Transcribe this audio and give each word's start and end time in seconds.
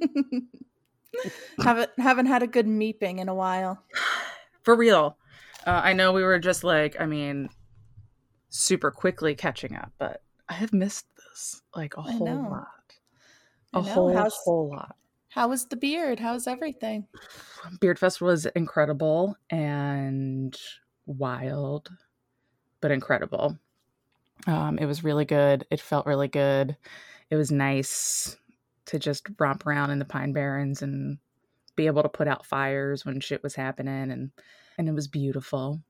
haven't 1.62 1.90
haven't 1.98 2.26
had 2.26 2.42
a 2.42 2.46
good 2.46 2.66
meeping 2.66 3.18
in 3.18 3.28
a 3.28 3.34
while. 3.34 3.82
For 4.62 4.74
real. 4.76 5.16
Uh, 5.66 5.80
I 5.84 5.92
know 5.92 6.12
we 6.12 6.22
were 6.22 6.38
just 6.38 6.64
like, 6.64 6.96
I 7.00 7.06
mean, 7.06 7.48
super 8.48 8.90
quickly 8.90 9.34
catching 9.34 9.76
up, 9.76 9.92
but 9.98 10.22
I 10.48 10.54
have 10.54 10.72
missed 10.72 11.06
this 11.16 11.62
like 11.74 11.94
a 11.96 12.00
I 12.00 12.12
whole 12.12 12.26
know. 12.26 12.48
lot. 12.50 12.66
A 13.74 13.82
whole 13.82 14.14
How's- 14.14 14.38
whole 14.44 14.70
lot. 14.70 14.96
How 15.28 15.46
was 15.46 15.66
the 15.66 15.76
beard? 15.76 16.18
How's 16.18 16.48
everything? 16.48 17.06
Beard 17.80 18.00
Fest 18.00 18.20
was 18.20 18.46
incredible 18.46 19.36
and 19.48 20.56
wild, 21.06 21.88
but 22.80 22.90
incredible. 22.90 23.56
Um, 24.48 24.76
it 24.78 24.86
was 24.86 25.04
really 25.04 25.24
good. 25.24 25.66
It 25.70 25.80
felt 25.80 26.04
really 26.06 26.26
good. 26.26 26.76
It 27.30 27.36
was 27.36 27.52
nice 27.52 28.36
to 28.86 28.98
just 28.98 29.26
romp 29.38 29.66
around 29.66 29.90
in 29.90 29.98
the 29.98 30.04
Pine 30.04 30.32
Barrens 30.32 30.82
and 30.82 31.18
be 31.76 31.86
able 31.86 32.02
to 32.02 32.08
put 32.08 32.28
out 32.28 32.46
fires 32.46 33.04
when 33.04 33.20
shit 33.20 33.42
was 33.42 33.54
happening, 33.54 34.10
and 34.10 34.30
and 34.78 34.88
it 34.88 34.92
was 34.94 35.08
beautiful. 35.08 35.80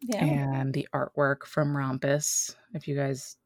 Yeah. 0.00 0.24
And 0.24 0.72
the 0.72 0.86
artwork 0.94 1.44
from 1.44 1.76
Rompus, 1.76 2.54
if 2.72 2.86
you 2.86 2.94
guys 2.94 3.36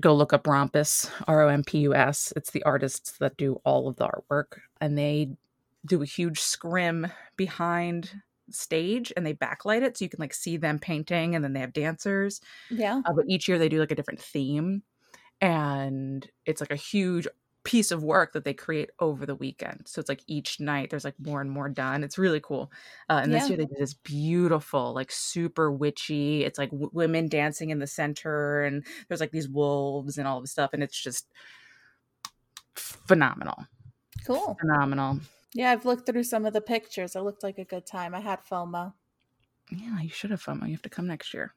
go 0.00 0.14
look 0.14 0.32
up 0.32 0.44
Rompus, 0.46 1.10
R 1.28 1.42
O 1.42 1.48
M 1.48 1.62
P 1.62 1.78
U 1.80 1.94
S. 1.94 2.32
It's 2.36 2.50
the 2.50 2.62
artists 2.62 3.12
that 3.18 3.36
do 3.36 3.60
all 3.64 3.88
of 3.88 3.96
the 3.96 4.08
artwork, 4.08 4.58
and 4.80 4.96
they 4.96 5.36
do 5.86 6.02
a 6.02 6.06
huge 6.06 6.40
scrim 6.40 7.06
behind 7.36 8.10
stage 8.50 9.12
and 9.16 9.24
they 9.24 9.32
backlight 9.34 9.82
it 9.82 9.96
so 9.96 10.04
you 10.04 10.08
can 10.08 10.18
like 10.20 10.34
see 10.34 10.56
them 10.56 10.78
painting 10.78 11.34
and 11.34 11.44
then 11.44 11.52
they 11.52 11.60
have 11.60 11.72
dancers 11.72 12.40
Yeah. 12.68 13.00
uh, 13.06 13.12
but 13.12 13.24
each 13.28 13.48
year 13.48 13.58
they 13.58 13.68
do 13.68 13.78
like 13.78 13.92
a 13.92 13.94
different 13.94 14.20
theme 14.20 14.82
and 15.40 16.28
it's 16.46 16.60
like 16.60 16.72
a 16.72 16.76
huge 16.76 17.28
piece 17.62 17.90
of 17.90 18.02
work 18.02 18.32
that 18.32 18.42
they 18.44 18.54
create 18.54 18.88
over 19.00 19.26
the 19.26 19.34
weekend 19.34 19.82
so 19.86 20.00
it's 20.00 20.08
like 20.08 20.22
each 20.26 20.60
night 20.60 20.88
there's 20.88 21.04
like 21.04 21.14
more 21.20 21.42
and 21.42 21.50
more 21.50 21.68
done 21.68 22.02
it's 22.02 22.16
really 22.16 22.40
cool 22.40 22.72
uh, 23.10 23.20
and 23.22 23.34
this 23.34 23.48
year 23.50 23.58
they 23.58 23.66
did 23.66 23.76
this 23.78 23.92
beautiful 23.92 24.94
like 24.94 25.12
super 25.12 25.70
witchy 25.70 26.42
it's 26.44 26.58
like 26.58 26.70
w- 26.70 26.88
women 26.94 27.28
dancing 27.28 27.68
in 27.68 27.78
the 27.78 27.86
center 27.86 28.62
and 28.64 28.84
there's 29.08 29.20
like 29.20 29.30
these 29.30 29.48
wolves 29.48 30.16
and 30.16 30.26
all 30.26 30.40
this 30.40 30.50
stuff 30.52 30.70
and 30.72 30.82
it's 30.82 30.98
just 31.00 31.26
phenomenal 32.74 33.66
Cool. 34.26 34.56
phenomenal 34.60 35.20
Yeah, 35.54 35.70
I've 35.72 35.84
looked 35.84 36.06
through 36.06 36.24
some 36.24 36.44
of 36.46 36.52
the 36.52 36.60
pictures. 36.60 37.16
It 37.16 37.20
looked 37.22 37.42
like 37.42 37.58
a 37.58 37.64
good 37.64 37.86
time. 37.86 38.14
I 38.14 38.20
had 38.20 38.40
FOMO. 38.44 38.92
yeah 39.70 40.00
you 40.00 40.08
should 40.10 40.30
have 40.30 40.42
FOMO 40.42 40.66
you 40.66 40.72
have 40.72 40.82
to 40.82 40.88
come 40.90 41.06
next 41.06 41.34
year 41.34 41.54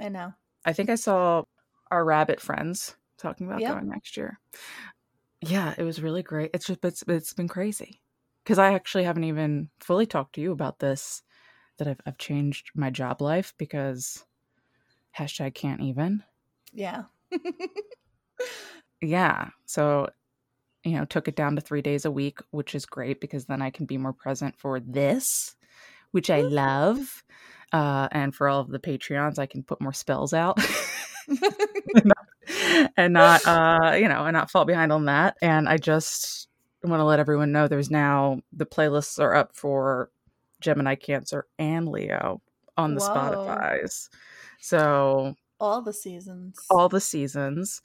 I 0.00 0.08
know. 0.08 0.32
I 0.64 0.72
think 0.72 0.90
I 0.90 0.94
saw 0.94 1.42
our 1.90 2.04
rabbit 2.04 2.40
friends 2.40 2.94
talking 3.18 3.46
about 3.48 3.60
Yeah. 3.60 3.72
going 3.72 3.88
next 3.88 4.16
year. 4.16 4.38
Yeah, 5.42 5.74
it 5.76 5.82
was 5.82 6.00
really 6.00 6.22
great. 6.22 6.50
It's 6.54 6.66
just 6.66 6.84
it's 6.84 7.02
it's 7.08 7.34
been 7.34 7.48
crazy 7.48 8.00
because 8.44 8.58
I 8.58 8.74
actually 8.74 9.04
haven't 9.04 9.24
even 9.24 9.70
fully 9.80 10.06
talked 10.06 10.34
to 10.36 10.40
you 10.40 10.52
about 10.52 10.78
this 10.78 11.22
that 11.78 11.88
I've 11.88 12.00
I've 12.06 12.18
changed 12.18 12.70
my 12.74 12.90
job 12.90 13.20
life 13.20 13.52
because 13.58 14.24
hashtag 15.18 15.54
can't 15.54 15.80
even. 15.80 16.22
Yeah. 16.72 17.04
Yeah, 19.02 19.48
so 19.66 20.08
you 20.84 20.92
know 20.92 21.04
took 21.04 21.28
it 21.28 21.36
down 21.36 21.56
to 21.56 21.60
three 21.60 21.82
days 21.82 22.04
a 22.04 22.10
week, 22.10 22.38
which 22.50 22.74
is 22.74 22.86
great 22.86 23.20
because 23.20 23.46
then 23.46 23.60
I 23.60 23.70
can 23.70 23.84
be 23.86 23.98
more 23.98 24.12
present 24.12 24.56
for 24.58 24.80
this, 24.80 25.56
which 26.12 26.30
I 26.30 26.42
love. 26.42 27.24
Uh, 27.72 28.08
and 28.12 28.34
for 28.34 28.48
all 28.48 28.60
of 28.60 28.68
the 28.68 28.78
Patreons, 28.78 29.38
I 29.38 29.46
can 29.46 29.62
put 29.64 29.80
more 29.80 29.92
spells 29.92 30.32
out. 30.32 30.58
and 32.96 33.12
not 33.12 33.46
uh 33.46 33.94
you 33.98 34.08
know 34.08 34.24
and 34.24 34.34
not 34.34 34.50
fall 34.50 34.64
behind 34.64 34.92
on 34.92 35.06
that. 35.06 35.36
And 35.42 35.68
i 35.68 35.76
just 35.76 36.48
want 36.82 37.00
to 37.00 37.04
let 37.04 37.20
everyone 37.20 37.52
know 37.52 37.68
there's 37.68 37.90
now 37.90 38.40
the 38.52 38.66
playlists 38.66 39.20
are 39.20 39.34
up 39.34 39.54
for 39.54 40.10
gemini 40.60 40.94
cancer 40.96 41.46
and 41.58 41.88
leo 41.88 42.40
on 42.76 42.94
the 42.94 43.00
Whoa. 43.00 43.08
spotify's. 43.14 44.10
So 44.60 45.34
All 45.60 45.82
the 45.82 45.92
seasons. 45.92 46.58
all 46.70 46.88
the 46.88 47.00
seasons. 47.00 47.82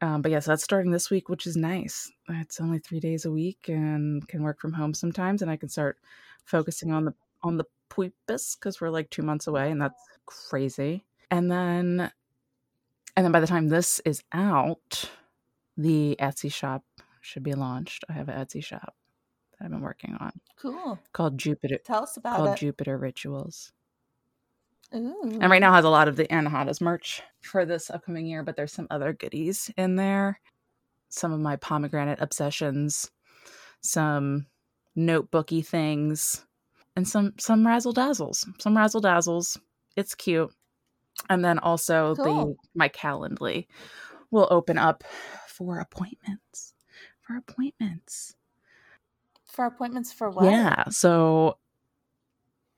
Um, 0.00 0.22
but 0.22 0.30
yes 0.30 0.46
that's 0.46 0.62
starting 0.62 0.92
this 0.92 1.10
week 1.10 1.28
which 1.28 1.46
is 1.46 1.56
nice. 1.56 2.10
It's 2.28 2.60
only 2.60 2.78
three 2.78 3.00
days 3.00 3.24
a 3.24 3.30
week 3.30 3.68
and 3.68 4.26
can 4.28 4.42
work 4.42 4.60
from 4.60 4.72
home 4.72 4.94
sometimes 4.94 5.42
and 5.42 5.50
i 5.50 5.56
can 5.56 5.68
start 5.68 5.98
focusing 6.44 6.92
on 6.92 7.04
the 7.04 7.14
on 7.42 7.56
the 7.56 7.64
Purpose 7.88 8.54
because 8.56 8.80
we're 8.80 8.90
like 8.90 9.10
two 9.10 9.22
months 9.22 9.46
away 9.46 9.70
and 9.70 9.80
that's 9.80 10.00
crazy. 10.26 11.04
And 11.30 11.50
then 11.50 12.10
and 13.18 13.24
then 13.24 13.32
by 13.32 13.40
the 13.40 13.46
time 13.48 13.66
this 13.68 13.98
is 14.04 14.22
out 14.32 15.10
the 15.76 16.16
etsy 16.20 16.52
shop 16.52 16.84
should 17.20 17.42
be 17.42 17.52
launched 17.52 18.04
i 18.08 18.12
have 18.12 18.28
an 18.28 18.38
etsy 18.38 18.62
shop 18.62 18.94
that 19.58 19.64
i've 19.64 19.70
been 19.72 19.80
working 19.80 20.16
on 20.20 20.30
cool. 20.56 20.98
called 21.12 21.36
jupiter 21.36 21.78
Tell 21.84 22.04
us 22.04 22.16
about 22.16 22.36
called 22.36 22.50
it. 22.50 22.58
jupiter 22.58 22.96
rituals 22.96 23.72
Ooh. 24.94 25.38
and 25.40 25.50
right 25.50 25.60
now 25.60 25.72
has 25.72 25.84
a 25.84 25.90
lot 25.90 26.06
of 26.08 26.14
the 26.16 26.24
Anahatas 26.28 26.80
merch 26.80 27.22
for 27.42 27.66
this 27.66 27.90
upcoming 27.90 28.26
year, 28.26 28.42
but 28.42 28.56
there's 28.56 28.72
some 28.72 28.86
other 28.90 29.12
goodies 29.12 29.70
in 29.76 29.96
there. 29.96 30.40
Some 31.10 31.30
of 31.32 31.40
my 31.40 31.56
pomegranate 31.56 32.20
obsessions, 32.22 33.10
some 33.82 34.46
notebooky 34.96 35.64
things, 35.64 36.46
and 36.96 37.06
some 37.06 37.34
some 37.38 37.66
razzle 37.66 37.92
dazzles. 37.92 38.46
Some 38.58 38.76
razzle 38.76 39.02
dazzles. 39.02 39.58
It's 39.94 40.14
cute. 40.14 40.52
And 41.30 41.44
then 41.44 41.58
also 41.58 42.14
the 42.14 42.56
my 42.74 42.88
Calendly 42.88 43.66
will 44.30 44.48
open 44.50 44.78
up 44.78 45.04
for 45.46 45.78
appointments. 45.78 46.74
For 47.20 47.36
appointments. 47.36 48.34
For 49.44 49.66
appointments 49.66 50.12
for 50.12 50.30
what? 50.30 50.44
Yeah. 50.44 50.84
So 50.90 51.58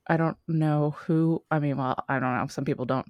I 0.07 0.17
don't 0.17 0.37
know 0.47 0.95
who. 1.05 1.43
I 1.51 1.59
mean, 1.59 1.77
well, 1.77 2.03
I 2.09 2.19
don't 2.19 2.35
know. 2.35 2.47
Some 2.47 2.65
people 2.65 2.85
don't. 2.85 3.09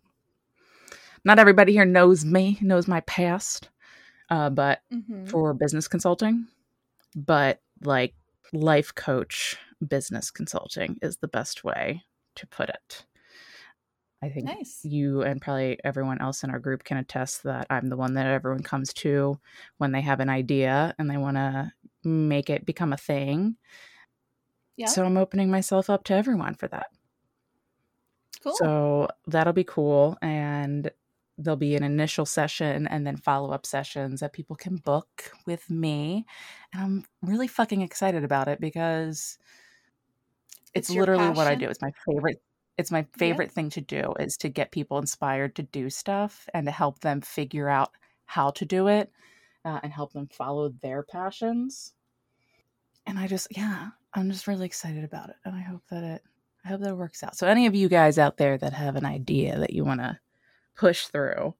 Not 1.23 1.39
everybody 1.39 1.73
here 1.73 1.85
knows 1.85 2.25
me, 2.25 2.57
knows 2.61 2.87
my 2.87 3.01
past, 3.01 3.69
uh, 4.29 4.49
but 4.49 4.81
hmm 4.91 5.25
for 5.25 5.53
business 5.53 5.87
consulting, 5.87 6.47
but 7.15 7.61
like 7.83 8.15
life 8.51 8.93
coach 8.93 9.55
business 9.87 10.29
consulting 10.31 10.97
is 11.01 11.17
the 11.17 11.27
best 11.27 11.63
way 11.63 12.03
to 12.35 12.47
put 12.47 12.69
it. 12.69 13.05
I 14.23 14.29
think 14.29 14.45
Nice. 14.45 14.79
you 14.83 15.23
and 15.23 15.41
probably 15.41 15.79
everyone 15.83 16.21
else 16.21 16.43
in 16.43 16.51
our 16.51 16.59
group 16.59 16.83
can 16.83 16.97
attest 16.97 17.43
that 17.43 17.65
I'm 17.69 17.87
the 17.89 17.97
one 17.97 18.13
that 18.15 18.27
everyone 18.27 18.61
comes 18.63 18.93
to 18.95 19.39
when 19.77 19.91
they 19.91 20.01
have 20.01 20.19
an 20.19 20.29
idea 20.29 20.93
and 20.99 21.09
they 21.09 21.17
want 21.17 21.37
to 21.37 21.73
make 22.03 22.49
it 22.49 22.65
become 22.65 22.93
a 22.93 22.97
thing. 22.97 23.57
Yeah. 24.77 24.87
So 24.87 25.05
I'm 25.05 25.17
opening 25.17 25.49
myself 25.49 25.89
up 25.89 26.03
to 26.05 26.13
everyone 26.13 26.55
for 26.55 26.67
that. 26.67 26.87
cool. 28.43 28.53
So 28.55 29.07
that'll 29.27 29.53
be 29.53 29.63
cool. 29.63 30.17
And 30.21 30.91
there'll 31.37 31.57
be 31.57 31.75
an 31.75 31.83
initial 31.83 32.25
session 32.25 32.87
and 32.87 33.05
then 33.05 33.17
follow 33.17 33.51
up 33.51 33.65
sessions 33.65 34.19
that 34.19 34.33
people 34.33 34.55
can 34.55 34.77
book 34.77 35.31
with 35.45 35.69
me. 35.69 36.25
And 36.73 36.83
I'm 36.83 37.05
really 37.21 37.47
fucking 37.47 37.81
excited 37.81 38.23
about 38.23 38.47
it 38.47 38.59
because 38.59 39.37
it's, 40.73 40.89
It's 40.89 40.95
literally 40.95 41.29
what 41.29 41.47
I 41.47 41.55
do. 41.55 41.67
It's 41.69 41.81
my 41.81 41.91
favorite. 42.07 42.41
It's 42.81 42.89
my 42.89 43.05
favorite 43.15 43.51
thing 43.51 43.69
to 43.69 43.81
do 43.81 44.15
is 44.19 44.35
to 44.37 44.49
get 44.49 44.71
people 44.71 44.97
inspired 44.97 45.55
to 45.55 45.61
do 45.61 45.91
stuff 45.91 46.49
and 46.51 46.65
to 46.65 46.71
help 46.71 46.99
them 47.01 47.21
figure 47.21 47.69
out 47.69 47.91
how 48.25 48.49
to 48.49 48.65
do 48.65 48.87
it 48.87 49.11
uh, 49.63 49.79
and 49.83 49.93
help 49.93 50.13
them 50.13 50.27
follow 50.27 50.69
their 50.81 51.03
passions. 51.03 51.93
And 53.05 53.19
I 53.19 53.27
just, 53.27 53.55
yeah, 53.55 53.89
I'm 54.15 54.31
just 54.31 54.47
really 54.47 54.65
excited 54.65 55.03
about 55.03 55.29
it. 55.29 55.35
And 55.45 55.55
I 55.55 55.61
hope 55.61 55.83
that 55.91 56.03
it, 56.03 56.23
I 56.65 56.69
hope 56.69 56.81
that 56.81 56.89
it 56.89 56.97
works 56.97 57.21
out. 57.21 57.37
So, 57.37 57.45
any 57.45 57.67
of 57.67 57.75
you 57.75 57.87
guys 57.87 58.17
out 58.17 58.37
there 58.37 58.57
that 58.57 58.73
have 58.73 58.95
an 58.95 59.05
idea 59.05 59.59
that 59.59 59.73
you 59.73 59.85
want 59.85 59.99
to 59.99 60.19
push 60.75 61.05
through 61.05 61.53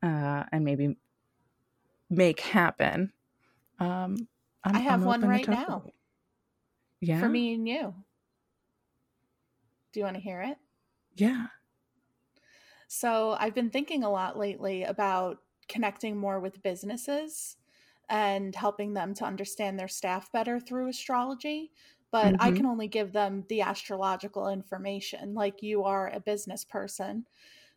uh, 0.00 0.44
and 0.52 0.64
maybe 0.64 0.96
make 2.08 2.38
happen, 2.38 3.12
um, 3.80 4.28
I'm, 4.62 4.76
I 4.76 4.78
have 4.78 5.00
I'm 5.00 5.06
one 5.06 5.22
right 5.22 5.48
now. 5.48 5.82
Yeah. 7.00 7.18
for 7.18 7.28
me 7.28 7.54
and 7.54 7.68
you. 7.68 7.94
Do 9.92 10.00
you 10.00 10.04
want 10.04 10.16
to 10.16 10.22
hear 10.22 10.40
it? 10.42 10.56
Yeah. 11.18 11.48
So 12.88 13.32
I've 13.38 13.54
been 13.54 13.70
thinking 13.70 14.02
a 14.02 14.10
lot 14.10 14.38
lately 14.38 14.82
about 14.82 15.42
connecting 15.68 16.16
more 16.16 16.40
with 16.40 16.62
businesses 16.62 17.56
and 18.08 18.54
helping 18.54 18.94
them 18.94 19.12
to 19.14 19.24
understand 19.24 19.78
their 19.78 19.88
staff 19.88 20.32
better 20.32 20.58
through 20.58 20.88
astrology. 20.88 21.72
But 22.10 22.34
I 22.38 22.50
Mhm. 22.50 22.52
can 22.52 22.64
only 22.64 22.88
give 22.88 23.12
them 23.12 23.44
the 23.50 23.60
astrological 23.60 24.48
information, 24.48 25.34
like 25.34 25.62
you 25.62 25.84
are 25.84 26.08
a 26.08 26.20
business 26.20 26.64
person. 26.64 27.26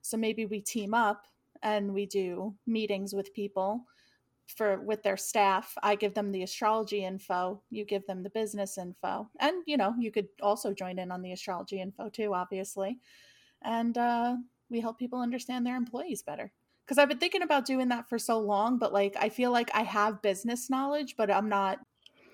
So 0.01 0.15
maybe 0.15 0.45
we 0.45 0.61
team 0.61 0.94
up 0.94 1.27
and 1.61 1.94
we 1.94 2.05
do 2.05 2.57
meetings 2.65 3.13
with 3.13 3.33
people 3.33 3.85
for 4.47 4.81
with 4.81 5.03
their 5.03 5.17
staff. 5.17 5.77
I 5.83 5.95
give 5.95 6.13
them 6.13 6.31
the 6.31 6.44
astrology 6.44 7.05
info, 7.05 7.63
you 7.69 7.85
give 7.85 8.05
them 8.07 8.23
the 8.23 8.29
business 8.29 8.77
info. 8.77 9.29
And 9.39 9.63
you 9.65 9.77
know, 9.77 9.95
you 9.99 10.11
could 10.11 10.29
also 10.41 10.73
join 10.73 10.99
in 10.99 11.11
on 11.11 11.21
the 11.21 11.31
astrology 11.31 11.79
info 11.79 12.09
too, 12.09 12.33
obviously. 12.33 12.99
And 13.61 13.97
uh 13.97 14.35
we 14.69 14.79
help 14.79 14.97
people 14.97 15.19
understand 15.19 15.65
their 15.65 15.75
employees 15.75 16.21
better. 16.23 16.51
Because 16.85 16.97
I've 16.97 17.09
been 17.09 17.19
thinking 17.19 17.41
about 17.43 17.65
doing 17.65 17.89
that 17.89 18.09
for 18.09 18.17
so 18.17 18.39
long, 18.39 18.77
but 18.77 18.91
like 18.93 19.15
I 19.19 19.29
feel 19.29 19.51
like 19.51 19.69
I 19.73 19.83
have 19.83 20.21
business 20.21 20.69
knowledge, 20.69 21.15
but 21.17 21.29
I'm 21.31 21.49
not 21.49 21.79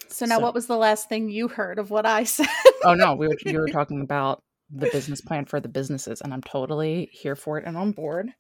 So 0.10 0.26
now, 0.26 0.38
So- 0.38 0.44
what 0.44 0.54
was 0.54 0.68
the 0.68 0.78
last 0.78 1.10
thing 1.10 1.30
you 1.30 1.48
heard 1.48 1.80
of 1.80 1.90
what 1.92 2.06
I 2.06 2.24
said? 2.36 2.48
Oh 2.84 2.94
no, 2.94 3.16
we 3.16 3.28
were 3.28 3.36
you 3.46 3.60
were 3.60 3.68
talking 3.68 4.02
about 4.02 4.42
the 4.70 4.90
business 4.92 5.22
plan 5.22 5.46
for 5.46 5.60
the 5.60 5.70
businesses, 5.70 6.22
and 6.22 6.34
I'm 6.34 6.42
totally 6.44 7.10
here 7.12 7.36
for 7.36 7.58
it 7.58 7.66
and 7.66 7.78
on 7.78 7.92
board. 7.94 8.32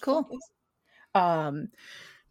Cool. 0.00 0.28
Um, 1.14 1.68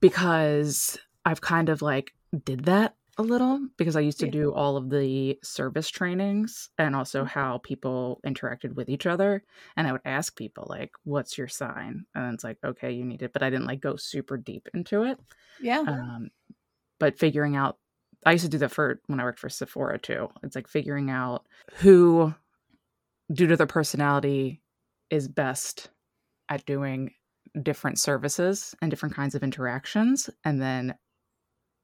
because 0.02 0.98
I've 1.26 1.40
kind 1.42 1.70
of 1.70 1.82
like 1.82 2.14
did 2.46 2.66
that 2.66 2.96
a 3.18 3.24
little 3.24 3.68
because 3.78 3.96
I 3.96 4.02
used 4.02 4.20
to 4.22 4.26
Yeah. 4.26 4.28
do 4.28 4.54
all 4.54 4.78
of 4.78 4.90
the 4.90 5.40
service 5.44 5.90
trainings 5.90 6.70
and 6.78 6.96
also 6.96 7.24
how 7.26 7.60
people 7.60 8.20
interacted 8.26 8.74
with 8.74 8.90
each 8.90 9.06
other. 9.06 9.44
And 9.78 9.88
I 9.88 9.92
would 9.92 10.02
ask 10.06 10.36
people 10.36 10.66
like, 10.70 10.92
"What's 11.04 11.38
your 11.38 11.48
sign?" 11.48 12.06
And 12.16 12.34
it's 12.34 12.44
like, 12.44 12.58
"Okay, 12.64 12.92
you 12.92 13.06
need 13.06 13.22
it," 13.22 13.34
but 13.34 13.44
I 13.44 13.50
didn't 13.50 13.68
like 13.68 13.82
go 13.82 13.96
super 13.98 14.38
deep 14.38 14.68
into 14.74 15.04
it. 15.04 15.20
yeah. 15.58 15.88
Um, 15.88 16.30
but 17.00 17.20
figuring 17.20 17.56
out, 17.58 17.80
I 18.26 18.34
used 18.34 18.46
to 18.46 18.50
do 18.52 18.60
that 18.60 18.72
for 18.72 19.02
when 19.08 19.20
I 19.22 19.26
worked 19.26 19.40
for 19.40 19.50
Sephora 19.50 20.00
too. 20.00 20.30
It's 20.44 20.56
like 20.56 20.68
figuring 20.68 21.10
out 21.12 21.48
who, 21.76 22.34
due 23.32 23.48
to 23.48 23.58
their 23.58 23.68
personality, 23.68 24.62
is 25.10 25.28
best 25.28 25.90
at 26.50 26.66
doing 26.66 27.14
different 27.64 28.00
services 28.00 28.76
and 28.82 28.92
different 28.92 29.16
kinds 29.16 29.36
of 29.36 29.44
interactions, 29.44 30.30
and 30.46 30.62
then 30.62 30.96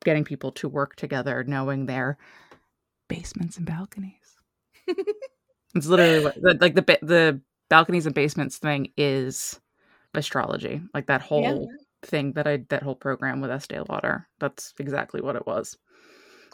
getting 0.05 0.23
people 0.23 0.51
to 0.53 0.69
work 0.69 0.95
together, 0.95 1.43
knowing 1.45 1.85
their 1.85 2.17
basements 3.07 3.57
and 3.57 3.65
balconies. 3.65 4.37
it's 5.75 5.87
literally 5.87 6.23
what, 6.23 6.61
like 6.61 6.75
the 6.75 6.97
the 7.01 7.41
balconies 7.69 8.05
and 8.05 8.15
basements 8.15 8.57
thing 8.57 8.91
is 8.97 9.59
astrology. 10.13 10.81
Like 10.93 11.07
that 11.07 11.21
whole 11.21 11.69
thing 12.03 12.33
that 12.33 12.47
I 12.47 12.57
that 12.69 12.83
whole 12.83 12.95
program 12.95 13.41
with 13.41 13.51
Estee 13.51 13.79
Lauder. 13.89 14.27
That's 14.39 14.73
exactly 14.79 15.21
what 15.21 15.35
it 15.35 15.45
was. 15.45 15.77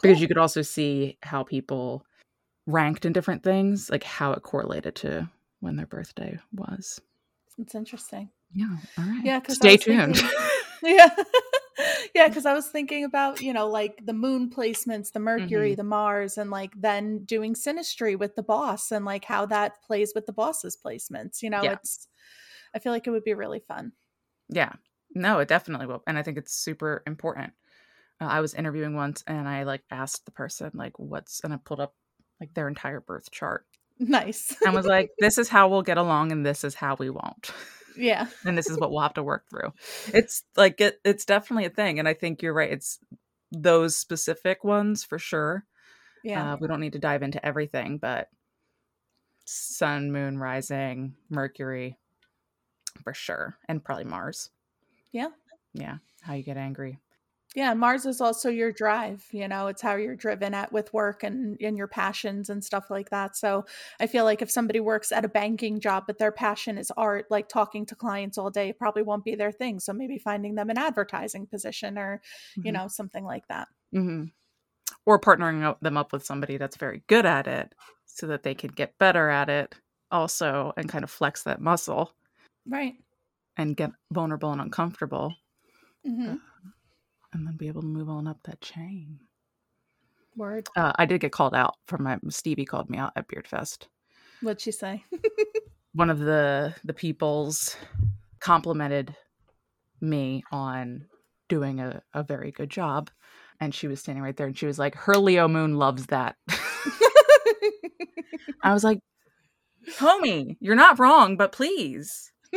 Because 0.02 0.20
you 0.20 0.28
could 0.28 0.38
also 0.38 0.60
see 0.62 1.16
how 1.22 1.42
people 1.42 2.04
ranked 2.66 3.06
in 3.06 3.12
different 3.12 3.42
things, 3.42 3.88
like 3.90 4.04
how 4.04 4.32
it 4.32 4.42
correlated 4.42 4.94
to 4.96 5.28
when 5.60 5.76
their 5.76 5.86
birthday 5.86 6.38
was. 6.52 7.00
It's 7.58 7.74
interesting. 7.74 8.28
Yeah. 8.52 8.76
All 8.98 9.04
right. 9.04 9.24
Yeah, 9.24 9.40
stay 9.48 9.76
tuned. 9.78 10.16
thinking- 10.16 10.38
Yeah. 10.86 11.10
yeah, 12.14 12.28
because 12.28 12.46
I 12.46 12.54
was 12.54 12.68
thinking 12.68 13.04
about, 13.04 13.40
you 13.42 13.52
know, 13.52 13.68
like 13.68 14.00
the 14.04 14.12
moon 14.12 14.48
placements, 14.50 15.12
the 15.12 15.18
Mercury, 15.20 15.70
Mm-hmm. 15.72 15.76
the 15.76 15.84
Mars, 15.84 16.38
and 16.38 16.50
like 16.50 16.72
then 16.80 17.24
doing 17.24 17.54
synastry 17.54 18.18
with 18.18 18.34
the 18.36 18.42
boss 18.42 18.92
and 18.92 19.04
like 19.04 19.24
how 19.24 19.46
that 19.46 19.82
plays 19.82 20.12
with 20.14 20.26
the 20.26 20.32
boss's 20.32 20.76
placements. 20.82 21.42
You 21.42 21.50
know, 21.50 21.62
Yeah. 21.62 21.72
it's 21.72 22.08
I 22.74 22.78
feel 22.78 22.92
like 22.92 23.06
it 23.06 23.10
would 23.10 23.24
be 23.24 23.34
really 23.34 23.60
fun. 23.60 23.92
yeah. 24.48 24.72
No, 25.14 25.38
it 25.38 25.48
definitely 25.48 25.86
will, 25.86 26.02
and 26.06 26.18
I 26.18 26.22
think 26.22 26.36
it's 26.36 26.52
super 26.52 27.02
important. 27.06 27.52
Uh, 28.20 28.24
I 28.26 28.40
was 28.40 28.52
interviewing 28.54 28.94
once, 28.96 29.22
and 29.26 29.48
I 29.48 29.62
like 29.62 29.82
asked 29.90 30.26
the 30.26 30.32
person 30.32 30.70
like, 30.74 30.98
"What's?" 30.98 31.40
and 31.42 31.54
I 31.54 31.56
pulled 31.58 31.80
up 31.80 31.94
like 32.40 32.52
their 32.52 32.68
entire 32.68 33.00
birth 33.00 33.30
chart 33.30 33.64
Nice. 33.98 34.54
and 34.64 34.74
was 34.74 34.84
like, 34.84 35.10
"This 35.18 35.38
is 35.38 35.48
how 35.48 35.68
we'll 35.68 35.82
get 35.82 35.96
along, 35.96 36.32
and 36.32 36.44
this 36.44 36.64
is 36.64 36.74
how 36.74 36.96
we 36.98 37.08
won't." 37.08 37.50
Yeah. 37.96 38.26
and 38.44 38.56
this 38.56 38.68
is 38.68 38.78
what 38.78 38.90
we'll 38.90 39.00
have 39.00 39.14
to 39.14 39.22
work 39.22 39.44
through. 39.48 39.72
It's 40.12 40.42
like 40.56 40.80
it, 40.80 41.00
it's 41.04 41.24
definitely 41.24 41.66
a 41.66 41.70
thing, 41.70 41.98
and 41.98 42.08
I 42.08 42.14
think 42.14 42.42
you're 42.42 42.54
right. 42.54 42.72
It's 42.72 42.98
those 43.52 43.96
specific 43.96 44.64
ones 44.64 45.04
for 45.04 45.18
sure. 45.18 45.64
Yeah. 46.24 46.54
Uh, 46.54 46.56
we 46.60 46.68
don't 46.68 46.80
need 46.80 46.94
to 46.94 46.98
dive 46.98 47.22
into 47.22 47.44
everything, 47.44 47.98
but 47.98 48.28
sun, 49.44 50.10
moon, 50.10 50.38
rising, 50.38 51.14
Mercury, 51.30 51.98
for 53.04 53.14
sure, 53.14 53.56
and 53.68 53.84
probably 53.84 54.04
Mars. 54.04 54.50
Yeah. 55.12 55.28
Yeah, 55.76 55.98
how 56.22 56.34
you 56.34 56.42
get 56.42 56.56
angry. 56.56 56.98
Yeah, 57.56 57.72
Mars 57.72 58.04
is 58.04 58.20
also 58.20 58.50
your 58.50 58.70
drive, 58.70 59.26
you 59.32 59.48
know, 59.48 59.68
it's 59.68 59.80
how 59.80 59.94
you're 59.96 60.14
driven 60.14 60.52
at 60.52 60.72
with 60.72 60.92
work 60.92 61.22
and 61.22 61.56
and 61.58 61.78
your 61.78 61.88
passions 61.88 62.50
and 62.50 62.62
stuff 62.62 62.90
like 62.90 63.08
that. 63.08 63.34
So, 63.34 63.64
I 63.98 64.06
feel 64.06 64.24
like 64.24 64.42
if 64.42 64.50
somebody 64.50 64.78
works 64.78 65.10
at 65.10 65.24
a 65.24 65.28
banking 65.28 65.80
job 65.80 66.04
but 66.06 66.18
their 66.18 66.30
passion 66.30 66.76
is 66.76 66.90
art, 66.98 67.24
like 67.30 67.48
talking 67.48 67.86
to 67.86 67.94
clients 67.94 68.36
all 68.36 68.50
day 68.50 68.74
probably 68.74 69.00
won't 69.02 69.24
be 69.24 69.34
their 69.36 69.50
thing. 69.52 69.80
So 69.80 69.94
maybe 69.94 70.18
finding 70.18 70.54
them 70.54 70.68
an 70.68 70.76
advertising 70.76 71.46
position 71.46 71.96
or, 71.96 72.20
you 72.62 72.72
Mhm. 72.72 72.74
know, 72.74 72.88
something 72.88 73.24
like 73.24 73.48
that. 73.48 73.68
Mhm. 73.94 74.32
or 75.06 75.20
partnering 75.20 75.62
up- 75.64 75.80
them 75.80 75.96
up 75.96 76.12
with 76.12 76.24
somebody 76.24 76.56
that's 76.58 76.76
very 76.76 77.02
good 77.08 77.26
at 77.26 77.46
it, 77.48 77.74
so 78.06 78.26
that 78.28 78.42
they 78.44 78.54
can 78.54 78.70
get 78.72 78.98
better 78.98 79.30
at 79.30 79.48
it 79.50 79.74
also, 80.12 80.72
and 80.76 80.88
kind 80.88 81.04
of 81.04 81.10
flex 81.10 81.42
that 81.44 81.60
muscle 81.60 82.14
Right. 82.66 82.96
and 83.56 83.76
get 83.76 83.90
vulnerable 84.12 84.52
and 84.52 84.60
uncomfortable. 84.60 85.34
hmm 86.04 86.36
and 87.36 87.46
then 87.46 87.56
be 87.56 87.68
able 87.68 87.82
to 87.82 87.86
move 87.86 88.08
on 88.08 88.26
up 88.26 88.38
that 88.44 88.60
chain. 88.62 89.20
Word. 90.36 90.68
Uh, 90.76 90.92
I 90.96 91.06
did 91.06 91.20
get 91.20 91.32
called 91.32 91.54
out 91.54 91.76
from 91.86 92.02
my 92.02 92.18
Stevie 92.28 92.64
called 92.64 92.90
me 92.90 92.98
out 92.98 93.12
at 93.16 93.28
Beard 93.28 93.46
Fest. 93.46 93.88
What'd 94.40 94.60
she 94.60 94.72
say? 94.72 95.04
One 95.94 96.10
of 96.10 96.18
the 96.18 96.74
the 96.84 96.92
peoples 96.92 97.76
complimented 98.40 99.14
me 100.00 100.42
on 100.52 101.06
doing 101.48 101.80
a, 101.80 102.02
a 102.12 102.22
very 102.22 102.52
good 102.52 102.68
job, 102.68 103.10
and 103.60 103.74
she 103.74 103.88
was 103.88 104.00
standing 104.00 104.22
right 104.22 104.36
there, 104.36 104.46
and 104.46 104.58
she 104.58 104.66
was 104.66 104.78
like, 104.78 104.94
"Her 104.94 105.16
Leo 105.16 105.48
Moon 105.48 105.78
loves 105.78 106.06
that." 106.06 106.36
I 108.62 108.74
was 108.74 108.84
like, 108.84 108.98
"Homie, 109.98 110.56
you're 110.60 110.74
not 110.74 110.98
wrong, 110.98 111.38
but 111.38 111.52
please." 111.52 112.30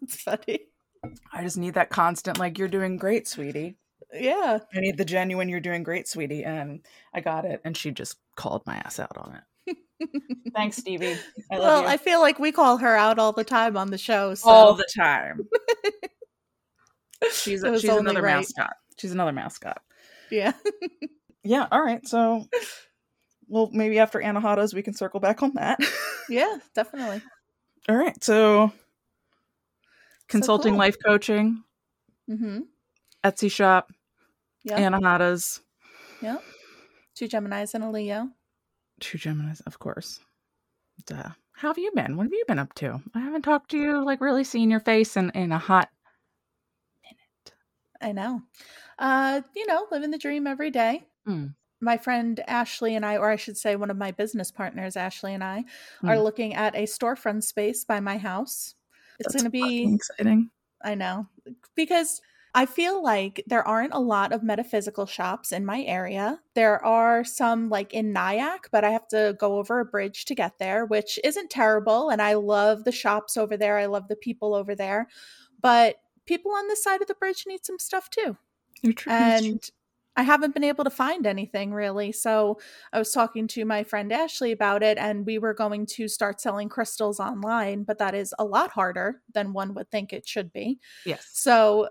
That's 0.00 0.22
funny. 0.22 0.68
I 1.32 1.42
just 1.42 1.56
need 1.56 1.74
that 1.74 1.90
constant, 1.90 2.38
like, 2.38 2.58
you're 2.58 2.68
doing 2.68 2.96
great, 2.96 3.28
sweetie. 3.28 3.76
Yeah. 4.12 4.58
I 4.74 4.80
need 4.80 4.96
the 4.96 5.04
genuine, 5.04 5.48
you're 5.48 5.60
doing 5.60 5.82
great, 5.82 6.08
sweetie. 6.08 6.44
And 6.44 6.80
I 7.12 7.20
got 7.20 7.44
it. 7.44 7.60
And 7.64 7.76
she 7.76 7.90
just 7.90 8.16
called 8.36 8.62
my 8.66 8.76
ass 8.76 8.98
out 8.98 9.16
on 9.16 9.36
it. 9.36 9.42
Thanks, 10.54 10.76
Stevie. 10.76 11.16
I 11.50 11.56
love 11.56 11.62
well, 11.62 11.82
you. 11.82 11.88
I 11.88 11.96
feel 11.96 12.20
like 12.20 12.38
we 12.38 12.52
call 12.52 12.78
her 12.78 12.96
out 12.96 13.18
all 13.18 13.32
the 13.32 13.44
time 13.44 13.76
on 13.76 13.90
the 13.90 13.98
show. 13.98 14.34
So 14.34 14.48
all 14.48 14.74
the 14.74 14.88
time. 14.96 15.46
She's 17.32 17.64
a, 17.64 17.78
she's 17.80 17.90
another 17.90 18.22
right. 18.22 18.36
mascot. 18.36 18.74
She's 18.96 19.12
another 19.12 19.32
mascot. 19.32 19.82
yeah. 20.30 20.52
Yeah. 21.44 21.66
All 21.72 21.82
right. 21.82 22.06
So, 22.06 22.46
well, 23.46 23.70
maybe 23.72 23.98
after 24.00 24.20
Anahatas, 24.20 24.74
we 24.74 24.82
can 24.82 24.92
circle 24.92 25.18
back 25.18 25.42
on 25.42 25.54
that. 25.54 25.78
Yeah, 26.28 26.58
definitely. 26.74 27.22
all 27.88 27.96
right. 27.96 28.22
So, 28.22 28.70
consulting 30.28 30.72
cool. 30.72 30.78
life 30.78 30.96
coaching, 31.04 31.62
Mm-hmm. 32.30 32.60
Etsy 33.24 33.50
shop, 33.50 33.90
Yeah. 34.64 34.78
Anahatas, 34.80 35.60
Yeah. 36.22 36.38
Two 37.14 37.26
Geminis 37.26 37.74
and 37.74 37.82
a 37.84 37.90
Leo. 37.90 38.28
two 39.00 39.18
Geminis, 39.18 39.60
of 39.66 39.78
course. 39.78 40.20
Duh. 41.06 41.30
How 41.52 41.68
have 41.68 41.78
you 41.78 41.90
been? 41.94 42.16
What 42.16 42.24
have 42.24 42.32
you 42.32 42.44
been 42.46 42.58
up 42.60 42.74
to? 42.74 43.00
I 43.14 43.20
haven't 43.20 43.42
talked 43.42 43.70
to 43.72 43.78
you, 43.78 44.04
like 44.04 44.20
really 44.20 44.44
seen 44.44 44.70
your 44.70 44.78
face 44.80 45.16
in, 45.16 45.30
in 45.30 45.50
a 45.52 45.58
hot 45.58 45.88
minute. 47.02 47.52
I 48.00 48.12
know. 48.12 48.42
Uh, 48.98 49.40
you 49.56 49.66
know, 49.66 49.86
living 49.90 50.10
the 50.12 50.18
dream 50.18 50.46
every 50.46 50.70
day. 50.70 51.04
Mm. 51.26 51.54
My 51.80 51.96
friend 51.96 52.38
Ashley 52.46 52.94
and 52.96 53.04
I, 53.06 53.16
or 53.16 53.28
I 53.30 53.36
should 53.36 53.56
say 53.56 53.74
one 53.76 53.90
of 53.90 53.96
my 53.96 54.10
business 54.12 54.50
partners, 54.52 54.96
Ashley 54.96 55.34
and 55.34 55.42
I, 55.42 55.64
are 56.04 56.16
Mm. 56.16 56.22
looking 56.24 56.54
at 56.54 56.74
a 56.76 56.82
storefront 56.84 57.42
space 57.44 57.84
by 57.84 57.98
my 58.00 58.18
house. 58.18 58.74
It's 59.18 59.34
going 59.34 59.44
to 59.44 59.50
be 59.50 59.94
exciting. 59.94 60.50
I 60.84 60.94
know. 60.94 61.26
Because 61.74 62.20
I 62.54 62.66
feel 62.66 63.02
like 63.02 63.42
there 63.46 63.66
aren't 63.66 63.94
a 63.94 64.00
lot 64.00 64.32
of 64.32 64.42
metaphysical 64.42 65.06
shops 65.06 65.52
in 65.52 65.64
my 65.64 65.82
area. 65.82 66.40
There 66.54 66.84
are 66.84 67.24
some 67.24 67.68
like 67.68 67.92
in 67.92 68.12
Nyack, 68.12 68.68
but 68.72 68.84
I 68.84 68.90
have 68.90 69.06
to 69.08 69.36
go 69.38 69.58
over 69.58 69.80
a 69.80 69.84
bridge 69.84 70.24
to 70.26 70.34
get 70.34 70.58
there, 70.58 70.86
which 70.86 71.18
isn't 71.24 71.50
terrible. 71.50 72.10
And 72.10 72.22
I 72.22 72.34
love 72.34 72.84
the 72.84 72.92
shops 72.92 73.36
over 73.36 73.56
there. 73.56 73.76
I 73.76 73.86
love 73.86 74.08
the 74.08 74.16
people 74.16 74.54
over 74.54 74.74
there. 74.74 75.08
But 75.60 75.96
people 76.26 76.52
on 76.52 76.68
this 76.68 76.82
side 76.82 77.02
of 77.02 77.08
the 77.08 77.14
bridge 77.14 77.44
need 77.46 77.64
some 77.64 77.78
stuff 77.78 78.10
too. 78.10 78.36
You're 78.82 78.92
true. 78.92 79.10
That's 79.10 79.42
true. 79.42 79.50
And 79.52 79.70
I 80.18 80.22
haven't 80.22 80.52
been 80.52 80.64
able 80.64 80.82
to 80.82 80.90
find 80.90 81.28
anything 81.28 81.72
really. 81.72 82.10
So 82.10 82.58
I 82.92 82.98
was 82.98 83.12
talking 83.12 83.46
to 83.48 83.64
my 83.64 83.84
friend 83.84 84.12
Ashley 84.12 84.50
about 84.50 84.82
it, 84.82 84.98
and 84.98 85.24
we 85.24 85.38
were 85.38 85.54
going 85.54 85.86
to 85.86 86.08
start 86.08 86.40
selling 86.40 86.68
crystals 86.68 87.20
online, 87.20 87.84
but 87.84 87.98
that 87.98 88.16
is 88.16 88.34
a 88.36 88.44
lot 88.44 88.72
harder 88.72 89.22
than 89.32 89.52
one 89.52 89.74
would 89.74 89.92
think 89.92 90.12
it 90.12 90.26
should 90.26 90.52
be. 90.52 90.80
yes. 91.06 91.30
So 91.32 91.88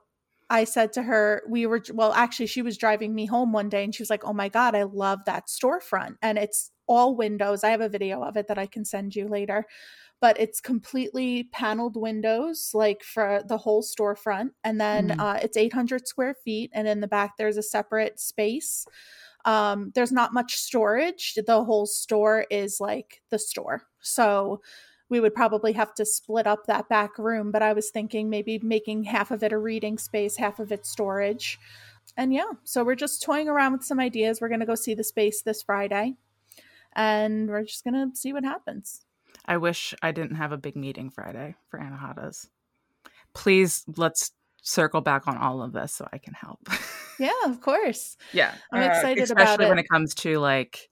I 0.50 0.66
said 0.66 0.92
to 0.94 1.04
her, 1.04 1.44
we 1.48 1.66
were, 1.66 1.82
well, 1.94 2.12
actually, 2.14 2.48
she 2.48 2.62
was 2.62 2.78
driving 2.78 3.16
me 3.16 3.26
home 3.26 3.54
one 3.54 3.70
day 3.70 3.86
and 3.86 3.96
she 3.96 4.04
was 4.04 4.10
like, 4.10 4.26
oh 4.26 4.34
my 4.34 4.50
God, 4.50 4.76
I 4.76 4.84
love 4.84 5.20
that 5.26 5.48
storefront. 5.48 6.16
And 6.22 6.38
it's 6.38 6.72
all 6.86 7.16
windows. 7.16 7.64
I 7.64 7.70
have 7.70 7.82
a 7.82 7.90
video 7.90 8.24
of 8.24 8.36
it 8.36 8.48
that 8.48 8.58
I 8.58 8.66
can 8.66 8.86
send 8.86 9.16
you 9.16 9.28
later, 9.28 9.66
but 10.20 10.40
it's 10.40 10.60
completely 10.60 11.46
paneled 11.54 11.96
windows, 11.96 12.72
like 12.74 13.04
for 13.04 13.42
the 13.48 13.58
whole 13.58 13.84
storefront. 13.84 14.52
And 14.64 14.80
then 14.82 15.10
Mhm. 15.10 15.20
uh, 15.20 15.40
it's 15.42 15.58
800 15.58 16.08
square 16.08 16.34
feet. 16.34 16.72
And 16.74 16.88
in 16.88 17.02
the 17.02 17.08
back, 17.08 17.38
there's 17.38 17.58
a 17.58 17.64
separate 17.64 18.20
space. 18.20 18.86
Um, 19.46 19.92
there's 19.96 20.12
not 20.12 20.34
much 20.34 20.56
storage. 20.56 21.36
The 21.46 21.64
whole 21.64 21.86
store 21.86 22.46
is 22.50 22.80
like 22.80 23.22
the 23.30 23.40
store. 23.40 23.84
So, 24.02 24.62
we 25.10 25.22
would 25.22 25.34
probably 25.34 25.72
have 25.72 25.94
to 25.96 26.06
split 26.06 26.46
up 26.48 26.66
that 26.66 26.90
back 26.90 27.18
room 27.18 27.50
but 27.50 27.62
i 27.62 27.72
was 27.72 27.90
thinking 27.90 28.30
maybe 28.30 28.60
making 28.60 29.06
half 29.06 29.32
of 29.32 29.42
it 29.42 29.54
a 29.54 29.58
reading 29.58 29.98
space 29.98 30.36
half 30.36 30.60
of 30.60 30.70
it 30.72 30.86
storage 30.86 31.58
and 32.18 32.34
yeah, 32.34 32.52
so 32.64 32.84
we're 32.84 32.96
just 32.96 33.22
toying 33.22 33.48
around 33.50 33.74
with 33.74 33.84
some 33.84 34.00
ideas. 34.00 34.42
We're 34.42 34.48
going 34.50 34.62
to 34.62 34.66
go 34.66 34.76
see 34.76 34.94
the 34.96 35.04
space 35.04 35.42
this 35.44 35.62
Friday, 35.64 36.16
and 36.96 37.50
we're 37.50 37.64
just 37.66 37.84
going 37.86 37.96
to 37.96 38.16
see 38.18 38.34
what 38.34 38.44
happens. 38.46 39.07
I 39.48 39.58
wish 39.58 39.94
I 40.01 40.12
didn't 40.12 40.36
have 40.36 40.51
a 40.51 40.58
big 40.58 40.75
meeting 40.75 41.10
Friday 41.10 41.56
for 41.70 41.80
Anahatas. 41.80 42.48
Please, 43.34 43.84
let's 43.96 44.32
circle 44.62 45.01
back 45.01 45.27
on 45.27 45.38
all 45.38 45.62
of 45.62 45.72
this 45.72 45.94
so 45.94 46.08
I 46.12 46.18
can 46.18 46.34
help. 46.34 46.60
yeah, 47.20 47.32
of 47.46 47.62
course. 47.62 48.18
Yeah, 48.34 48.54
I'm 48.72 48.84
uh, 48.84 48.88
excited 48.88 49.24
especially 49.24 49.44
about 49.44 49.62
it. 49.62 49.70
when 49.70 49.80
it 49.80 49.89
comes 49.89 50.13
to 50.16 50.39
like 50.39 50.89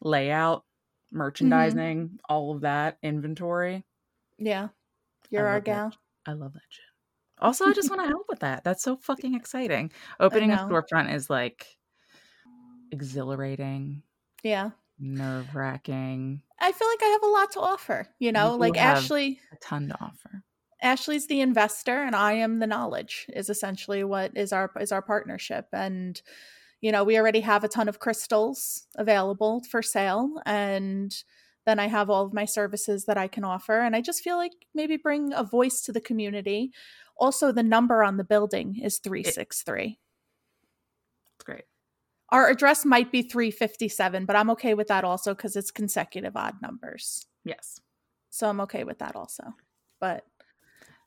layout, 0.00 0.64
merchandising, 1.12 2.18
all 2.28 2.54
of 2.54 2.62
that, 2.62 2.98
inventory. 3.02 3.84
Yeah, 4.38 4.68
you're 5.30 5.46
our 5.46 5.54
love 5.54 5.64
that 5.64 5.70
gal. 5.70 5.92
I 6.26 6.32
love 6.32 6.52
that 6.54 6.62
shit. 6.68 6.84
Also, 7.38 7.66
I 7.66 7.72
just 7.72 7.90
want 7.90 8.02
to 8.02 8.08
help 8.08 8.26
with 8.28 8.40
that. 8.40 8.64
That's 8.64 8.82
so 8.82 8.96
fucking 8.96 9.34
exciting. 9.34 9.92
Opening 10.18 10.50
a 10.52 10.56
storefront 10.56 11.14
is 11.14 11.30
like 11.30 11.66
exhilarating, 12.90 14.02
Yeah, 14.42 14.70
nerve 14.98 15.54
wracking, 15.54 16.42
I 16.60 16.72
feel 16.72 16.88
like 16.88 17.02
I 17.02 17.06
have 17.06 17.22
a 17.22 17.32
lot 17.32 17.52
to 17.52 17.60
offer. 17.60 18.08
You 18.18 18.32
know, 18.32 18.52
do 18.52 18.60
like 18.60 18.76
Ashley. 18.76 19.40
a 19.52 19.56
ton 19.56 19.88
to 19.88 19.94
offer. 20.00 20.42
Ashley's 20.82 21.26
the 21.26 21.40
investor 21.40 22.02
and 22.02 22.14
I 22.14 22.34
am 22.34 22.58
the 22.58 22.66
knowledge 22.66 23.26
is 23.32 23.48
essentially 23.48 24.04
what 24.04 24.36
is 24.36 24.52
our 24.52 24.70
is 24.78 24.92
our 24.92 25.02
partnership 25.02 25.66
and 25.72 26.20
you 26.80 26.92
know 26.92 27.02
we 27.02 27.18
already 27.18 27.40
have 27.40 27.64
a 27.64 27.68
ton 27.68 27.88
of 27.88 27.98
crystals 27.98 28.86
available 28.96 29.62
for 29.70 29.82
sale 29.82 30.40
and 30.44 31.14
then 31.64 31.80
I 31.80 31.86
have 31.86 32.10
all 32.10 32.26
of 32.26 32.34
my 32.34 32.44
services 32.44 33.06
that 33.06 33.18
I 33.18 33.26
can 33.26 33.42
offer 33.42 33.80
and 33.80 33.96
I 33.96 34.00
just 34.02 34.22
feel 34.22 34.36
like 34.36 34.52
maybe 34.74 34.96
bring 34.96 35.32
a 35.32 35.42
voice 35.42 35.80
to 35.82 35.92
the 35.92 36.00
community 36.00 36.72
also 37.18 37.52
the 37.52 37.62
number 37.62 38.04
on 38.04 38.18
the 38.18 38.24
building 38.24 38.78
is 38.82 38.98
363 38.98 39.42
It's 39.42 39.62
great. 39.64 39.98
Our 42.30 42.48
address 42.48 42.84
might 42.84 43.10
be 43.12 43.22
357 43.22 44.24
but 44.24 44.36
I'm 44.36 44.50
okay 44.50 44.74
with 44.74 44.88
that 44.88 45.04
also 45.04 45.34
cuz 45.34 45.56
it's 45.56 45.70
consecutive 45.70 46.36
odd 46.36 46.60
numbers 46.62 47.26
Yes. 47.44 47.80
so 48.30 48.48
I'm 48.48 48.60
okay 48.62 48.84
with 48.84 48.98
that 48.98 49.14
also 49.16 49.54
but 50.00 50.24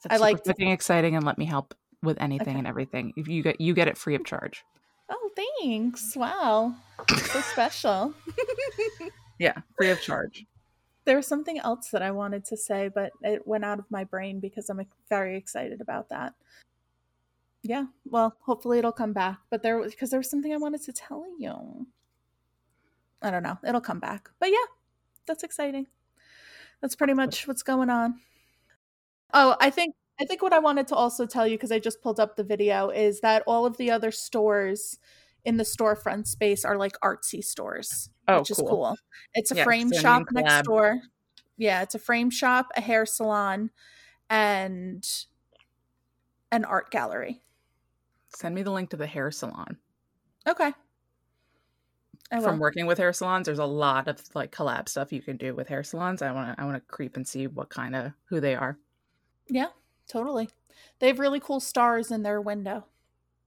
That's 0.03 0.15
I 0.15 0.17
like- 0.17 0.45
fucking 0.45 0.69
exciting 0.71 1.15
and 1.15 1.25
let 1.25 1.38
me 1.38 1.45
help 1.45 1.73
with 2.01 2.19
anything 2.21 2.49
Okay. 2.51 2.57
and 2.59 2.67
everything. 2.67 3.11
If 3.17 3.27
you 3.27 3.43
get 3.43 3.59
you 3.59 3.73
get 3.73 3.89
it 3.89 3.97
free 3.97 4.15
of 4.15 4.23
charge. 4.23 4.63
Oh, 5.09 5.29
thanks. 5.35 6.15
Wow. 6.15 6.73
So 7.09 7.41
special. 7.53 8.13
Yeah, 9.38 9.57
free 9.77 9.89
of 9.89 9.99
charge. 10.01 10.45
there 11.05 11.17
was 11.17 11.27
something 11.27 11.59
else 11.59 11.89
that 11.89 12.01
I 12.01 12.11
wanted 12.11 12.45
to 12.45 12.55
say, 12.57 12.88
but 12.88 13.11
it 13.21 13.45
went 13.45 13.65
out 13.65 13.79
of 13.79 13.85
my 13.91 14.03
brain 14.05 14.39
because 14.39 14.69
I'm 14.69 14.79
very 15.09 15.35
excited 15.35 15.81
about 15.81 16.07
that. 16.09 16.33
Yeah, 17.62 17.86
well, 18.06 18.38
hopefully 18.42 18.80
it'll 18.80 18.92
come 18.92 19.13
back. 19.13 19.39
But 19.50 19.63
there 19.63 19.78
was 19.78 19.92
because 19.92 20.10
there 20.12 20.20
was 20.20 20.30
something 20.30 20.54
I 20.54 20.58
wanted 20.58 20.82
to 20.84 20.94
tell 20.94 21.25
you. 21.38 21.88
I 23.22 23.32
don't 23.32 23.44
know. 23.44 23.58
It'll 23.68 23.82
come 23.82 24.00
back. 24.00 24.30
But 24.39 24.50
yeah, 24.50 24.66
that's 25.25 25.44
exciting. 25.44 25.88
That's 26.82 26.96
pretty 26.96 27.13
much 27.13 27.48
what's 27.48 27.63
going 27.63 27.89
on. 27.89 28.22
Oh, 29.34 29.56
I 29.60 29.70
think 29.70 29.96
I 30.20 30.25
think 30.25 30.42
what 30.42 30.54
I 30.54 30.60
wanted 30.60 30.88
to 30.89 30.96
also 30.96 31.25
tell 31.25 31.48
you 31.48 31.58
because 31.58 31.72
I 31.72 31.80
just 31.80 32.01
pulled 32.01 32.20
up 32.20 32.36
the 32.36 32.44
video 32.44 32.89
is 32.89 33.22
that 33.22 33.44
all 33.48 33.66
of 33.66 33.78
the 33.78 33.92
other 33.92 34.12
stores 34.12 35.00
in 35.46 35.58
the 35.58 35.63
storefront 35.63 36.28
space 36.28 36.66
are 36.66 36.78
like 36.78 37.00
artsy 37.01 37.44
stores, 37.44 38.10
Oh, 38.28 38.39
which 38.39 38.51
is 38.51 38.58
cool. 38.58 38.68
cool. 38.68 38.98
It's 39.34 39.51
a 39.51 39.56
Yeah, 39.56 39.63
frame 39.63 39.92
shop 39.94 40.24
next 40.32 40.62
collab. 40.62 40.63
door. 40.66 41.01
Yeah, 41.58 41.82
it's 41.82 41.96
a 41.96 42.00
frame 42.00 42.30
shop, 42.30 42.68
a 42.75 42.82
hair 42.82 43.06
salon, 43.06 43.72
and 44.30 45.06
an 46.51 46.66
art 46.66 46.92
gallery. 46.92 47.42
Send 48.29 48.55
me 48.55 48.63
the 48.63 48.71
link 48.71 48.89
to 48.91 48.98
the 48.98 49.07
hair 49.07 49.31
salon. 49.31 49.77
Okay. 50.48 50.74
I 52.31 52.41
From 52.41 52.59
working 52.59 52.86
with 52.86 53.00
hair 53.00 53.12
salons, 53.12 53.45
there's 53.48 53.59
a 53.59 53.65
lot 53.65 54.07
of 54.07 54.21
like 54.36 54.51
collab 54.51 54.88
stuff 54.88 55.12
you 55.12 55.21
can 55.21 55.38
do 55.38 55.55
with 55.55 55.67
hair 55.67 55.83
salons. 55.83 56.21
I 56.21 56.31
want 56.31 56.55
to 56.55 56.62
I 56.62 56.65
want 56.65 56.77
to 56.77 56.93
creep 56.93 57.15
and 57.15 57.27
see 57.27 57.48
what 57.48 57.69
kind 57.69 57.95
of 57.95 58.12
who 58.25 58.39
they 58.39 58.55
are. 58.55 58.77
Yeah, 59.48 59.69
totally. 60.07 60.50
They 61.00 61.07
have 61.07 61.19
really 61.19 61.39
cool 61.39 61.59
stars 61.59 62.12
in 62.12 62.21
their 62.21 62.39
window. 62.39 62.86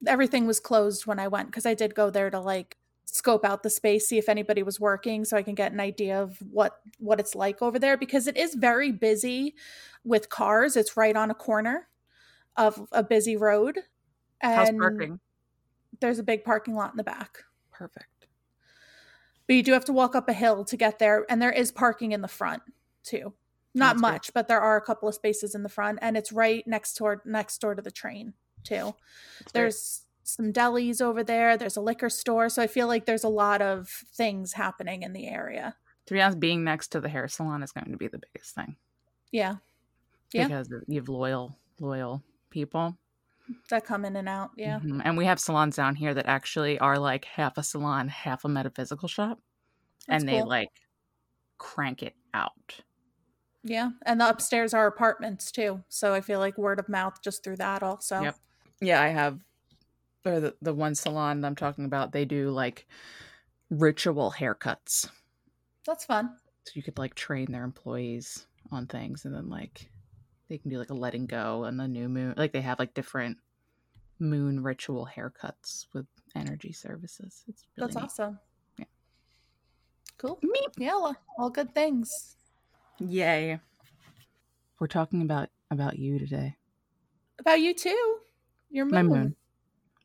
Everything 0.05 0.47
was 0.47 0.59
closed 0.59 1.07
when 1.07 1.21
I 1.21 1.29
went 1.29 1.49
because 1.49 1.65
I 1.65 1.75
did 1.75 1.95
go 1.95 2.11
there 2.11 2.29
to 2.29 2.41
like 2.41 2.77
scope 3.05 3.45
out 3.45 3.63
the 3.63 3.71
space, 3.71 4.09
see 4.09 4.19
if 4.19 4.29
anybody 4.29 4.65
was 4.65 4.81
working 4.81 5.25
so 5.25 5.37
I 5.37 5.43
can 5.43 5.55
get 5.55 5.73
an 5.73 5.81
idea 5.81 6.21
of 6.21 6.39
what 6.51 6.81
what 6.99 7.21
it's 7.21 7.37
like 7.37 7.63
over 7.63 7.79
there 7.79 7.97
because 7.97 8.27
it 8.27 8.37
is 8.37 8.55
very 8.55 8.91
busy 8.91 9.55
with 10.05 10.29
cars. 10.29 10.77
It's 10.77 10.97
right 10.97 11.15
on 11.15 11.31
a 11.31 11.35
corner 11.35 11.89
of 12.57 12.89
a 12.91 13.05
busy 13.05 13.37
road. 13.37 13.79
How's 14.43 14.71
parking? 14.73 15.21
there's 16.01 16.19
a 16.19 16.23
big 16.23 16.45
parking 16.45 16.75
lot 16.75 16.91
in 16.91 16.97
the 16.97 17.05
back. 17.05 17.45
Perfect. 17.71 18.27
But 19.47 19.57
you 19.57 19.63
do 19.63 19.73
have 19.73 19.85
to 19.87 19.93
walk 19.93 20.15
up 20.15 20.29
a 20.29 20.33
hill 20.33 20.65
to 20.65 20.77
get 20.77 20.99
there 20.99 21.25
and 21.29 21.41
there 21.41 21.53
is 21.53 21.71
parking 21.73 22.13
in 22.13 22.23
the 22.23 22.29
front 22.29 22.63
too. 23.05 23.35
Not 23.75 23.95
That's 23.95 24.01
good. 24.01 24.01
much, 24.03 24.31
but 24.35 24.49
there 24.49 24.61
are 24.61 24.77
a 24.77 24.81
couple 24.81 25.09
of 25.09 25.15
spaces 25.15 25.55
in 25.55 25.63
the 25.63 25.69
front 25.69 25.99
and 26.03 26.17
it's 26.17 26.33
right 26.33 26.67
next 26.67 26.95
door 26.95 27.23
next 27.25 27.59
door 27.61 27.75
to 27.75 27.83
the 27.83 27.91
train 27.91 28.35
too. 28.65 28.75
That's 28.75 28.95
great. 29.43 29.53
There's 29.55 30.03
some 30.25 30.53
delis 30.53 31.01
over 31.03 31.25
there. 31.25 31.57
There's 31.57 31.77
a 31.77 31.81
liquor 31.81 32.09
store. 32.11 32.49
So 32.49 32.63
I 32.63 32.67
feel 32.67 32.87
like 32.87 33.07
there's 33.07 33.25
a 33.25 33.29
lot 33.29 33.61
of 33.63 33.89
things 33.89 34.53
happening 34.53 35.03
in 35.03 35.13
the 35.13 35.27
area. 35.29 35.75
to 36.07 36.15
be 36.15 36.21
honest, 36.21 36.39
being 36.41 36.63
next 36.65 36.89
to 36.89 37.01
the 37.01 37.09
hair 37.09 37.27
salon 37.29 37.63
is 37.63 37.73
going 37.73 37.91
to 37.91 37.97
be 37.97 38.09
the 38.09 38.19
biggest 38.33 38.55
thing 38.55 38.77
Yeah. 39.33 39.57
Yeah. 40.33 40.47
because 40.49 40.69
you 40.89 41.01
have 41.01 41.09
loyal 41.09 41.59
loyal 41.81 42.23
people. 42.51 42.97
That 43.71 43.85
come 43.85 44.05
in 44.05 44.17
and 44.17 44.29
out. 44.29 44.51
Yeah. 44.57 44.81
Mhm. 44.81 45.03
And 45.05 45.17
we 45.17 45.25
have 45.27 45.41
salons 45.41 45.77
down 45.77 45.95
here 45.95 46.15
that 46.15 46.27
actually 46.27 46.79
are 46.79 46.99
like 46.99 47.25
half 47.25 47.59
a 47.59 47.63
salon, 47.63 48.09
half 48.09 48.45
a 48.45 48.49
metaphysical 48.49 49.09
shop. 49.09 49.41
That's 50.07 50.23
and 50.23 50.29
they 50.29 50.39
cool. 50.39 50.49
like 50.49 50.71
crank 51.59 52.03
it 52.03 52.15
out. 52.35 52.83
Yeah. 53.63 53.91
And 54.05 54.21
the 54.21 54.29
upstairs 54.29 54.75
are 54.75 54.87
apartments 54.87 55.53
too. 55.53 55.83
So 55.89 56.15
I 56.15 56.21
feel 56.21 56.39
like 56.41 56.59
word 56.59 56.81
of 56.81 56.89
mouth 56.89 57.23
just 57.23 57.45
through 57.45 57.57
that 57.57 57.83
also. 57.83 58.21
Yep. 58.21 58.37
Yeah, 58.81 59.01
I 59.01 59.09
have 59.09 59.39
or 60.25 60.41
the, 60.41 60.55
the 60.63 60.75
one 60.75 60.95
salon 60.95 61.41
that 61.41 61.49
I'm 61.49 61.57
talking 61.57 61.85
about, 61.85 62.13
they 62.13 62.25
do 62.25 62.51
like 62.51 62.87
ritual 63.71 64.35
haircuts. 64.37 65.11
That's 65.87 66.05
fun. 66.05 66.37
So 66.65 66.73
you 66.75 66.83
could 66.83 66.99
like 66.99 67.15
train 67.15 67.51
their 67.51 67.65
employees 67.65 68.47
on 68.71 68.87
things 68.87 69.25
and 69.25 69.35
then 69.35 69.49
like 69.49 69.91
they 70.53 70.59
can 70.59 70.71
do 70.71 70.77
like 70.77 70.91
a 70.91 70.95
letting 70.95 71.25
go 71.25 71.65
and 71.65 71.81
the 71.81 71.89
new 71.89 72.11
moon 72.11 72.35
like 72.37 72.53
they 72.53 72.61
have 72.61 72.79
like 72.79 72.93
different 72.93 73.39
moon 74.19 74.63
ritual 74.63 75.09
haircuts 75.17 75.87
with 75.95 76.05
energy 76.37 76.73
services. 76.73 77.43
It's 77.49 77.65
really 77.75 77.87
That's 77.87 77.97
neat. 77.97 78.05
awesome. 78.05 78.39
Yeah. 78.77 78.85
Cool. 80.19 80.39
Meep. 80.45 80.75
Yeah. 80.77 80.91
All, 80.91 81.17
all 81.39 81.49
good 81.49 81.75
things. 81.75 82.37
Yay. 82.99 83.61
We're 84.79 84.89
talking 84.89 85.23
about 85.23 85.49
about 85.71 85.99
you 85.99 86.19
today. 86.19 86.55
About 87.39 87.61
you 87.61 87.73
too. 87.73 88.17
Your 88.71 88.85
moon. 88.85 88.95
My 88.95 89.03
moon. 89.03 89.37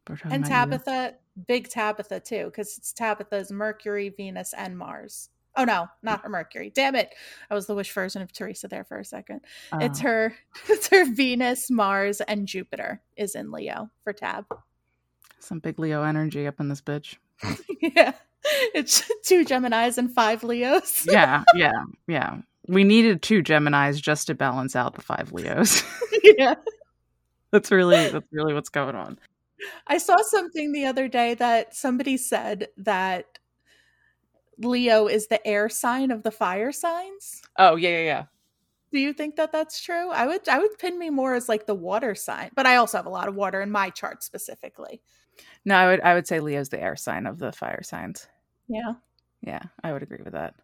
We're 0.08 0.16
talking 0.16 0.32
And 0.32 0.46
about 0.46 0.70
you. 0.70 0.78
Tabitha, 0.78 1.16
big 1.46 1.68
Tabitha 1.68 2.22
too, 2.22 2.46
because 2.46 2.78
it's 2.78 2.94
Tabitha's 2.94 3.52
Mercury, 3.52 4.14
Venus, 4.16 4.54
and 4.58 4.78
Mars. 4.78 5.28
Oh 5.58 5.64
no, 5.64 5.88
not 6.04 6.22
her 6.22 6.30
Mercury. 6.30 6.72
Damn 6.74 6.96
it. 6.96 7.14
I 7.50 7.56
was 7.56 7.66
the 7.66 7.76
wish 7.76 7.92
version 7.92 8.22
of 8.22 8.32
Theresa 8.32 8.68
there 8.68 8.84
for 8.84 9.00
a 9.00 9.04
second. 9.06 9.42
It's 9.82 10.00
Uh, 10.00 10.04
her 10.04 10.36
it's 10.70 10.88
her 10.90 11.06
Venus, 11.06 11.70
Mars, 11.72 12.22
and 12.22 12.48
Jupiter 12.48 13.02
is 13.16 13.36
in 13.36 13.52
Leo 13.52 13.90
for 14.04 14.14
Tab. 14.14 14.46
some 15.40 15.60
big 15.60 15.80
Leo 15.80 16.04
energy 16.04 16.46
up 16.48 16.60
in 16.60 16.70
this 16.70 16.82
bitch. 16.82 17.16
yeah. 17.82 18.14
It's 18.74 19.10
two 19.24 19.44
Geminis 19.44 19.98
and 19.98 20.14
five 20.14 20.44
Leos. 20.44 21.06
yeah, 21.10 21.44
yeah, 21.56 21.84
yeah. 22.08 22.38
We 22.68 22.84
needed 22.84 23.22
two 23.22 23.42
Geminis 23.44 24.02
just 24.02 24.28
to 24.28 24.36
balance 24.36 24.76
out 24.76 24.94
the 24.96 25.02
five 25.02 25.32
Leos. 25.34 25.84
yeah. 26.24 26.56
that's 27.52 27.72
really 27.72 28.10
that's 28.10 28.28
really 28.32 28.54
what's 28.54 28.70
going 28.70 28.96
on. 28.96 29.18
I 29.88 29.98
saw 29.98 30.18
something 30.22 30.72
the 30.72 30.86
other 30.86 31.08
day 31.08 31.34
that 31.34 31.76
somebody 31.76 32.16
said 32.18 32.68
that 32.78 33.26
Leo 34.60 35.08
is 35.08 35.28
the 35.28 35.46
air 35.46 35.70
sign 35.70 36.12
of 36.12 36.24
the 36.24 36.32
fire 36.32 36.72
signs. 36.72 37.42
Oh 37.58 37.76
yeah, 37.76 37.90
yeah, 37.90 38.04
yeah. 38.04 38.24
Do 38.92 39.00
you 39.00 39.14
think 39.14 39.36
that 39.36 39.52
that's 39.52 39.82
true? 39.82 40.10
I 40.12 40.26
would 40.26 40.48
I 40.48 40.60
would 40.60 40.78
pin 40.78 40.98
me 40.98 41.10
more 41.10 41.36
as 41.36 41.50
like 41.50 41.66
the 41.66 41.76
water 41.76 42.16
sign, 42.16 42.52
but 42.56 42.66
I 42.66 42.78
also 42.78 42.98
have 42.98 43.06
a 43.06 43.10
lot 43.10 43.28
of 43.28 43.36
water 43.36 43.62
in 43.62 43.72
my 43.72 43.90
chart 43.90 44.24
specifically. 44.24 45.02
No, 45.66 45.76
I 45.76 45.88
would 45.88 46.02
I 46.02 46.14
would 46.14 46.28
say 46.28 46.40
Leo's 46.40 46.70
the 46.70 46.82
air 46.82 46.96
sign 46.96 47.26
of 47.26 47.38
the 47.38 47.52
fire 47.52 47.84
signs. 47.84 48.28
Yeah. 48.68 48.94
Yeah, 49.42 49.62
I 49.84 49.94
would 49.94 50.04
agree 50.04 50.22
with 50.24 50.34
that. 50.34 50.56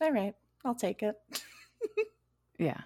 All 0.00 0.12
right. 0.12 0.34
I'll 0.64 0.74
take 0.74 1.02
it. 1.02 1.16
Yeah. 2.58 2.80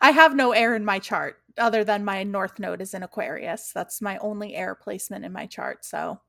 I 0.00 0.10
have 0.10 0.34
no 0.34 0.52
air 0.52 0.74
in 0.74 0.84
my 0.84 0.98
chart 0.98 1.38
other 1.56 1.84
than 1.84 2.04
my 2.04 2.22
north 2.22 2.58
node 2.58 2.80
is 2.80 2.94
in 2.94 3.02
Aquarius. 3.02 3.72
That's 3.74 4.00
my 4.00 4.18
only 4.18 4.54
air 4.54 4.74
placement 4.74 5.24
in 5.24 5.32
my 5.32 5.46
chart, 5.46 5.84
so 5.84 6.20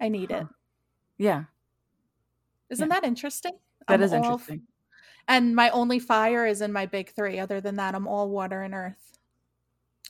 I 0.00 0.08
need 0.08 0.30
it. 0.30 0.46
Yeah. 1.18 1.44
Isn't 2.72 2.88
that 2.88 3.04
interesting? 3.04 3.52
that 3.86 3.94
I'm 3.94 4.02
is 4.02 4.12
interesting. 4.12 4.62
And 5.28 5.54
my 5.54 5.70
only 5.70 5.98
fire 5.98 6.46
is 6.46 6.60
in 6.62 6.72
my 6.72 6.86
big 6.86 7.10
three. 7.10 7.38
Other 7.38 7.60
than 7.60 7.76
that, 7.76 7.94
I'm 7.94 8.08
all 8.08 8.28
water 8.30 8.62
and 8.62 8.74
earth. 8.74 9.18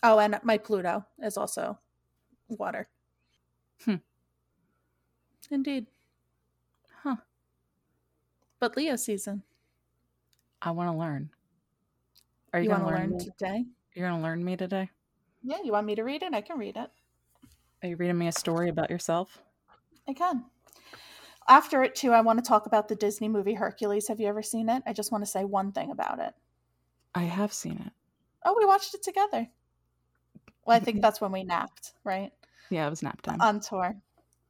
Oh, 0.03 0.19
and 0.19 0.39
my 0.43 0.59
Pluto 0.59 1.05
is 1.23 1.37
also 1.37 1.79
water. 2.49 2.89
Hmm. 3.85 3.97
Indeed. 5.51 5.87
Huh. 7.03 7.17
But 8.59 8.77
Leo 8.77 8.97
season. 8.97 9.43
I 10.63 10.71
want 10.71 10.91
to 10.91 10.97
learn. 10.97 11.31
Are 12.53 12.61
you, 12.61 12.65
You, 12.65 12.71
going 12.71 12.83
to 12.83 12.89
to 12.89 12.95
learn? 12.95 13.11
learn 13.11 13.19
today? 13.19 13.65
You're 13.95 14.09
going 14.09 14.21
to 14.21 14.25
learn 14.25 14.45
me 14.45 14.57
today? 14.57 14.89
Yeah, 15.43 15.59
you 15.65 15.73
want 15.73 15.87
me 15.87 15.95
to 15.97 16.05
read 16.05 16.23
it? 16.23 16.33
I 16.33 16.41
can 16.41 16.59
read 16.59 16.77
it. 16.77 16.91
Are 17.83 17.89
you 17.89 17.97
reading 17.97 18.19
me 18.19 18.29
a 18.29 18.33
story 18.33 18.69
about 18.69 18.91
yourself? 18.91 19.43
I 20.09 20.13
can. 20.13 20.45
After 21.49 21.83
it, 21.83 21.95
too, 21.95 22.13
I 22.13 22.21
want 22.21 22.39
to 22.43 22.49
talk 22.49 22.67
about 22.67 22.89
the 22.89 22.95
Disney 22.97 23.29
movie 23.29 23.55
Hercules. 23.55 24.09
Have 24.09 24.21
you 24.21 24.29
ever 24.29 24.43
seen 24.43 24.69
it? 24.69 24.83
I 24.87 24.93
just 24.93 25.11
want 25.13 25.25
to 25.25 25.31
say 25.31 25.45
one 25.45 25.73
thing 25.73 25.91
about 25.91 26.19
it. 26.19 26.35
I 27.15 27.23
have 27.25 27.53
seen 27.53 27.83
it. 27.85 27.93
Oh, 28.45 28.55
we 28.59 28.65
watched 28.65 28.95
it 28.95 29.03
together. 29.03 29.49
Well, 30.65 30.77
I 30.77 30.81
think 30.81 30.99
Mhm. 30.99 31.03
that's 31.03 31.21
when 31.21 31.33
we 31.33 31.43
napped, 31.45 31.93
right? 32.05 32.33
Yeah, 32.71 32.87
it 32.87 32.91
was 32.91 33.03
nap 33.03 33.21
time. 33.23 33.41
On 33.41 33.61
tour. 33.61 33.97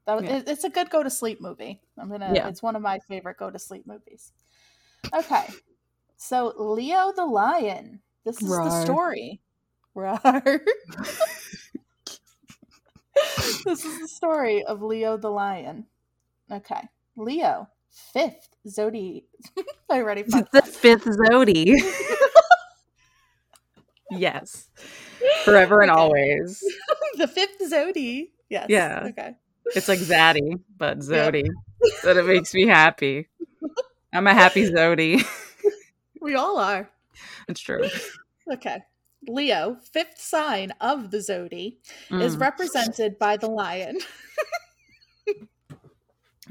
That 0.05 0.15
was, 0.17 0.25
Yeah. 0.25 0.37
it- 0.39 0.49
it's 0.49 0.65
a 0.65 0.71
good 0.71 0.91
go 0.91 1.03
to 1.03 1.11
sleep 1.11 1.41
movie. 1.41 1.81
I'm 1.97 2.11
gonna. 2.11 2.33
Yeah. 2.35 2.49
It's 2.49 2.63
one 2.63 2.77
of 2.77 2.83
my 2.83 2.99
favorite 3.01 3.37
go 3.37 3.51
to 3.51 3.59
sleep 3.59 3.87
movies. 3.87 4.33
Okay, 5.13 5.49
so 6.17 6.53
Leo 6.57 7.13
the 7.13 7.25
lion. 7.27 8.03
This 8.25 8.41
is 8.43 8.49
the 8.49 8.83
story. 8.85 9.41
Rawr. 9.97 10.61
this 13.65 13.85
is 13.85 14.01
the 14.01 14.09
story 14.09 14.65
of 14.65 14.83
Leo 14.83 15.17
the 15.17 15.31
lion. 15.31 15.87
Okay, 16.53 16.89
Leo, 17.17 17.69
fifth 18.13 18.49
zodi. 18.69 19.25
I 19.91 19.97
already 20.01 20.23
fucked 20.25 20.53
the 20.53 20.59
up. 20.59 20.67
fifth 20.69 21.05
Zodi. 21.05 21.75
yes. 24.11 24.69
Forever 25.45 25.81
and 25.83 25.91
Okay. 25.91 26.01
always. 26.01 26.63
the 27.17 27.27
fifth 27.29 27.59
zodi. 27.71 28.31
Yes. 28.49 28.67
Yeah. 28.69 29.07
Okay. 29.11 29.35
It's 29.75 29.89
like 29.89 29.99
Zaddy, 30.01 30.61
but 30.77 30.99
Zodi. 30.99 31.45
That 32.05 32.17
it 32.17 32.27
makes 32.27 32.55
me 32.55 32.67
happy. 32.69 33.29
I'm 34.13 34.27
a 34.29 34.35
happy 34.35 34.71
Zodi. 34.71 35.25
We 36.21 36.35
all 36.37 36.59
are. 36.59 36.89
it's 37.49 37.61
true. 37.61 37.81
Okay. 38.53 38.83
Leo, 39.27 39.77
fifth 39.93 40.21
sign 40.21 40.73
of 40.81 41.11
the 41.11 41.19
zodi, 41.19 41.79
is 42.21 42.37
Mm, 42.37 42.41
represented 42.41 43.19
by 43.19 43.37
the 43.37 43.49
lion. 43.49 43.99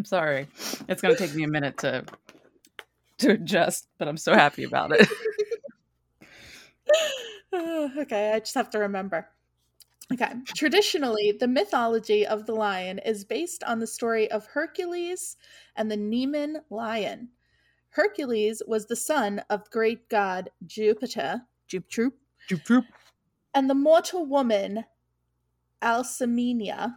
I'm 0.01 0.05
sorry. 0.05 0.47
It's 0.89 0.99
gonna 0.99 1.15
take 1.15 1.35
me 1.35 1.43
a 1.43 1.47
minute 1.47 1.77
to 1.77 2.03
to 3.19 3.33
adjust, 3.33 3.87
but 3.99 4.07
I'm 4.07 4.17
so 4.17 4.33
happy 4.33 4.63
about 4.63 4.91
it. 4.93 5.07
okay, 7.99 8.31
I 8.31 8.39
just 8.39 8.55
have 8.55 8.71
to 8.71 8.79
remember. 8.79 9.27
Okay. 10.11 10.31
Traditionally, 10.55 11.33
the 11.39 11.47
mythology 11.47 12.25
of 12.25 12.47
the 12.47 12.55
lion 12.55 12.97
is 13.05 13.23
based 13.23 13.63
on 13.63 13.77
the 13.77 13.85
story 13.85 14.29
of 14.31 14.47
Hercules 14.47 15.37
and 15.75 15.91
the 15.91 15.97
Nemean 15.97 16.61
lion. 16.71 17.29
Hercules 17.89 18.63
was 18.65 18.87
the 18.87 18.95
son 18.95 19.43
of 19.51 19.69
great 19.69 20.09
god 20.09 20.49
Jupiter, 20.65 21.43
Jupiter, 21.67 22.09
Troop, 22.47 22.63
troop. 22.63 22.85
and 23.53 23.69
the 23.69 23.75
mortal 23.75 24.25
woman 24.25 24.83
Alcmenia. 25.79 26.95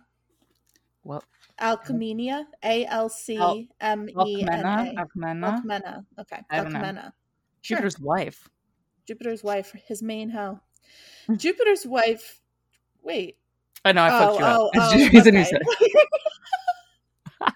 Well, 1.03 1.23
Alcmenia, 1.61 2.47
A 2.63 2.85
L 2.87 3.09
C 3.09 3.69
M 3.81 4.09
E 4.09 4.43
N 4.43 4.49
Alcmena, 4.49 4.91
A. 4.91 5.05
Alcmena, 5.05 5.63
Alcmena. 5.63 6.07
Okay. 6.21 6.41
Alcmena. 6.53 7.13
Sure. 7.63 7.77
Jupiter's 7.77 7.99
wife. 7.99 8.49
Jupiter's 9.07 9.45
wife, 9.45 9.73
his 9.87 10.03
main 10.03 10.31
hoe. 10.31 10.61
Jupiter's 11.37 11.87
wife. 11.87 12.41
Wait. 13.03 13.37
I 13.85 13.93
know 13.93 14.03
I 14.05 14.09
fucked 14.11 14.39
you 14.39 14.45
oh, 14.45 14.67
up. 14.67 14.71
oh, 14.77 14.93
a 14.93 14.97
new 14.97 15.21
okay. 15.21 15.45
set. 15.45 15.63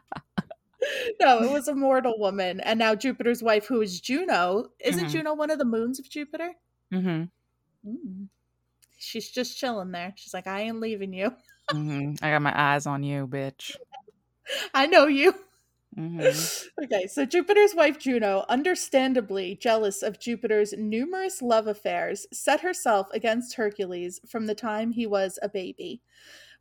no, 1.20 1.42
it 1.42 1.50
was 1.50 1.68
a 1.68 1.74
mortal 1.74 2.18
woman, 2.18 2.60
and 2.60 2.78
now 2.78 2.94
Jupiter's 2.94 3.42
wife, 3.42 3.66
who 3.66 3.80
is 3.80 4.00
Juno. 4.00 4.66
Isn't 4.80 5.06
Mhm. 5.06 5.10
Juno 5.10 5.34
one 5.34 5.50
of 5.50 5.58
the 5.58 5.64
moons 5.64 5.98
of 5.98 6.08
Jupiter? 6.08 6.52
hmm 6.90 7.24
Mm. 7.86 8.28
She's 8.98 9.30
just 9.30 9.56
chilling 9.56 9.92
there. 9.92 10.12
She's 10.16 10.34
like, 10.34 10.48
I 10.48 10.62
ain't 10.62 10.80
leaving 10.80 11.12
you. 11.12 11.32
Hmm 11.70 12.14
I 12.22 12.30
got 12.30 12.42
my 12.42 12.52
eyes 12.58 12.86
on 12.86 13.02
you, 13.02 13.26
bitch. 13.26 13.78
I 14.74 14.86
know 14.86 15.06
you. 15.06 15.34
hmm 15.96 16.48
okay, 16.84 17.06
so 17.06 17.24
Jupiter's 17.24 17.74
wife 17.74 17.98
Juno, 17.98 18.44
understandably 18.48 19.56
jealous 19.56 20.02
of 20.02 20.20
Jupiter's 20.20 20.72
numerous 20.74 21.42
love 21.42 21.66
affairs, 21.66 22.26
set 22.32 22.60
herself 22.60 23.08
against 23.12 23.54
Hercules 23.54 24.20
from 24.28 24.46
the 24.46 24.54
time 24.54 24.92
he 24.92 25.06
was 25.06 25.38
a 25.42 25.48
baby. 25.48 26.02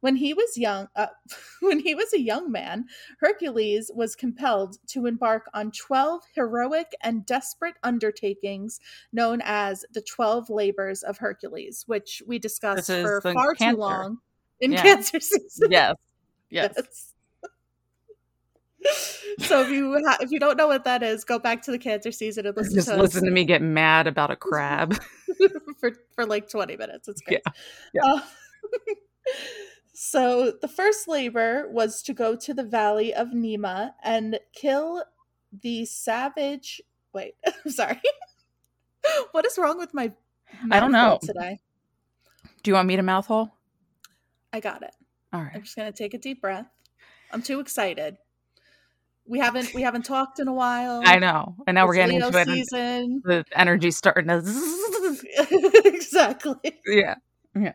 When 0.02 0.18
he 0.18 0.34
was 0.34 0.58
young, 0.58 0.90
uh, 0.96 1.08
when 1.62 1.80
he 1.80 1.96
was 1.96 2.14
a 2.14 2.22
young 2.22 2.52
man, 2.52 2.86
Hercules 3.20 3.92
was 3.94 4.16
compelled 4.16 4.78
to 4.90 5.06
embark 5.08 5.50
on 5.54 5.72
12 5.72 6.24
heroic 6.36 6.94
and 7.02 7.26
desperate 7.26 7.76
undertakings 7.84 8.80
known 9.14 9.42
as 9.44 9.86
the 9.92 10.02
12 10.02 10.50
labors 10.50 11.04
of 11.04 11.20
Hercules, 11.20 11.84
which 11.88 12.22
we 12.28 12.40
discussed 12.40 12.98
for 13.02 13.22
far 13.34 13.56
cancer. 13.58 13.72
too 13.72 13.78
long 13.78 14.20
in 14.62 14.72
Yeah. 14.74 14.82
cancer 14.82 15.20
season. 15.20 15.72
Yes. 15.72 15.96
Yes. 16.50 16.74
Yes. 16.78 17.14
so 19.40 19.62
if 19.64 19.70
you 19.70 20.02
ha- 20.08 20.18
if 20.22 20.32
you 20.32 20.40
don't 20.40 20.56
know 20.56 20.68
what 20.68 20.86
that 20.86 21.04
is, 21.04 21.26
go 21.26 21.38
back 21.40 21.62
to 21.64 21.72
the 21.72 21.78
cancer 21.78 22.12
season 22.12 22.46
and 22.46 22.56
listen 22.56 22.76
Just 22.76 22.88
to 22.88 22.96
listen 22.96 23.20
us 23.20 23.26
to 23.26 23.32
me 23.32 23.44
get 23.44 23.62
mad 23.62 24.08
about 24.08 24.32
a 24.32 24.36
crab. 24.38 24.96
for 25.80 25.92
for 26.16 26.26
like 26.26 26.50
twenty 26.50 26.78
minutes. 26.78 27.08
It's 27.10 27.20
great. 27.22 27.42
Yeah. 27.46 27.52
Yeah. 28.06 28.14
Uh, 28.14 28.22
so 29.94 30.52
the 30.62 30.68
first 30.70 31.08
labor 31.10 31.68
was 31.70 32.02
to 32.04 32.14
go 32.14 32.36
to 32.38 32.54
the 32.54 32.64
valley 32.64 33.14
of 33.14 33.30
Nemea 33.30 33.92
and 34.04 34.40
kill 34.54 35.04
the 35.62 35.84
savage. 35.86 36.82
Wait, 37.14 37.36
I'm 37.46 37.72
sorry. 37.72 38.00
what 39.32 39.46
is 39.46 39.58
wrong 39.58 39.78
with 39.78 39.94
my? 39.94 40.14
I 40.72 40.80
don't 40.80 40.94
know. 40.94 41.20
today. 41.22 41.60
Do 42.64 42.72
you 42.72 42.76
want 42.76 42.88
me 42.88 42.96
to 42.96 43.04
mouth 43.04 43.26
hole? 43.28 43.52
I 44.54 44.60
got 44.60 44.84
it. 44.84 44.92
All 45.34 45.42
right. 45.42 45.52
I'm 45.54 45.64
just 45.64 45.76
gonna 45.76 45.92
take 45.92 46.14
a 46.14 46.18
deep 46.18 46.42
breath. 46.42 46.68
I'm 47.32 47.42
too 47.42 47.60
excited. 47.60 48.18
We 49.26 49.40
haven't 49.40 49.74
we 49.74 49.82
haven't 49.82 50.04
talked 50.06 50.40
in 50.40 50.48
a 50.48 50.54
while. 50.54 51.02
I 51.06 51.20
know. 51.20 51.56
And 51.68 51.76
now 51.76 51.86
we're 51.86 51.96
getting 51.96 52.18
Leo 52.18 52.28
into 52.28 52.40
it. 52.40 52.48
season. 52.48 53.22
The 53.26 53.46
energy's 53.54 53.98
starting 53.98 54.28
to. 54.28 55.82
exactly. 55.86 56.80
Yeah, 56.86 57.16
yeah. 57.56 57.74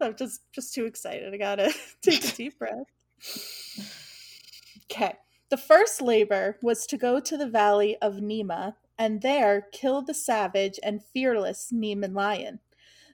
I'm 0.00 0.16
just 0.16 0.40
just 0.52 0.74
too 0.74 0.86
excited. 0.86 1.32
I 1.32 1.36
gotta 1.36 1.72
take 2.02 2.24
a 2.24 2.36
deep 2.36 2.58
breath. 2.58 2.86
Okay. 4.90 5.14
The 5.50 5.56
first 5.56 6.00
labor 6.00 6.56
was 6.62 6.86
to 6.86 6.96
go 6.96 7.20
to 7.20 7.36
the 7.36 7.48
valley 7.48 7.96
of 8.00 8.14
Nemea 8.14 8.74
and 8.96 9.20
there 9.20 9.66
kill 9.72 10.00
the 10.00 10.14
savage 10.14 10.78
and 10.82 11.02
fearless 11.02 11.72
Nemean 11.74 12.14
lion. 12.14 12.60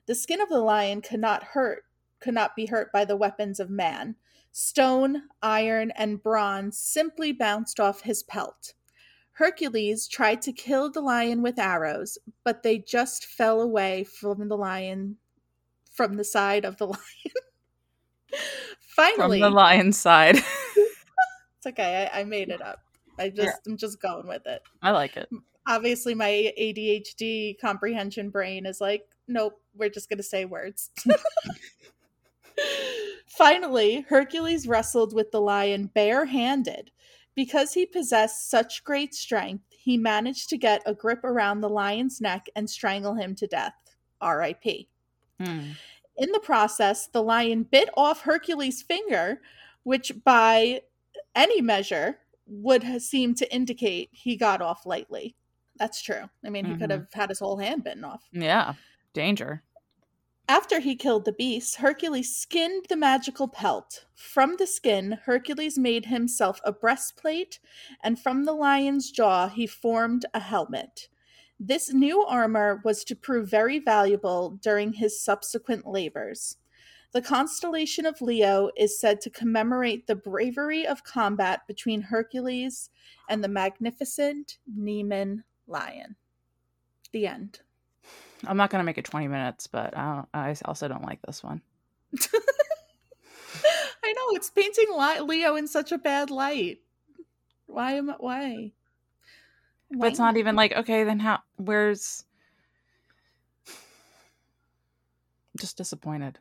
The 0.05 0.15
skin 0.15 0.39
of 0.39 0.49
the 0.49 0.59
lion 0.59 1.01
could 1.01 1.19
not 1.19 1.43
hurt, 1.43 1.83
could 2.19 2.33
not 2.33 2.55
be 2.55 2.65
hurt 2.65 2.91
by 2.91 3.05
the 3.05 3.15
weapons 3.15 3.59
of 3.59 3.69
man. 3.69 4.15
Stone, 4.51 5.23
iron, 5.41 5.91
and 5.91 6.21
bronze 6.21 6.79
simply 6.79 7.31
bounced 7.31 7.79
off 7.79 8.01
his 8.01 8.23
pelt. 8.23 8.73
Hercules 9.33 10.07
tried 10.07 10.41
to 10.41 10.51
kill 10.51 10.89
the 10.89 11.01
lion 11.01 11.43
with 11.43 11.59
arrows, 11.59 12.17
but 12.43 12.63
they 12.63 12.79
just 12.79 13.25
fell 13.25 13.61
away 13.61 14.03
from 14.03 14.47
the 14.47 14.57
lion 14.57 15.17
from 15.93 16.15
the 16.15 16.23
side 16.23 16.65
of 16.65 16.77
the 16.77 16.87
lion. 16.87 16.99
From 18.95 19.11
Finally, 19.15 19.41
the 19.41 19.49
lion's 19.49 19.99
side. 19.99 20.37
it's 20.75 21.67
okay. 21.67 22.09
I, 22.11 22.21
I 22.21 22.23
made 22.23 22.49
it 22.49 22.61
up. 22.63 22.79
I 23.19 23.29
just 23.29 23.57
I'm 23.67 23.77
just 23.77 24.01
going 24.01 24.27
with 24.27 24.45
it. 24.45 24.61
I 24.81 24.91
like 24.91 25.17
it. 25.17 25.29
Obviously, 25.67 26.15
my 26.15 26.51
ADHD 26.59 27.59
comprehension 27.59 28.29
brain 28.29 28.65
is 28.65 28.81
like, 28.81 29.03
nope, 29.27 29.61
we're 29.75 29.89
just 29.89 30.09
gonna 30.09 30.23
say 30.23 30.45
words. 30.45 30.89
Finally, 33.27 34.01
Hercules 34.09 34.67
wrestled 34.67 35.13
with 35.13 35.31
the 35.31 35.41
lion 35.41 35.87
barehanded. 35.87 36.91
Because 37.35 37.71
he 37.73 37.85
possessed 37.85 38.49
such 38.49 38.83
great 38.83 39.13
strength, 39.13 39.63
he 39.69 39.95
managed 39.95 40.49
to 40.49 40.57
get 40.57 40.81
a 40.87 40.93
grip 40.95 41.23
around 41.23 41.61
the 41.61 41.69
lion's 41.69 42.19
neck 42.19 42.47
and 42.55 42.67
strangle 42.67 43.13
him 43.13 43.35
to 43.35 43.45
death. 43.45 43.75
R.I.P. 44.21 44.87
Hmm. 45.39 45.59
In 46.17 46.31
the 46.31 46.39
process, 46.39 47.05
the 47.07 47.21
lion 47.21 47.61
bit 47.61 47.89
off 47.95 48.21
Hercules' 48.21 48.81
finger, 48.81 49.39
which 49.83 50.11
by 50.23 50.81
any 51.35 51.61
measure 51.61 52.17
would 52.47 52.83
seem 53.03 53.35
to 53.35 53.53
indicate 53.53 54.09
he 54.11 54.35
got 54.35 54.59
off 54.61 54.87
lightly. 54.87 55.35
That's 55.77 56.01
true. 56.01 56.23
I 56.43 56.49
mean, 56.49 56.65
he 56.65 56.75
could 56.75 56.89
Mhm. 56.89 56.93
have 56.93 57.13
had 57.13 57.29
his 57.29 57.37
whole 57.37 57.57
hand 57.57 57.83
bitten 57.83 58.03
off. 58.03 58.27
Yeah. 58.31 58.73
Danger. 59.13 59.61
After 60.49 60.79
he 60.79 60.95
killed 60.95 61.25
the 61.25 61.33
beast, 61.33 61.75
Hercules 61.75 62.33
skinned 62.33 62.85
the 62.87 62.95
magical 62.95 63.49
pelt. 63.49 64.05
From 64.15 64.55
the 64.57 64.67
skin, 64.67 65.19
Hercules 65.25 65.77
made 65.77 66.05
himself 66.05 66.61
a 66.63 66.71
breastplate, 66.71 67.59
and 68.01 68.17
from 68.17 68.45
the 68.45 68.53
lion's 68.53 69.11
jaw, 69.11 69.49
he 69.49 69.67
formed 69.67 70.25
a 70.33 70.39
helmet. 70.39 71.09
This 71.59 71.91
new 71.91 72.23
armor 72.23 72.81
was 72.85 73.03
to 73.05 73.15
prove 73.15 73.49
very 73.49 73.79
valuable 73.79 74.51
during 74.61 74.93
his 74.93 75.19
subsequent 75.19 75.85
labors. 75.85 76.57
The 77.11 77.21
constellation 77.21 78.05
of 78.05 78.21
Leo 78.21 78.69
is 78.77 78.99
said 78.99 79.19
to 79.21 79.29
commemorate 79.29 80.07
the 80.07 80.15
bravery 80.15 80.87
of 80.87 81.03
combat 81.03 81.61
between 81.67 82.01
Hercules 82.03 82.89
and 83.29 83.43
the 83.43 83.49
magnificent 83.49 84.59
Nemean 84.73 85.43
lion. 85.67 86.15
The 87.11 87.27
end. 87.27 87.59
I'm 88.45 88.57
not 88.57 88.69
going 88.69 88.79
to 88.79 88.85
make 88.85 88.97
it 88.97 89.05
20 89.05 89.27
minutes, 89.27 89.67
but 89.67 89.97
I, 89.97 90.23
I 90.33 90.55
also 90.65 90.87
don't 90.87 91.03
like 91.03 91.21
this 91.23 91.43
one. 91.43 91.61
I 94.03 94.13
know 94.13 94.27
it's 94.31 94.49
painting 94.49 94.87
Leo 95.27 95.55
in 95.55 95.67
such 95.67 95.91
a 95.91 95.97
bad 95.97 96.29
light. 96.29 96.79
Why 97.65 97.93
am 97.93 98.09
I, 98.09 98.15
why? 98.19 98.71
But 99.91 100.09
it's 100.09 100.19
not 100.19 100.37
even 100.37 100.55
like 100.55 100.73
okay, 100.73 101.03
then 101.03 101.19
how? 101.19 101.39
Where's? 101.57 102.23
Just 105.59 105.77
disappointed. 105.77 106.39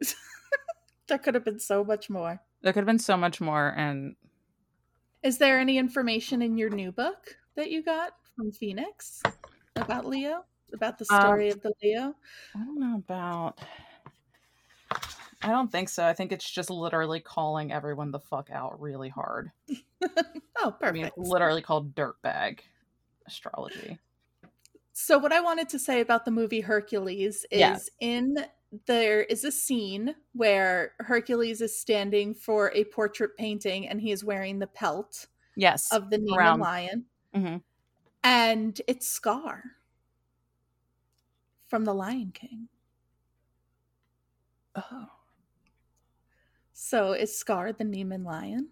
there 1.06 1.18
could 1.18 1.34
have 1.34 1.44
been 1.44 1.58
so 1.58 1.84
much 1.84 2.10
more. 2.10 2.40
There 2.62 2.72
could 2.72 2.80
have 2.80 2.86
been 2.86 2.98
so 2.98 3.16
much 3.16 3.40
more, 3.40 3.68
and 3.76 4.16
is 5.22 5.38
there 5.38 5.58
any 5.58 5.78
information 5.78 6.42
in 6.42 6.56
your 6.58 6.70
new 6.70 6.92
book 6.92 7.36
that 7.54 7.70
you 7.70 7.82
got 7.82 8.12
from 8.34 8.52
Phoenix 8.52 9.22
about 9.76 10.06
Leo? 10.06 10.44
About 10.72 10.98
the 10.98 11.06
um, 11.10 11.20
story 11.20 11.50
um, 11.50 11.56
of 11.56 11.62
the 11.62 11.72
Leo? 11.82 12.14
I 12.54 12.58
don't 12.58 12.80
know 12.80 12.96
about. 12.96 13.58
I 15.42 15.50
don't 15.50 15.70
think 15.70 15.88
so. 15.88 16.04
I 16.04 16.12
think 16.12 16.32
it's 16.32 16.48
just 16.48 16.70
literally 16.70 17.20
calling 17.20 17.72
everyone 17.72 18.10
the 18.10 18.18
fuck 18.18 18.50
out 18.50 18.80
really 18.80 19.08
hard. 19.08 19.52
oh, 20.02 20.74
perfect. 20.80 20.82
I 20.82 20.90
mean, 20.92 21.10
literally 21.16 21.62
called 21.62 21.94
dirtbag 21.94 22.60
astrology. 23.26 23.98
So 24.92 25.18
what 25.18 25.32
I 25.32 25.40
wanted 25.40 25.68
to 25.70 25.78
say 25.78 26.00
about 26.00 26.24
the 26.24 26.30
movie 26.30 26.62
Hercules 26.62 27.44
is 27.50 27.60
yeah. 27.60 27.78
in 28.00 28.46
there 28.86 29.22
is 29.22 29.44
a 29.44 29.52
scene 29.52 30.14
where 30.32 30.92
Hercules 31.00 31.60
is 31.60 31.78
standing 31.78 32.34
for 32.34 32.72
a 32.74 32.84
portrait 32.84 33.36
painting 33.36 33.86
and 33.88 34.00
he 34.00 34.10
is 34.10 34.24
wearing 34.24 34.58
the 34.58 34.66
pelt 34.66 35.26
yes 35.54 35.92
of 35.92 36.10
the 36.10 36.18
Nemean 36.18 36.58
lion. 36.58 37.04
Mm-hmm. 37.34 37.56
And 38.24 38.80
it's 38.88 39.06
Scar 39.06 39.62
from 41.66 41.84
The 41.84 41.94
Lion 41.94 42.32
King. 42.32 42.68
Oh. 44.74 45.06
So 46.72 47.12
is 47.12 47.36
Scar 47.36 47.72
the 47.72 47.84
Nemean 47.84 48.24
lion? 48.24 48.68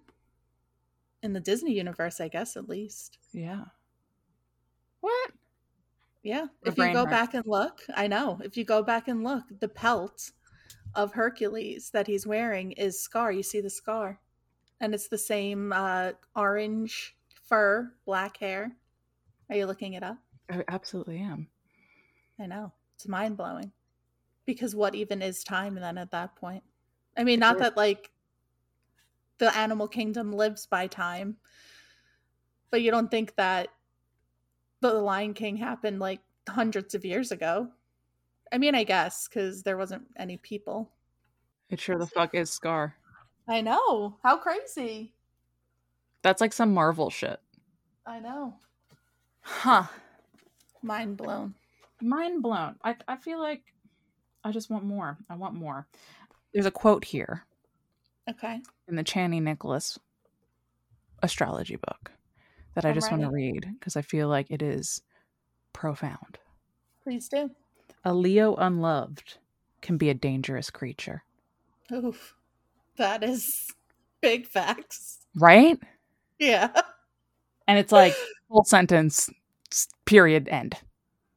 In 1.23 1.33
the 1.33 1.41
Disney 1.41 1.73
universe, 1.73 2.21
I 2.21 2.29
guess, 2.29 2.57
at 2.57 2.69
least. 2.69 3.19
Yeah. 3.33 3.65
What? 5.01 5.31
Yeah. 6.23 6.47
The 6.63 6.71
if 6.71 6.79
you 6.79 6.93
go 6.93 7.01
hurts. 7.01 7.11
back 7.11 7.35
and 7.35 7.47
look, 7.47 7.81
I 7.95 8.07
know. 8.07 8.39
If 8.45 8.57
you 8.57 8.65
go 8.65 8.83
back 8.83 9.09
and 9.09 9.25
look, 9.25 9.45
the 9.59 9.69
pelt 9.69 10.33
of 10.95 11.13
Hercules 11.13 11.91
that 11.91 12.07
he's 12.07 12.27
wearing 12.27 12.73
is 12.73 13.01
Scar. 13.01 13.33
You 13.33 13.43
see 13.43 13.61
the 13.61 13.71
scar. 13.71 14.21
And 14.81 14.95
it's 14.95 15.09
the 15.09 15.19
same 15.19 15.73
uh, 15.73 16.13
orange 16.37 17.17
fur, 17.45 17.93
black 18.05 18.37
hair. 18.37 18.77
Are 19.49 19.57
you 19.57 19.67
looking 19.67 19.95
it 19.95 20.03
up? 20.03 20.19
I 20.51 20.63
absolutely 20.69 21.19
am. 21.19 21.49
I 22.39 22.47
know. 22.47 22.73
It's 22.95 23.09
mind 23.09 23.37
blowing. 23.37 23.73
Because 24.47 24.75
what 24.75 24.95
even 24.95 25.23
is 25.23 25.43
time 25.43 25.75
then 25.75 25.99
at 25.99 26.11
that 26.11 26.37
point? 26.37 26.63
I 27.17 27.25
mean, 27.25 27.41
not 27.41 27.59
that 27.59 27.77
like 27.77 28.11
the 29.39 29.57
animal 29.57 29.89
kingdom 29.89 30.33
lives 30.33 30.67
by 30.67 30.87
time, 30.87 31.37
but 32.71 32.83
you 32.83 32.91
don't 32.91 33.11
think 33.11 33.35
that 33.37 33.69
the 34.81 34.93
Lion 34.93 35.33
King 35.33 35.57
happened 35.57 35.99
like 35.99 36.21
hundreds 36.49 36.95
of 36.95 37.05
years 37.05 37.33
ago. 37.33 37.69
I 38.53 38.59
mean, 38.59 38.75
I 38.75 38.85
guess 38.85 39.27
because 39.29 39.63
there 39.63 39.77
wasn't 39.77 40.07
any 40.17 40.37
people. 40.37 40.91
It 41.71 41.81
sure 41.81 41.99
the 41.99 42.07
fuck 42.07 42.35
is 42.35 42.51
Scar. 42.51 42.95
I 43.49 43.61
know. 43.61 44.17
How 44.23 44.37
crazy. 44.37 45.15
That's 46.23 46.41
like 46.41 46.53
some 46.53 46.73
Marvel 46.73 47.11
shit. 47.11 47.41
I 48.07 48.21
know. 48.21 48.55
Huh. 49.41 49.85
Mind 50.83 51.17
blown. 51.17 51.55
Mind 52.05 52.43
blown. 52.43 52.77
I 52.85 52.97
I 53.09 53.17
feel 53.17 53.41
like 53.41 53.63
I 54.45 54.53
just 54.53 54.69
want 54.69 54.85
more. 54.85 55.17
I 55.31 55.37
want 55.37 55.55
more. 55.55 55.87
There's 56.53 56.67
a 56.67 56.71
quote 56.71 57.05
here. 57.05 57.45
Okay. 58.29 58.61
In 58.89 58.97
the 58.97 59.05
Chani 59.05 59.41
Nicholas 59.41 59.99
astrology 61.23 61.77
book 61.77 62.13
that 62.75 62.85
I 62.85 62.93
just 62.93 63.11
want 63.11 63.23
to 63.23 63.31
read 63.31 63.67
because 63.79 63.97
I 63.97 64.03
feel 64.03 64.29
like 64.29 64.51
it 64.51 64.61
is 64.61 65.01
profound. 65.73 66.39
Please 67.03 67.29
do. 67.29 67.51
A 68.05 68.13
Leo 68.13 68.55
unloved 68.57 69.39
can 69.81 69.97
be 69.97 70.11
a 70.11 70.15
dangerous 70.15 70.71
creature. 70.71 71.23
Oof. 71.91 72.35
That 72.97 73.25
is 73.25 73.73
big 74.21 74.47
facts. 74.47 75.21
Right? 75.37 75.79
Yeah. 76.39 76.71
And 77.67 77.79
it's 77.79 77.93
like 77.93 78.15
full 78.49 78.65
sentence, 78.65 79.31
period, 80.05 80.49
end. 80.49 80.77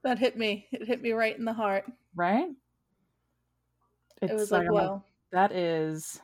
That 0.03 0.19
hit 0.19 0.37
me. 0.37 0.67
It 0.71 0.87
hit 0.87 1.01
me 1.01 1.11
right 1.11 1.37
in 1.37 1.45
the 1.45 1.53
heart. 1.53 1.85
Right? 2.15 2.49
It's 4.21 4.31
it 4.31 4.35
was 4.35 4.51
like, 4.51 4.63
like 4.63 4.71
well, 4.71 5.05
that 5.31 5.51
is 5.51 6.19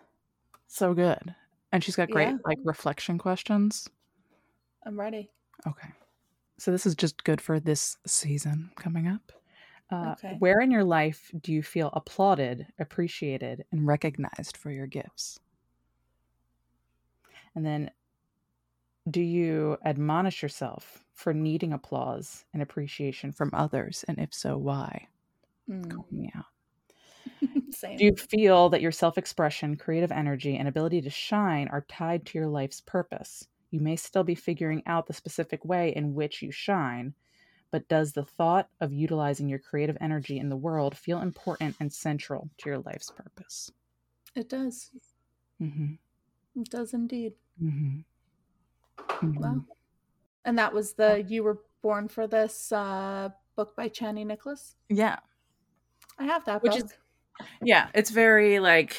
so 0.68 0.94
good. 0.94 1.36
And 1.72 1.84
she's 1.84 1.96
got 1.96 2.10
great 2.10 2.30
yeah. 2.30 2.38
like 2.46 2.60
reflection 2.64 3.18
questions. 3.18 3.90
I'm 4.86 5.00
ready. 5.00 5.30
Okay. 5.68 5.90
So 6.58 6.72
this 6.72 6.86
is 6.86 6.96
just 6.96 7.24
good 7.24 7.42
for 7.42 7.60
this 7.60 7.98
season 8.06 8.72
coming 8.76 9.08
up. 9.08 9.32
Uh, 9.92 10.14
okay. 10.14 10.36
Where 10.40 10.60
in 10.60 10.72
your 10.72 10.84
life 10.84 11.32
do 11.42 11.52
you 11.52 11.62
feel 11.62 11.90
applauded, 11.94 12.68
appreciated, 12.80 13.66
and 13.72 13.86
recognized 13.86 14.58
for 14.58 14.72
your 14.72 14.88
gifts? 14.88 15.40
And 17.56 17.66
then, 17.66 17.92
do 19.10 19.22
you 19.22 19.78
admonish 19.86 20.42
yourself 20.42 21.03
for 21.14 21.34
needing 21.34 21.74
applause 21.74 22.46
and 22.54 22.62
appreciation 22.62 23.32
from 23.32 23.52
others? 23.54 24.04
And 24.08 24.20
if 24.20 24.34
so, 24.34 24.58
why? 24.58 25.08
Mm. 25.70 25.90
Call 25.90 26.08
me 26.12 26.32
out. 26.36 26.46
Same. 27.72 27.98
Do 27.98 28.06
you 28.06 28.16
feel 28.16 28.70
that 28.70 28.82
your 28.82 28.92
self 28.92 29.18
expression, 29.18 29.76
creative 29.76 30.12
energy, 30.12 30.58
and 30.58 30.68
ability 30.68 31.02
to 31.02 31.10
shine 31.10 31.68
are 31.70 31.86
tied 31.88 32.26
to 32.28 32.38
your 32.38 32.48
life's 32.48 32.82
purpose? 32.82 33.48
You 33.72 33.80
may 33.80 33.96
still 33.96 34.24
be 34.24 34.36
figuring 34.36 34.84
out 34.86 35.08
the 35.08 35.14
specific 35.14 35.66
way 35.66 35.94
in 35.96 36.14
which 36.14 36.42
you 36.42 36.52
shine, 36.52 37.16
but 37.72 37.88
does 37.88 38.14
the 38.14 38.26
thought 38.26 38.70
of 38.82 38.94
utilizing 38.94 39.50
your 39.50 39.58
creative 39.58 39.98
energy 40.00 40.38
in 40.38 40.50
the 40.50 40.56
world 40.56 40.96
feel 40.96 41.22
important 41.22 41.76
and 41.80 41.92
central 41.92 42.50
to 42.60 42.70
your 42.70 42.80
life's 42.80 43.10
purpose? 43.10 43.72
It 44.36 44.50
does. 44.50 44.92
Mm-hmm. 45.62 45.94
It 46.62 46.70
does 46.70 46.94
indeed. 46.94 47.34
Mm-hmm. 47.62 48.00
Mm-hmm. 49.26 49.40
Wow. 49.42 49.66
And 50.46 50.58
that 50.58 50.74
was 50.74 50.94
the 50.94 51.24
You 51.28 51.44
Were 51.44 51.60
Born 51.82 52.08
for 52.08 52.28
This 52.28 52.72
uh, 52.72 53.30
book 53.56 53.76
by 53.76 53.90
Chani 53.90 54.26
Nicholas? 54.26 54.76
Yeah. 54.90 55.18
I 56.20 56.26
have 56.26 56.46
that 56.46 56.62
Which 56.64 56.74
book. 56.74 56.86
Is, 56.86 56.94
yeah, 57.62 57.88
it's 57.94 58.10
very 58.10 58.60
like, 58.60 58.96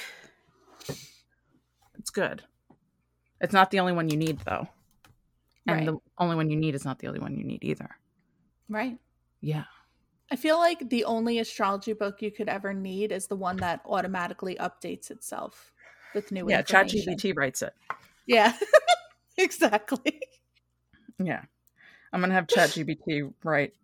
it's 1.98 2.11
good. 2.11 2.42
It's 3.40 3.52
not 3.52 3.70
the 3.70 3.80
only 3.80 3.92
one 3.92 4.09
you 4.09 4.16
need, 4.16 4.40
though. 4.40 4.68
And 5.66 5.76
right. 5.76 5.87
the 5.87 5.98
only 6.18 6.37
one 6.37 6.50
you 6.50 6.57
need 6.57 6.74
is 6.74 6.85
not 6.85 6.98
the 6.98 7.09
only 7.09 7.20
one 7.20 7.37
you 7.37 7.44
need 7.44 7.64
either. 7.64 7.90
Right. 8.68 8.98
Yeah. 9.40 9.64
I 10.30 10.37
feel 10.37 10.59
like 10.59 10.88
the 10.88 11.04
only 11.04 11.38
astrology 11.38 11.92
book 11.92 12.22
you 12.22 12.30
could 12.30 12.48
ever 12.48 12.72
need 12.72 13.12
is 13.12 13.26
the 13.26 13.37
one 13.37 13.57
that 13.59 13.80
automatically 13.87 14.57
updates 14.57 15.11
itself 15.11 15.72
with 16.14 16.33
new 16.33 16.48
yeah, 16.48 16.62
ChatGPT 16.62 17.37
writes 17.37 17.62
it. 17.62 17.74
Yeah. 18.26 18.54
exactly. 19.37 20.20
Yeah. 21.18 21.42
I'm 22.12 22.20
gonna 22.20 22.35
have 22.35 22.46
ChatGPT 22.46 23.33
write 23.42 23.74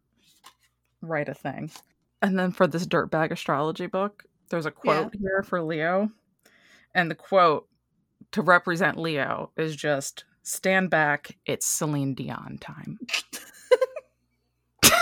write 1.03 1.29
a 1.29 1.35
thing. 1.35 1.71
And 2.23 2.39
then 2.39 2.53
for 2.53 2.67
this 2.67 2.87
dirtbag 2.87 3.31
astrology 3.33 3.87
book, 3.87 4.25
there's 4.51 4.67
a 4.67 4.71
quote 4.71 5.15
yeah. 5.15 5.21
here 5.21 5.43
for 5.43 5.63
Leo. 5.63 6.11
And 6.95 7.11
the 7.11 7.15
quote 7.15 7.67
to 8.33 8.43
represent 8.43 8.99
Leo 8.99 9.51
is 9.57 9.75
just 9.75 10.25
stand 10.43 10.91
back. 10.91 11.37
It's 11.47 11.67
Celine 11.67 12.15
Dion 12.15 12.59
time. 12.61 12.99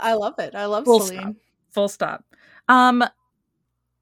I 0.00 0.14
love 0.14 0.38
it. 0.38 0.54
I 0.54 0.66
love 0.66 0.84
Full 0.84 1.00
Celine. 1.00 1.20
Stop. 1.20 1.34
Full 1.70 1.88
stop. 1.88 2.24
Um, 2.68 3.04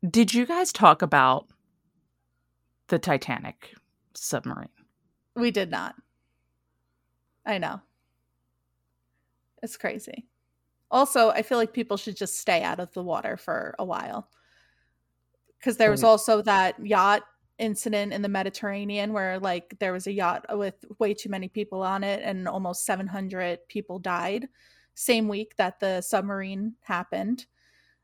did 0.09 0.35
you 0.35 0.47
guys 0.47 0.73
talk 0.73 1.03
about 1.03 1.47
the 2.89 2.99
Titanic 2.99 3.75
submarine? 4.15 4.69
We 5.37 5.51
did 5.51 5.71
not. 5.71 5.95
I 7.45 7.59
know. 7.59 7.81
It's 9.63 9.77
crazy. 9.77 10.27
Also, 10.91 11.31
I 11.31 11.43
feel 11.43 11.59
like 11.59 11.73
people 11.73 11.97
should 11.97 12.17
just 12.17 12.39
stay 12.39 12.63
out 12.63 12.81
of 12.81 12.93
the 12.93 13.03
water 13.03 13.37
for 13.37 13.75
a 13.79 13.85
while 13.85 14.29
because 15.59 15.77
there 15.77 15.91
was 15.91 16.05
also 16.05 16.43
that 16.43 16.85
yacht 16.85 17.23
incident 17.59 18.13
in 18.13 18.23
the 18.23 18.29
Mediterranean 18.29 19.13
where 19.13 19.39
like 19.39 19.79
there 19.79 19.93
was 19.93 20.07
a 20.07 20.13
yacht 20.13 20.45
with 20.59 20.85
way 20.99 21.15
too 21.15 21.29
many 21.29 21.49
people 21.49 21.83
on 21.83 22.03
it 22.03 22.21
and 22.25 22.49
almost 22.49 22.85
700 22.85 23.61
people 23.69 23.99
died 23.99 24.49
same 24.95 25.29
week 25.29 25.57
that 25.57 25.81
the 25.81 26.01
submarine 26.01 26.75
happened. 26.83 27.47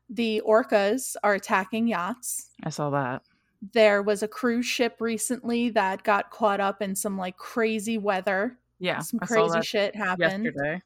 the 0.09 0.41
orcas 0.47 1.15
are 1.23 1.35
attacking 1.35 1.87
yachts. 1.87 2.49
I 2.63 2.69
saw 2.69 2.89
that. 2.89 3.21
There 3.73 4.01
was 4.01 4.23
a 4.23 4.27
cruise 4.27 4.65
ship 4.65 4.97
recently 4.99 5.69
that 5.71 6.03
got 6.03 6.31
caught 6.31 6.59
up 6.59 6.81
in 6.81 6.95
some 6.95 7.17
like 7.17 7.37
crazy 7.37 7.97
weather. 7.97 8.57
Yeah, 8.79 8.99
some 8.99 9.19
crazy 9.19 9.61
shit 9.61 9.95
happened. 9.95 10.45
yesterday. 10.45 10.81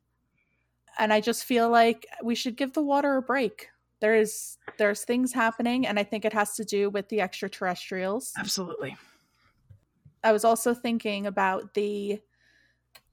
And 1.00 1.12
I 1.14 1.22
just 1.22 1.46
feel 1.46 1.70
like 1.70 2.06
we 2.24 2.36
should 2.36 2.56
give 2.56 2.74
the 2.74 2.82
water 2.82 3.18
a 3.18 3.22
break. 3.22 3.70
There 4.00 4.16
is 4.16 4.58
there's 4.78 5.04
things 5.06 5.32
happening 5.34 5.88
and 5.88 5.98
I 6.00 6.04
think 6.04 6.26
it 6.26 6.34
has 6.34 6.56
to 6.56 6.66
do 6.66 6.90
with 6.90 7.10
the 7.10 7.22
extraterrestrials. 7.22 8.34
Absolutely. 8.38 8.98
I 10.24 10.32
was 10.32 10.44
also 10.46 10.74
thinking 10.74 11.26
about 11.28 11.74
the 11.74 12.20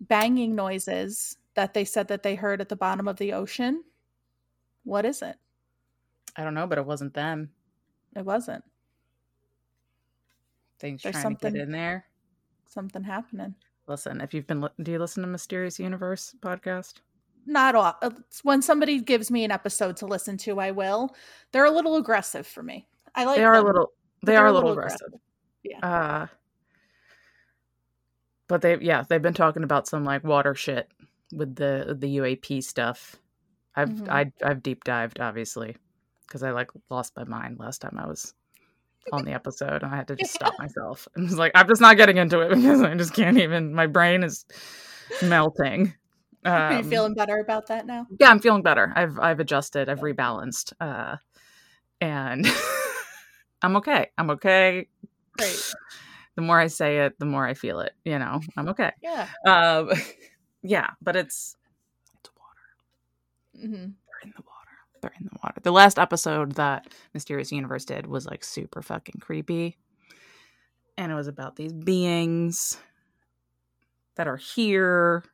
banging 0.00 0.54
noises 0.54 1.36
that 1.54 1.74
they 1.74 1.84
said 1.84 2.08
that 2.08 2.22
they 2.22 2.34
heard 2.34 2.60
at 2.60 2.68
the 2.68 2.76
bottom 2.76 3.06
of 3.08 3.16
the 3.16 3.32
ocean. 3.32 3.82
What 4.84 5.04
is 5.04 5.22
it? 5.22 5.36
I 6.36 6.44
don't 6.44 6.54
know, 6.54 6.66
but 6.66 6.78
it 6.78 6.86
wasn't 6.86 7.14
them. 7.14 7.50
It 8.16 8.24
wasn't. 8.24 8.64
Things 10.78 11.02
There's 11.02 11.14
trying 11.14 11.22
something- 11.22 11.52
to 11.52 11.58
get 11.58 11.66
in 11.66 11.72
there. 11.72 12.06
Something 12.66 13.02
happening. 13.04 13.54
Listen, 13.90 14.20
if 14.20 14.32
you've 14.32 14.46
been, 14.46 14.66
do 14.82 14.92
you 14.92 15.00
listen 15.00 15.22
to 15.24 15.26
Mysterious 15.28 15.80
Universe 15.80 16.36
podcast? 16.40 17.00
Not 17.44 17.74
all. 17.74 17.96
uh, 18.02 18.10
When 18.44 18.62
somebody 18.62 19.00
gives 19.00 19.32
me 19.32 19.42
an 19.44 19.50
episode 19.50 19.96
to 19.96 20.06
listen 20.06 20.36
to, 20.38 20.60
I 20.60 20.70
will. 20.70 21.14
They're 21.50 21.64
a 21.64 21.70
little 21.72 21.96
aggressive 21.96 22.46
for 22.46 22.62
me. 22.62 22.86
I 23.16 23.24
like 23.24 23.36
they 23.38 23.44
are 23.44 23.54
a 23.56 23.62
little. 23.62 23.92
They 24.24 24.32
they're 24.32 24.46
a 24.46 24.52
little 24.52 24.70
aggressive. 24.70 25.08
Yeah. 25.64 25.78
Uh, 25.82 26.26
but 28.46 28.62
they, 28.62 28.78
yeah, 28.78 29.02
they've 29.08 29.20
been 29.20 29.34
talking 29.34 29.64
about 29.64 29.88
some 29.88 30.04
like 30.04 30.22
water 30.22 30.54
shit 30.54 30.88
with 31.32 31.56
the 31.56 31.96
the 31.98 32.18
UAP 32.18 32.62
stuff. 32.62 33.16
I've 33.74 33.90
Mhm. 33.90 34.08
I 34.08 34.32
I've 34.44 34.62
deep 34.62 34.84
dived 34.84 35.18
obviously 35.18 35.76
because 36.28 36.44
I 36.44 36.52
like 36.52 36.70
lost 36.90 37.16
my 37.16 37.24
mind 37.24 37.58
last 37.58 37.80
time 37.80 37.96
I 37.98 38.06
was 38.06 38.34
on 39.12 39.24
the 39.24 39.32
episode 39.34 39.82
and 39.82 39.92
I 39.92 39.96
had 39.96 40.08
to 40.08 40.16
just 40.16 40.32
stop 40.34 40.54
myself 40.58 41.08
and 41.14 41.24
was 41.24 41.38
like 41.38 41.52
I'm 41.54 41.68
just 41.68 41.80
not 41.80 41.96
getting 41.96 42.16
into 42.16 42.40
it 42.40 42.50
because 42.54 42.82
I 42.82 42.94
just 42.94 43.14
can't 43.14 43.38
even. 43.38 43.74
My 43.74 43.86
brain 43.86 44.22
is 44.22 44.44
melting. 45.22 45.94
Are 46.44 46.72
you 46.72 46.82
Um, 46.82 46.90
feeling 46.90 47.14
better 47.14 47.38
about 47.38 47.66
that 47.68 47.86
now? 47.86 48.06
yeah, 48.18 48.30
I'm 48.30 48.40
feeling 48.40 48.62
better. 48.62 48.92
I've 48.96 49.18
I've 49.18 49.40
adjusted. 49.40 49.88
I've 49.88 50.00
rebalanced. 50.00 50.72
Uh, 50.80 51.16
and 52.00 52.46
I'm 53.62 53.76
okay. 53.76 54.08
I'm 54.16 54.30
okay. 54.30 54.88
Great. 55.36 55.74
The 56.36 56.42
more 56.42 56.58
I 56.58 56.68
say 56.68 57.00
it, 57.00 57.18
the 57.18 57.26
more 57.26 57.46
I 57.46 57.52
feel 57.54 57.80
it. 57.80 57.92
You 58.04 58.18
know, 58.18 58.40
I'm 58.56 58.68
okay. 58.70 58.92
Yeah. 59.02 59.26
Um, 59.46 59.90
yeah, 60.62 60.90
but 61.02 61.16
it's 61.16 61.56
it's 62.18 62.30
water. 62.38 63.66
hmm 63.68 63.72
They're 63.74 64.20
in 64.24 64.32
the 64.34 64.42
water. 64.42 64.49
They're 65.00 65.12
in 65.18 65.26
the 65.26 65.38
water. 65.42 65.60
The 65.62 65.72
last 65.72 65.98
episode 65.98 66.52
that 66.52 66.88
Mysterious 67.14 67.52
Universe 67.52 67.84
did 67.84 68.06
was 68.06 68.26
like 68.26 68.44
super 68.44 68.82
fucking 68.82 69.20
creepy, 69.20 69.76
and 70.96 71.10
it 71.10 71.14
was 71.14 71.28
about 71.28 71.56
these 71.56 71.72
beings 71.72 72.78
that 74.16 74.28
are 74.28 74.36
here. 74.36 75.24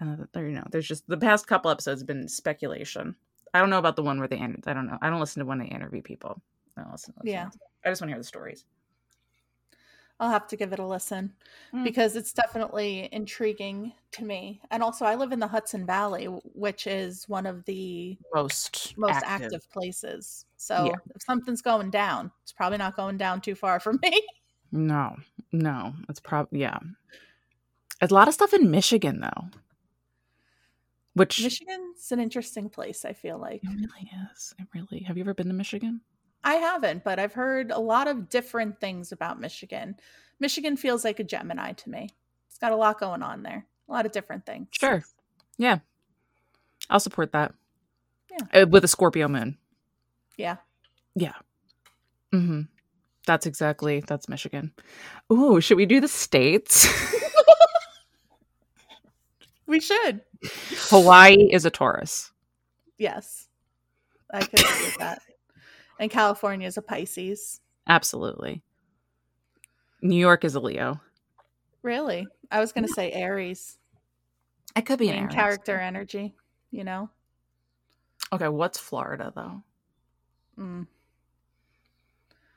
Uh, 0.00 0.16
there, 0.32 0.46
you 0.46 0.54
know, 0.54 0.64
there's 0.70 0.88
just 0.88 1.06
the 1.08 1.16
past 1.16 1.46
couple 1.46 1.70
episodes 1.70 2.00
have 2.00 2.06
been 2.08 2.28
speculation. 2.28 3.14
I 3.52 3.60
don't 3.60 3.70
know 3.70 3.78
about 3.78 3.96
the 3.96 4.02
one 4.02 4.18
where 4.18 4.28
they 4.28 4.38
end. 4.38 4.64
I 4.66 4.72
don't 4.72 4.86
know. 4.86 4.98
I 5.02 5.10
don't 5.10 5.20
listen 5.20 5.40
to 5.40 5.46
when 5.46 5.58
they 5.58 5.66
interview 5.66 6.02
people. 6.02 6.40
I 6.76 6.82
don't 6.82 6.92
listen. 6.92 7.12
To 7.14 7.20
those 7.22 7.32
Yeah. 7.32 7.48
I 7.84 7.88
just 7.90 8.00
want 8.00 8.10
to 8.10 8.14
hear 8.14 8.20
the 8.20 8.24
stories. 8.24 8.64
I'll 10.20 10.30
have 10.30 10.46
to 10.48 10.56
give 10.56 10.72
it 10.72 10.78
a 10.78 10.86
listen 10.86 11.32
Mm. 11.72 11.82
because 11.82 12.14
it's 12.14 12.32
definitely 12.32 13.08
intriguing 13.10 13.92
to 14.12 14.24
me. 14.24 14.60
And 14.70 14.82
also, 14.82 15.04
I 15.04 15.14
live 15.16 15.32
in 15.32 15.38
the 15.40 15.46
Hudson 15.48 15.84
Valley, 15.86 16.26
which 16.26 16.86
is 16.86 17.28
one 17.28 17.46
of 17.46 17.64
the 17.64 18.16
Most 18.34 18.96
most 18.98 19.22
active, 19.24 19.68
places. 19.70 20.44
So 20.56 20.84
Yeah. 20.86 20.96
if 21.14 21.22
something's 21.22 21.62
going 21.62 21.90
down, 21.90 22.30
it's 22.42 22.52
probably 22.52 22.78
not 22.78 22.96
going 22.96 23.16
down 23.16 23.40
too 23.40 23.54
far 23.54 23.80
from 23.80 23.98
me. 24.02 24.22
No, 24.72 25.16
no, 25.52 25.94
it's 26.08 26.20
probably 26.20 26.60
yeah. 26.60 26.78
There's 27.98 28.10
a 28.12 28.14
lot 28.14 28.28
of 28.28 28.34
stuff 28.34 28.52
in 28.54 28.70
Michigan 28.70 29.20
though, 29.20 29.48
which 31.14 31.42
Michigan's 31.42 32.12
an 32.12 32.20
interesting 32.20 32.68
place, 32.70 33.04
I 33.04 33.12
feel 33.12 33.38
like. 33.38 33.62
it 33.64 33.68
really 33.68 34.10
is. 34.32 34.54
It 34.58 34.66
really. 34.74 35.00
Have 35.04 35.16
you 35.16 35.24
ever 35.24 35.34
been 35.34 35.48
to 35.48 35.54
Michigan? 35.54 36.00
I 36.42 36.54
haven't, 36.54 37.04
but 37.04 37.18
I've 37.18 37.34
heard 37.34 37.70
a 37.70 37.78
lot 37.78 38.08
of 38.08 38.28
different 38.28 38.80
things 38.80 39.12
about 39.12 39.40
Michigan. 39.40 39.96
Michigan 40.38 40.76
feels 40.76 41.04
like 41.04 41.20
a 41.20 41.24
Gemini 41.24 41.72
to 41.72 41.90
me. 41.90 42.08
It's 42.48 42.58
got 42.58 42.72
a 42.72 42.76
lot 42.76 42.98
going 42.98 43.22
on 43.22 43.42
there, 43.42 43.66
a 43.88 43.92
lot 43.92 44.06
of 44.06 44.12
different 44.12 44.46
things. 44.46 44.68
Sure. 44.72 45.02
Yeah, 45.58 45.80
I'll 46.88 47.00
support 47.00 47.32
that. 47.32 47.52
Yeah. 48.30 48.62
uh, 48.62 48.66
with 48.66 48.84
a 48.84 48.88
Scorpio 48.88 49.28
moon. 49.28 49.58
Yeah. 50.36 50.56
Yeah. 51.14 51.34
Mm-hmm. 52.32 52.62
That's 53.26 53.44
exactly 53.44 54.00
that's 54.00 54.28
Michigan. 54.28 54.72
Ooh, 55.32 55.60
should 55.60 55.76
we 55.76 55.86
do 55.86 56.00
the 56.00 56.08
states? 56.08 56.88
We 59.70 59.78
should. 59.78 60.22
Hawaii 60.88 61.48
is 61.52 61.64
a 61.64 61.70
Taurus. 61.70 62.32
Yes. 62.98 63.46
I 64.34 64.40
could 64.40 64.58
agree 64.58 64.84
with 64.84 64.98
that. 64.98 65.22
And 66.00 66.10
California 66.10 66.66
is 66.66 66.78
a 66.78 66.82
Pisces. 66.82 67.60
Absolutely. 67.86 68.62
New 70.00 70.16
York 70.16 70.44
is 70.44 70.54
a 70.54 70.60
Leo. 70.60 70.98
Really? 71.82 72.26
I 72.50 72.58
was 72.58 72.72
going 72.72 72.86
to 72.86 72.92
say 72.92 73.12
Aries. 73.12 73.76
It 74.74 74.86
could 74.86 74.98
be 74.98 75.10
an 75.10 75.18
Aries. 75.18 75.34
character 75.34 75.78
energy, 75.78 76.34
you 76.70 76.84
know? 76.84 77.10
Okay, 78.32 78.48
what's 78.48 78.78
Florida 78.78 79.30
though? 79.34 79.62
Mm. 80.58 80.86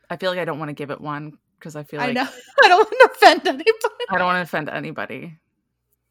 I 0.09 0.15
feel 0.17 0.29
like 0.29 0.39
I 0.39 0.45
don't 0.45 0.59
want 0.59 0.69
to 0.69 0.73
give 0.73 0.91
it 0.91 1.01
one 1.01 1.37
because 1.59 1.75
I 1.75 1.83
feel 1.83 1.99
I 1.99 2.07
like 2.07 2.15
know. 2.15 2.27
I 2.63 2.67
don't 2.67 2.77
want 2.77 2.89
to 2.89 3.09
offend 3.13 3.47
anybody. 3.47 4.05
I 4.09 4.17
don't 4.17 4.27
want 4.27 4.37
to 4.37 4.43
offend 4.43 4.69
anybody. 4.69 5.37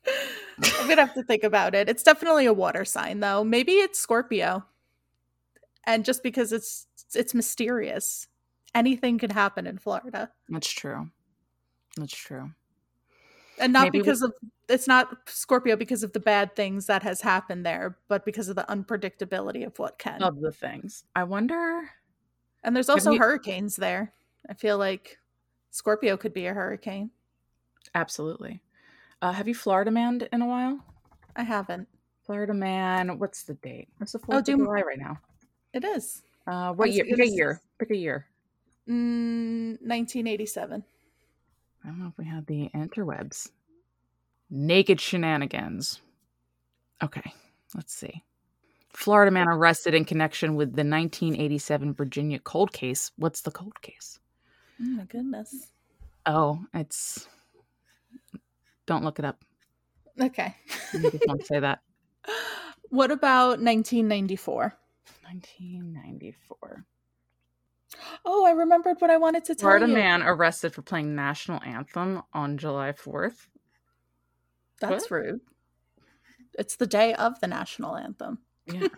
I'm 0.07 0.89
gonna 0.89 1.07
have 1.07 1.15
to 1.15 1.23
think 1.23 1.45
about 1.45 1.75
it. 1.75 1.89
It's 1.89 2.03
definitely 2.03 2.47
a 2.47 2.53
water 2.53 2.85
sign, 2.85 3.21
though. 3.21 3.45
Maybe 3.45 3.73
it's 3.75 4.01
Scorpio, 4.01 4.65
and 5.85 6.05
just 6.05 6.23
because 6.23 6.53
it's 6.53 6.89
it's 7.17 7.35
mysterious, 7.35 8.29
anything 8.75 9.19
could 9.19 9.33
happen 9.33 9.67
in 9.67 9.79
Florida, 9.79 10.31
That's 10.49 10.69
true. 10.71 11.11
That's 11.97 12.15
true. 12.15 12.51
and 13.59 13.73
not 13.73 13.85
Maybe 13.85 13.99
we- 13.99 14.03
because 14.05 14.23
of 14.23 14.33
it's 14.69 14.89
not 14.89 15.29
Scorpio 15.29 15.77
because 15.77 16.03
of 16.03 16.13
the 16.15 16.21
bad 16.21 16.57
things 16.57 16.87
that 16.87 17.03
has 17.03 17.21
happened 17.21 17.67
there, 17.67 17.99
but 18.09 18.25
because 18.25 18.49
of 18.49 18.57
the 18.57 18.65
unpredictability 18.71 19.67
of 19.67 19.79
what 19.79 19.99
can. 19.99 20.23
Of 20.23 20.41
the 20.41 20.51
things. 20.53 21.05
I 21.15 21.25
wonder 21.25 21.91
and 22.65 22.75
there's 22.75 22.89
also 22.89 23.11
you- 23.13 23.19
hurricanes 23.19 23.77
there. 23.77 24.13
I 24.49 24.55
feel 24.55 24.79
like 24.79 25.19
Scorpio 25.71 26.17
could 26.17 26.33
be 26.33 26.47
a 26.47 26.55
hurricane. 26.55 27.11
absolutely. 27.95 28.63
Uh, 29.21 29.33
have 29.33 29.47
you 29.49 29.55
Florida 29.55 29.91
manned 29.91 30.29
in 30.33 30.43
a 30.43 30.47
while? 30.47 30.85
I 31.37 31.43
haven't. 31.45 31.89
Florida 32.25 32.55
man, 32.55 33.19
what's 33.19 33.43
the 33.45 33.55
date? 33.55 33.89
What's 33.99 34.13
the 34.13 34.19
fourth 34.21 34.45
do- 34.45 34.55
of 34.55 34.59
July 34.61 34.81
right 34.83 34.99
now? 34.99 35.19
It 35.73 35.85
is 35.85 36.23
Uh 36.47 36.73
what 36.73 36.93
year? 36.93 37.05
Pick 37.05 37.19
a 37.21 37.29
year. 37.29 37.61
Pick 37.79 37.91
a 37.91 37.97
year. 37.97 38.27
mm, 38.89 39.79
1987. 39.83 40.85
I 41.85 41.89
don't 41.89 41.99
know 42.01 42.09
if 42.09 42.19
we 42.19 42.25
have 42.27 42.47
the 42.47 42.69
interwebs. 42.75 43.51
Naked 44.51 45.01
shenanigans. 45.01 46.01
Okay, 47.03 47.33
let's 47.75 47.95
see. 47.95 48.23
Florida 48.93 49.31
man 49.31 49.49
arrested 49.49 49.95
in 49.95 50.05
connection 50.05 50.55
with 50.55 50.69
the 50.69 50.85
1987 50.85 51.95
Virginia 51.95 52.39
cold 52.39 52.73
case. 52.73 53.11
What's 53.17 53.41
the 53.41 53.51
cold 53.51 53.81
case? 53.83 54.19
Oh 54.81 54.85
my 54.85 55.05
goodness. 55.05 55.69
Oh, 56.27 56.61
it's. 56.75 57.27
Don't 58.87 59.03
look 59.05 59.19
it 59.19 59.25
up. 59.25 59.43
Okay. 60.21 60.55
I 60.93 60.99
just 60.99 61.27
want 61.27 61.41
to 61.41 61.47
say 61.47 61.61
that. 61.61 61.81
What 62.91 63.11
about 63.11 63.59
1994? 63.59 64.75
1994. 65.33 66.85
Oh, 68.25 68.45
I 68.47 68.51
remembered 68.53 68.97
what 69.01 69.11
I 69.11 69.17
wanted 69.17 69.45
to 69.47 69.55
tell 69.55 69.71
you. 69.71 69.79
Florida 69.79 69.89
you. 69.89 69.95
man 69.95 70.23
arrested 70.23 70.75
for 70.75 70.83
playing 70.83 71.15
national 71.15 71.63
anthem 71.63 72.23
on 72.33 72.59
July 72.59 72.93
4th. 72.93 73.49
That's 74.81 75.11
What? 75.11 75.11
rude. 75.11 75.41
It's 76.59 76.77
the 76.77 76.87
day 76.87 77.15
of 77.15 77.41
the 77.41 77.47
national 77.47 77.97
anthem. 77.97 78.39
Yeah. 78.67 78.89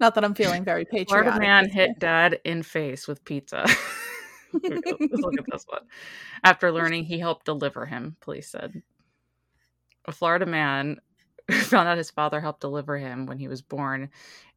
Not 0.00 0.14
that 0.14 0.24
I'm 0.24 0.34
feeling 0.34 0.64
very 0.64 0.84
patriotic. 0.84 1.08
Florida 1.08 1.38
man 1.40 1.68
hit 1.68 1.98
dad 1.98 2.40
in 2.44 2.62
face 2.62 3.08
with 3.08 3.24
pizza. 3.24 3.66
Let's 4.52 5.12
look 5.12 5.38
at 5.38 5.44
this 5.50 5.64
one. 5.68 5.82
After 6.44 6.70
learning 6.72 7.04
he 7.04 7.18
helped 7.18 7.46
deliver 7.46 7.86
him, 7.86 8.16
police 8.20 8.50
said. 8.50 8.82
A 10.06 10.12
Florida 10.12 10.46
man 10.46 10.98
found 11.62 11.88
out 11.88 11.96
his 11.96 12.10
father 12.10 12.40
helped 12.40 12.60
deliver 12.60 12.98
him 12.98 13.26
when 13.26 13.38
he 13.38 13.48
was 13.48 13.62
born 13.62 14.10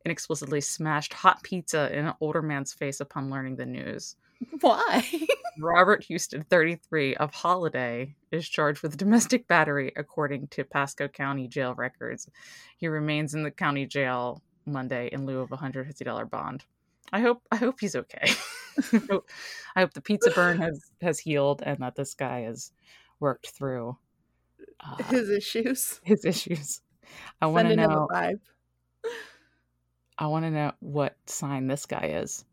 and 0.04 0.12
explicitly 0.12 0.62
smashed 0.62 1.14
hot 1.14 1.42
pizza 1.44 1.96
in 1.96 2.08
an 2.08 2.14
older 2.20 2.42
man's 2.42 2.74
face 2.74 3.00
upon 3.00 3.30
learning 3.30 3.56
the 3.56 3.66
news. 3.66 4.16
Why? 4.60 5.06
Robert 5.60 6.04
Houston, 6.06 6.44
33, 6.50 7.16
of 7.16 7.34
Holiday, 7.34 8.16
is 8.32 8.48
charged 8.48 8.82
with 8.82 8.98
domestic 8.98 9.48
battery, 9.48 9.92
according 9.96 10.48
to 10.48 10.64
Pasco 10.64 11.08
County 11.08 11.48
jail 11.48 11.76
records. 11.76 12.30
He 12.78 12.88
remains 12.88 13.36
in 13.36 13.44
the 13.44 13.52
county 13.52 13.86
jail 13.86 14.42
Monday 14.66 15.10
in 15.12 15.26
lieu 15.26 15.40
of 15.40 15.52
a 15.52 15.58
hundred 15.58 15.88
fifty 15.88 16.04
dollar 16.04 16.26
bond. 16.26 16.64
I 17.12 17.20
hope 17.22 17.42
I 17.52 17.58
hope 17.58 17.80
he's 17.80 17.96
okay. 17.96 18.32
I 19.76 19.82
hope 19.82 19.94
the 19.94 20.02
pizza 20.02 20.32
burn 20.32 20.60
has 20.60 20.92
has 21.02 21.20
healed 21.20 21.62
and 21.66 21.80
that 21.80 21.96
this 21.96 22.14
guy 22.14 22.42
has 22.42 22.72
worked 23.20 23.50
through 23.50 23.98
uh, 24.84 25.04
his 25.04 25.30
issues. 25.30 26.00
His 26.04 26.26
issues. 26.26 26.82
I 27.42 27.48
want 27.48 27.68
to 27.68 27.76
know. 27.76 28.08
vibe. 28.12 28.40
I 30.18 30.28
want 30.28 30.46
to 30.46 30.52
know 30.52 30.72
what 30.80 31.16
sign 31.26 31.68
this 31.68 31.86
guy 31.86 32.22
is. 32.22 32.46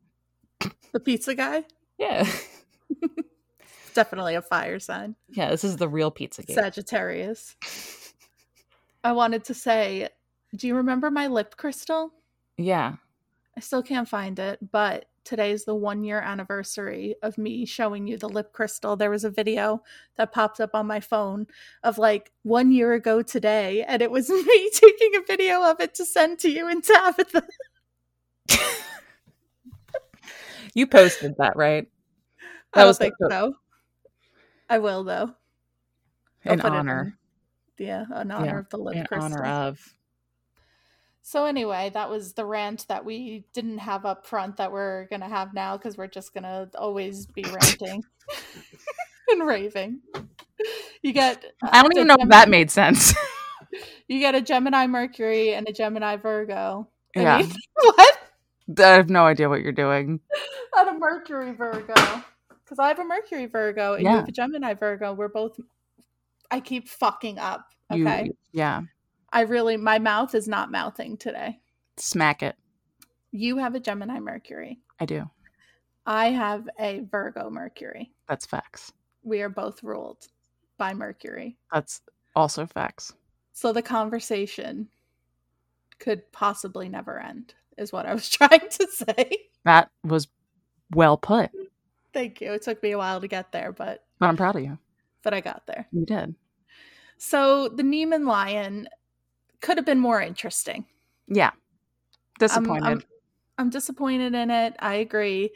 The 0.93 1.01
pizza 1.01 1.35
guy. 1.35 1.65
Yeah. 1.99 2.27
Definitely 3.95 4.35
a 4.35 4.43
fire 4.43 4.79
sign. 4.79 5.17
Yeah, 5.29 5.51
this 5.51 5.65
is 5.65 5.77
the 5.77 5.89
real 5.89 6.11
pizza 6.11 6.43
game. 6.43 6.55
Sagittarius. 6.55 7.57
I 9.05 9.13
wanted 9.13 9.45
to 9.45 9.55
say, 9.55 10.09
do 10.55 10.67
you 10.67 10.77
remember 10.77 11.11
my 11.11 11.27
lip 11.27 11.57
crystal? 11.57 12.13
Yeah. 12.57 12.97
I 13.57 13.61
still 13.61 13.83
can't 13.83 14.09
find 14.09 14.39
it, 14.39 14.59
but 14.71 15.07
today's 15.29 15.65
the 15.65 15.75
one 15.75 16.03
year 16.03 16.21
anniversary 16.21 17.15
of 17.23 17.37
me 17.37 17.67
showing 17.67 18.07
you 18.07 18.17
the 18.17 18.29
lip 18.29 18.53
crystal. 18.53 18.97
There 18.97 19.11
was 19.11 19.25
a 19.25 19.31
video 19.31 19.83
that 20.17 20.33
popped 20.33 20.59
up 20.59 20.71
on 20.75 20.87
my 20.87 21.01
phone 21.01 21.47
of 21.83 21.99
like 21.99 22.33
one 22.43 22.73
year 22.73 22.95
ago 22.95 23.21
today, 23.23 23.85
and 23.85 24.01
it 24.01 24.11
was 24.11 24.29
me 24.31 24.71
taking 24.73 25.15
a 25.17 25.23
video 25.27 25.63
of 25.63 25.81
it 25.81 25.95
to 25.97 26.07
send 26.07 26.39
to 26.41 26.51
you 26.51 26.67
and 26.67 26.83
Tabitha. 26.83 27.43
you 30.75 30.87
posted 30.87 31.37
that, 31.39 31.57
right? 31.57 31.87
That 32.75 32.83
I 32.83 32.85
don't 32.85 32.99
think 32.99 33.15
so. 33.31 33.55
I 34.69 34.79
will 34.79 35.03
though. 35.03 35.35
I'll 36.45 36.53
in 36.53 36.61
honor. 36.61 37.17
In, 37.79 37.87
yeah, 37.87 38.05
in 38.21 38.31
honor 38.31 38.45
yeah, 38.45 38.59
of 38.59 38.69
the 38.69 38.77
lip 38.77 38.95
in 38.95 39.07
crystal. 39.07 39.25
honor 39.25 39.47
of. 39.47 39.95
So 41.29 41.45
anyway, 41.45 41.91
that 41.93 42.09
was 42.09 42.33
the 42.33 42.47
rant 42.47 42.87
that 42.89 43.05
we 43.05 43.45
didn't 43.53 43.77
have 43.77 44.07
up 44.07 44.25
front 44.25 44.57
that 44.57 44.73
we're 44.73 45.09
gonna 45.09 45.29
have 45.29 45.53
now 45.53 45.77
because 45.77 45.99
we're 45.99 46.07
just 46.07 46.33
gonna 46.33 46.71
always 46.75 47.27
be 47.27 47.43
ranting 47.43 48.03
and 49.29 49.47
raving. 49.47 50.01
You 51.03 51.13
get. 51.13 51.45
I 51.63 51.83
don't 51.83 51.95
even 51.95 52.07
know 52.07 52.15
Gemini, 52.15 52.25
if 52.25 52.31
that 52.31 52.49
made 52.49 52.71
sense. 52.71 53.13
you 54.09 54.21
get 54.21 54.37
a 54.37 54.41
Gemini 54.41 54.87
Mercury 54.87 55.53
and 55.53 55.69
a 55.69 55.73
Gemini 55.75 56.17
Virgo. 56.17 56.89
Yeah. 57.15 57.43
what? 57.75 58.19
I 58.79 58.83
have 58.93 59.11
no 59.11 59.27
idea 59.27 59.51
what 59.51 59.61
you're 59.61 59.73
doing. 59.73 60.21
And 60.79 60.89
a 60.89 60.99
Mercury 60.99 61.53
Virgo 61.53 61.93
because 61.93 62.79
I 62.79 62.89
have 62.89 63.01
a 63.01 63.05
Mercury 63.05 63.45
Virgo 63.45 63.93
and 63.93 64.05
yeah. 64.05 64.13
you 64.13 64.17
have 64.17 64.29
a 64.29 64.33
Gemini 64.33 64.73
Virgo. 64.73 65.13
We're 65.13 65.29
both. 65.29 65.61
I 66.51 66.61
keep 66.61 66.89
fucking 66.89 67.39
up. 67.39 67.67
Okay. 67.93 68.25
You, 68.25 68.37
yeah. 68.53 68.81
I 69.33 69.43
really, 69.43 69.77
my 69.77 69.99
mouth 69.99 70.35
is 70.35 70.49
not 70.49 70.71
mouthing 70.71 71.17
today. 71.17 71.61
Smack 71.97 72.43
it. 72.43 72.57
You 73.31 73.59
have 73.59 73.75
a 73.75 73.81
Gemini 73.81 74.21
Mercury. 74.21 74.81
I 75.01 75.05
do. 75.05 75.29
I 76.07 76.31
have 76.31 76.69
a 76.81 77.01
Virgo 77.11 77.51
Mercury. 77.51 78.13
That's 78.29 78.47
facts. 78.47 78.93
We 79.23 79.43
are 79.43 79.51
both 79.51 79.83
ruled 79.83 80.27
by 80.79 80.95
Mercury. 80.95 81.59
That's 81.73 82.01
also 82.35 82.65
facts. 82.65 83.13
So 83.53 83.73
the 83.73 83.83
conversation 83.83 84.89
could 85.99 86.31
possibly 86.33 86.89
never 86.89 87.21
end, 87.21 87.55
is 87.77 87.93
what 87.93 88.07
I 88.07 88.15
was 88.15 88.29
trying 88.31 88.69
to 88.71 88.87
say. 88.87 89.33
That 89.65 89.91
was 90.05 90.29
well 90.95 91.19
put. 91.19 91.51
Thank 92.15 92.41
you. 92.41 92.53
It 92.53 92.63
took 92.63 92.83
me 92.83 92.93
a 92.93 92.99
while 92.99 93.21
to 93.21 93.29
get 93.29 93.53
there, 93.53 93.73
but 93.73 94.05
but 94.19 94.27
I'm 94.27 94.37
proud 94.37 94.57
of 94.57 94.63
you. 94.63 94.79
But 95.23 95.35
I 95.35 95.41
got 95.41 95.67
there. 95.67 95.87
You 95.93 96.07
did. 96.07 96.35
So 97.19 97.69
the 97.69 97.83
Nemean 97.83 98.27
Lion 98.27 98.89
could 99.61 99.77
have 99.77 99.87
been 99.87 100.01
more 100.01 100.21
interesting. 100.21 100.87
Yeah. 101.27 101.51
Disappointed. 102.39 102.85
I'm, 102.85 102.93
I'm, 102.93 103.03
I'm 103.59 103.71
disappointed 103.71 104.35
in 104.35 104.51
it. 104.51 104.77
I 104.79 104.95
agree. 104.95 105.51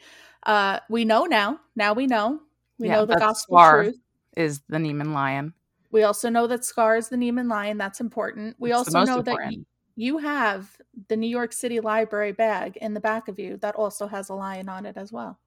Uh, 0.45 0.79
we 0.89 1.05
know 1.05 1.25
now. 1.25 1.59
Now 1.75 1.93
we 1.93 2.07
know. 2.07 2.41
We 2.77 2.87
yeah, 2.87 2.95
know 2.95 3.05
the 3.05 3.15
gospel 3.15 3.57
Scar 3.57 3.83
truth 3.83 3.99
is 4.35 4.61
the 4.67 4.77
Nemean 4.77 5.13
Lion. 5.13 5.53
We 5.91 6.03
also 6.03 6.29
know 6.29 6.47
that 6.47 6.65
Scar 6.65 6.97
is 6.97 7.09
the 7.09 7.15
Nemean 7.15 7.49
Lion. 7.49 7.77
That's 7.77 8.01
important. 8.01 8.55
We 8.59 8.71
it's 8.71 8.77
also 8.77 9.05
know 9.05 9.19
important. 9.19 9.59
that 9.59 9.65
you 9.95 10.17
have 10.17 10.75
the 11.07 11.15
New 11.15 11.27
York 11.27 11.53
City 11.53 11.79
Library 11.79 12.31
bag 12.31 12.77
in 12.77 12.93
the 12.93 12.99
back 12.99 13.27
of 13.27 13.39
you 13.39 13.57
that 13.57 13.75
also 13.75 14.07
has 14.07 14.29
a 14.29 14.33
lion 14.33 14.67
on 14.69 14.85
it 14.85 14.97
as 14.97 15.11
well. 15.11 15.39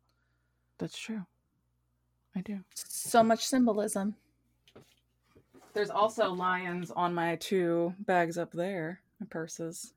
That's 0.78 0.96
true. 0.96 1.26
I 2.34 2.40
do. 2.42 2.60
So 2.74 3.22
much 3.22 3.44
symbolism. 3.46 4.14
There's 5.76 5.90
also 5.90 6.32
lions 6.32 6.90
on 6.90 7.12
my 7.12 7.36
two 7.36 7.92
bags 7.98 8.38
up 8.38 8.50
there, 8.50 9.02
my 9.20 9.26
purses. 9.28 9.92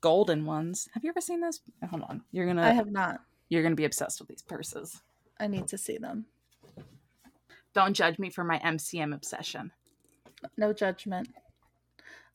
Golden 0.00 0.46
ones. 0.46 0.88
Have 0.94 1.02
you 1.02 1.10
ever 1.10 1.20
seen 1.20 1.40
this? 1.40 1.58
Hold 1.90 2.04
on. 2.04 2.22
You're 2.30 2.46
gonna 2.46 2.62
I 2.62 2.70
have 2.70 2.92
not. 2.92 3.20
You're 3.48 3.64
gonna 3.64 3.74
be 3.74 3.86
obsessed 3.86 4.20
with 4.20 4.28
these 4.28 4.42
purses. 4.42 5.02
I 5.40 5.48
need 5.48 5.66
to 5.66 5.76
see 5.76 5.98
them. 5.98 6.26
Don't 7.74 7.92
judge 7.92 8.20
me 8.20 8.30
for 8.30 8.44
my 8.44 8.60
MCM 8.60 9.12
obsession. 9.12 9.72
No 10.56 10.72
judgment. 10.72 11.28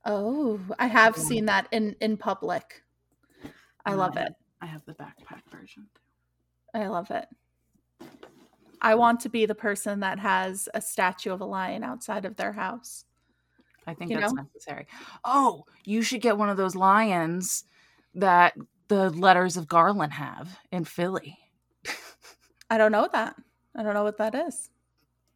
Oh, 0.03 0.59
I 0.77 0.87
have 0.87 1.15
seen 1.15 1.45
that 1.45 1.69
in 1.71 1.95
in 2.01 2.17
public. 2.17 2.83
I 3.85 3.93
love 3.93 4.17
it. 4.17 4.33
I 4.61 4.65
have 4.65 4.83
the 4.85 4.95
backpack 4.95 5.49
version. 5.49 5.87
I 6.73 6.87
love 6.87 7.09
it. 7.09 7.25
I 8.85 8.93
want 8.93 9.19
to 9.21 9.29
be 9.29 9.47
the 9.47 9.55
person 9.55 10.01
that 10.01 10.19
has 10.19 10.69
a 10.75 10.79
statue 10.79 11.33
of 11.33 11.41
a 11.41 11.45
lion 11.45 11.83
outside 11.83 12.23
of 12.23 12.35
their 12.35 12.51
house. 12.51 13.05
I 13.87 13.95
think 13.95 14.11
you 14.11 14.19
that's 14.19 14.31
know? 14.31 14.43
necessary. 14.43 14.85
Oh, 15.23 15.63
you 15.85 16.03
should 16.03 16.21
get 16.21 16.37
one 16.37 16.49
of 16.49 16.57
those 16.57 16.75
lions 16.75 17.63
that 18.13 18.53
the 18.87 19.09
letters 19.09 19.57
of 19.57 19.67
Garland 19.67 20.13
have 20.13 20.59
in 20.71 20.85
Philly. 20.85 21.35
I 22.69 22.77
don't 22.77 22.91
know 22.91 23.09
that. 23.11 23.35
I 23.75 23.81
don't 23.81 23.95
know 23.95 24.03
what 24.03 24.19
that 24.19 24.35
is. 24.35 24.69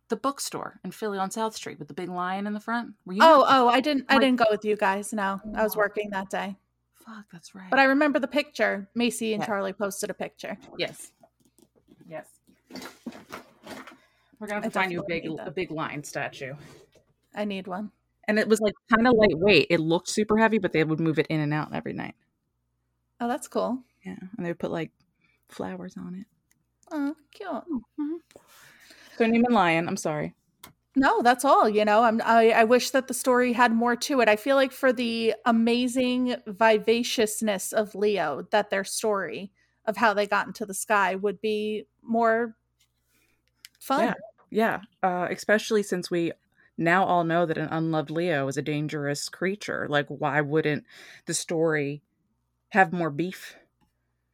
The 0.09 0.15
bookstore 0.15 0.79
in 0.83 0.91
Philly 0.91 1.17
on 1.17 1.31
South 1.31 1.55
Street 1.55 1.79
with 1.79 1.87
the 1.87 1.95
big 1.95 2.09
lion 2.09 2.45
in 2.45 2.53
the 2.53 2.59
front. 2.59 2.93
Were 3.07 3.13
you 3.13 3.21
oh, 3.23 3.45
oh, 3.49 3.67
I 3.67 3.79
didn't 3.79 4.05
I 4.09 4.19
didn't 4.19 4.37
go 4.37 4.45
with 4.51 4.63
you 4.63 4.75
guys. 4.75 5.11
No. 5.11 5.41
I 5.55 5.63
was 5.63 5.75
working 5.75 6.11
that 6.11 6.29
day. 6.29 6.55
Fuck, 7.03 7.25
that's 7.33 7.55
right. 7.55 7.71
But 7.71 7.79
I 7.79 7.85
remember 7.85 8.19
the 8.19 8.27
picture. 8.27 8.87
Macy 8.93 9.33
and 9.33 9.41
yeah. 9.41 9.47
Charlie 9.47 9.73
posted 9.73 10.11
a 10.11 10.13
picture. 10.13 10.55
Yes. 10.77 11.11
Yes. 12.07 12.27
We're 14.39 14.47
gonna 14.47 14.61
have 14.61 14.63
to 14.63 14.71
find 14.71 14.91
you 14.91 15.01
a 15.01 15.05
big 15.07 15.27
a 15.39 15.51
big 15.51 15.71
lion 15.71 16.03
statue. 16.03 16.53
I 17.35 17.45
need 17.45 17.67
one. 17.67 17.91
And 18.27 18.39
it 18.39 18.47
was 18.47 18.61
like 18.61 18.73
kind 18.93 19.07
of 19.07 19.13
lightweight. 19.15 19.67
It 19.69 19.79
looked 19.79 20.07
super 20.07 20.37
heavy, 20.37 20.59
but 20.59 20.71
they 20.71 20.83
would 20.83 20.99
move 20.99 21.19
it 21.19 21.27
in 21.27 21.39
and 21.39 21.53
out 21.53 21.73
every 21.73 21.93
night. 21.93 22.15
Oh, 23.19 23.27
that's 23.27 23.47
cool. 23.47 23.79
Yeah, 24.05 24.15
and 24.37 24.45
they 24.45 24.49
would 24.49 24.59
put 24.59 24.71
like 24.71 24.91
flowers 25.49 25.95
on 25.97 26.15
it. 26.15 26.25
Oh, 26.91 27.15
cute. 27.31 27.49
Mm-hmm. 27.49 28.15
So 29.17 29.25
Nemean 29.25 29.51
Lion. 29.51 29.87
I'm 29.87 29.97
sorry. 29.97 30.35
No, 30.95 31.21
that's 31.21 31.45
all. 31.45 31.69
You 31.69 31.85
know, 31.85 32.03
I'm. 32.03 32.21
I, 32.23 32.51
I 32.51 32.63
wish 32.63 32.91
that 32.91 33.07
the 33.07 33.13
story 33.13 33.53
had 33.53 33.73
more 33.73 33.95
to 33.95 34.21
it. 34.21 34.29
I 34.29 34.35
feel 34.35 34.55
like 34.55 34.71
for 34.71 34.93
the 34.93 35.35
amazing 35.45 36.35
vivaciousness 36.47 37.73
of 37.73 37.93
Leo, 37.95 38.47
that 38.51 38.69
their 38.69 38.83
story 38.83 39.51
of 39.85 39.97
how 39.97 40.13
they 40.13 40.27
got 40.27 40.47
into 40.47 40.65
the 40.65 40.73
sky 40.73 41.15
would 41.15 41.41
be 41.41 41.85
more 42.01 42.55
fun. 43.79 44.03
Yeah, 44.03 44.13
yeah. 44.49 44.79
Uh, 45.01 45.27
especially 45.31 45.83
since 45.83 46.11
we 46.11 46.31
now 46.77 47.03
all 47.03 47.23
know 47.23 47.45
that 47.45 47.57
an 47.57 47.67
unloved 47.71 48.09
Leo 48.09 48.47
is 48.47 48.57
a 48.57 48.61
dangerous 48.61 49.29
creature. 49.29 49.87
Like, 49.89 50.07
why 50.07 50.41
wouldn't 50.41 50.85
the 51.25 51.33
story 51.33 52.01
have 52.69 52.93
more 52.93 53.09
beef? 53.09 53.55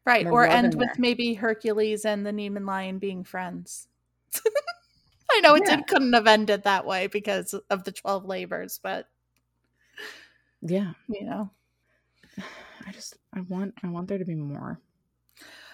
Right, 0.06 0.28
or 0.28 0.46
end 0.46 0.76
with 0.76 1.00
maybe 1.00 1.34
Hercules 1.34 2.06
and 2.06 2.24
the 2.26 2.32
Nemean 2.32 2.68
Lion 2.68 3.00
being 3.00 3.24
friends. 3.24 3.88
I 5.32 5.40
know 5.40 5.56
it 5.56 5.64
yeah. 5.66 5.78
did, 5.78 5.88
couldn't 5.88 6.14
have 6.14 6.28
ended 6.28 6.64
that 6.64 6.86
way 6.86 7.08
because 7.08 7.56
of 7.72 7.84
the 7.84 7.92
12 7.92 8.26
labors, 8.26 8.80
but 8.82 9.08
yeah, 10.62 10.94
you 11.10 11.26
know. 11.26 11.50
I 12.88 12.92
just 12.92 13.18
I 13.34 13.42
want 13.42 13.74
I 13.84 13.88
want 13.88 14.08
there 14.08 14.20
to 14.20 14.26
be 14.26 14.36
more. 14.36 14.80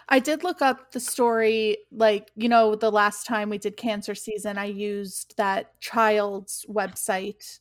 I 0.09 0.19
did 0.19 0.43
look 0.43 0.61
up 0.61 0.91
the 0.91 0.99
story, 0.99 1.77
like, 1.91 2.31
you 2.35 2.49
know, 2.49 2.75
the 2.75 2.91
last 2.91 3.25
time 3.25 3.49
we 3.49 3.57
did 3.57 3.77
cancer 3.77 4.15
season, 4.15 4.57
I 4.57 4.65
used 4.65 5.35
that 5.37 5.79
child's 5.79 6.65
website 6.69 7.59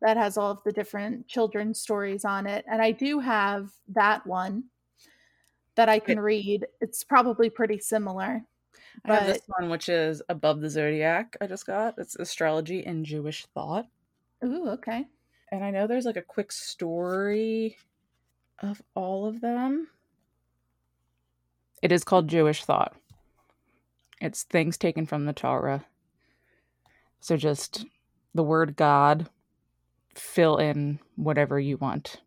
that 0.00 0.16
has 0.16 0.36
all 0.36 0.50
of 0.50 0.62
the 0.64 0.72
different 0.72 1.26
children's 1.28 1.80
stories 1.80 2.24
on 2.24 2.46
it. 2.46 2.64
And 2.70 2.82
I 2.82 2.92
do 2.92 3.20
have 3.20 3.70
that 3.88 4.26
one 4.26 4.64
that 5.74 5.88
I 5.88 5.98
can 5.98 6.20
read. 6.20 6.66
It's 6.80 7.04
probably 7.04 7.50
pretty 7.50 7.78
similar. 7.78 8.42
I 9.04 9.14
have 9.14 9.26
this 9.26 9.42
one, 9.58 9.70
which 9.70 9.88
is 9.88 10.22
Above 10.28 10.60
the 10.60 10.70
Zodiac, 10.70 11.36
I 11.40 11.46
just 11.46 11.66
got. 11.66 11.94
It's 11.98 12.16
astrology 12.16 12.84
and 12.84 13.06
Jewish 13.06 13.46
thought. 13.54 13.86
Ooh, 14.44 14.68
okay. 14.70 15.06
And 15.50 15.64
I 15.64 15.70
know 15.70 15.86
there's 15.86 16.04
like 16.04 16.16
a 16.16 16.22
quick 16.22 16.52
story 16.52 17.76
of 18.60 18.82
all 18.94 19.26
of 19.26 19.40
them. 19.40 19.88
It 21.82 21.92
is 21.92 22.04
called 22.04 22.28
Jewish 22.28 22.64
thought. 22.64 22.94
It's 24.20 24.42
things 24.42 24.76
taken 24.76 25.06
from 25.06 25.26
the 25.26 25.32
Torah. 25.32 25.84
So 27.20 27.36
just 27.36 27.86
the 28.34 28.42
word 28.42 28.76
God, 28.76 29.28
fill 30.14 30.56
in 30.56 30.98
whatever 31.16 31.58
you 31.60 31.76
want. 31.76 32.20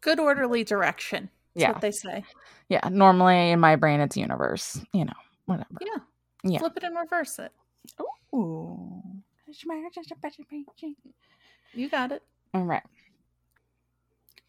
Good 0.00 0.18
orderly 0.18 0.64
direction. 0.64 1.30
That's 1.54 1.62
Yeah. 1.62 1.72
what 1.72 1.80
they 1.80 1.90
say. 1.92 2.24
Yeah. 2.68 2.88
Normally 2.90 3.50
in 3.50 3.60
my 3.60 3.76
brain, 3.76 4.00
it's 4.00 4.16
universe. 4.16 4.84
You 4.92 5.04
know, 5.06 5.12
whatever. 5.46 5.78
Yeah. 5.80 5.98
Yeah. 6.42 6.58
Flip 6.58 6.76
it 6.76 6.84
and 6.84 6.96
reverse 6.96 7.38
it. 7.38 7.52
Ooh. 8.34 9.02
You 11.72 11.88
got 11.88 12.12
it. 12.12 12.22
All 12.52 12.64
right. 12.64 12.82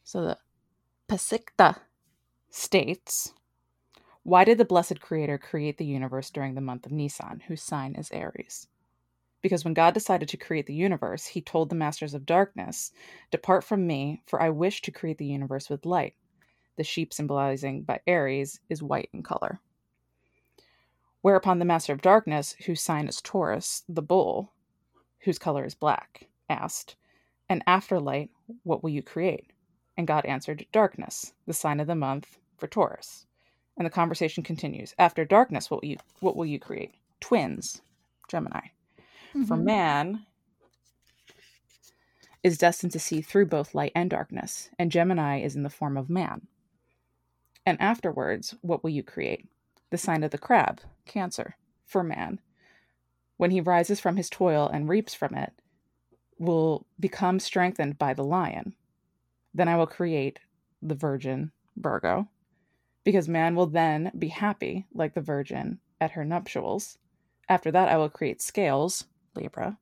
So 0.03 0.21
the 0.21 0.37
Pasikta 1.07 1.77
states 2.49 3.33
Why 4.25 4.43
did 4.43 4.57
the 4.57 4.65
blessed 4.65 5.01
creator 5.01 5.37
create 5.37 5.77
the 5.77 5.85
universe 5.85 6.31
during 6.31 6.55
the 6.55 6.59
month 6.59 6.87
of 6.87 6.91
Nisan, 6.91 7.43
whose 7.47 7.61
sign 7.61 7.93
is 7.93 8.09
Aries? 8.09 8.67
Because 9.43 9.63
when 9.63 9.75
God 9.75 9.93
decided 9.93 10.27
to 10.29 10.35
create 10.35 10.65
the 10.65 10.73
universe, 10.73 11.27
he 11.27 11.41
told 11.41 11.69
the 11.69 11.75
masters 11.75 12.15
of 12.15 12.25
darkness, 12.25 12.91
Depart 13.29 13.63
from 13.63 13.85
me, 13.85 14.23
for 14.25 14.41
I 14.41 14.49
wish 14.49 14.81
to 14.81 14.91
create 14.91 15.19
the 15.19 15.27
universe 15.27 15.69
with 15.69 15.85
light. 15.85 16.15
The 16.75 16.83
sheep 16.83 17.13
symbolizing 17.13 17.83
by 17.83 17.99
Aries 18.07 18.59
is 18.67 18.81
white 18.81 19.09
in 19.13 19.21
color. 19.21 19.59
Whereupon 21.21 21.59
the 21.59 21.65
master 21.65 21.93
of 21.93 22.01
darkness, 22.01 22.55
whose 22.65 22.81
sign 22.81 23.07
is 23.07 23.21
Taurus, 23.21 23.83
the 23.87 24.01
bull, 24.01 24.53
whose 25.19 25.37
color 25.37 25.65
is 25.65 25.75
black, 25.75 26.29
asked, 26.49 26.95
And 27.47 27.61
after 27.67 27.99
light, 27.99 28.31
what 28.63 28.81
will 28.81 28.89
you 28.89 29.03
create? 29.03 29.51
And 29.95 30.07
God 30.07 30.25
answered, 30.25 30.65
Darkness, 30.71 31.33
the 31.45 31.53
sign 31.53 31.79
of 31.79 31.85
the 31.85 31.93
month 31.93 32.39
for 32.57 32.65
Taurus. 32.65 33.24
And 33.77 33.85
the 33.85 33.91
conversation 33.91 34.43
continues. 34.43 34.93
After 34.97 35.25
darkness, 35.25 35.69
what 35.69 35.81
will 35.81 35.89
you 35.89 35.97
what 36.19 36.35
will 36.35 36.45
you 36.45 36.59
create? 36.59 36.95
Twins, 37.19 37.81
Gemini. 38.29 38.67
For 39.43 39.57
Mhm. 39.57 39.63
man 39.63 40.25
is 42.43 42.57
destined 42.57 42.91
to 42.93 42.99
see 42.99 43.21
through 43.21 43.47
both 43.47 43.75
light 43.75 43.91
and 43.95 44.09
darkness, 44.09 44.69
and 44.79 44.91
Gemini 44.91 45.39
is 45.41 45.55
in 45.55 45.63
the 45.63 45.69
form 45.69 45.97
of 45.97 46.09
man. 46.09 46.47
And 47.65 47.81
afterwards, 47.81 48.55
what 48.61 48.83
will 48.83 48.91
you 48.91 49.03
create? 49.03 49.49
The 49.89 49.97
sign 49.97 50.23
of 50.23 50.31
the 50.31 50.37
crab, 50.37 50.81
Cancer, 51.05 51.57
for 51.83 52.03
man. 52.03 52.39
When 53.37 53.51
he 53.51 53.61
rises 53.61 53.99
from 53.99 54.15
his 54.15 54.29
toil 54.29 54.67
and 54.67 54.87
reaps 54.87 55.13
from 55.13 55.35
it, 55.35 55.53
will 56.37 56.85
become 56.99 57.39
strengthened 57.39 57.97
by 57.97 58.13
the 58.13 58.23
lion. 58.23 58.75
Then 59.53 59.67
I 59.67 59.77
will 59.77 59.87
create 59.87 60.39
the 60.81 60.95
virgin, 60.95 61.51
Virgo, 61.77 62.27
because 63.05 63.29
man 63.29 63.55
will 63.55 63.67
then 63.67 64.11
be 64.17 64.27
happy 64.27 64.87
like 64.93 65.13
the 65.13 65.21
virgin 65.21 65.79
at 66.01 66.11
her 66.11 66.25
nuptials. 66.25 66.97
After 67.47 67.71
that, 67.71 67.87
I 67.87 67.95
will 67.95 68.09
create 68.09 68.41
scales, 68.41 69.05
Libra, 69.35 69.77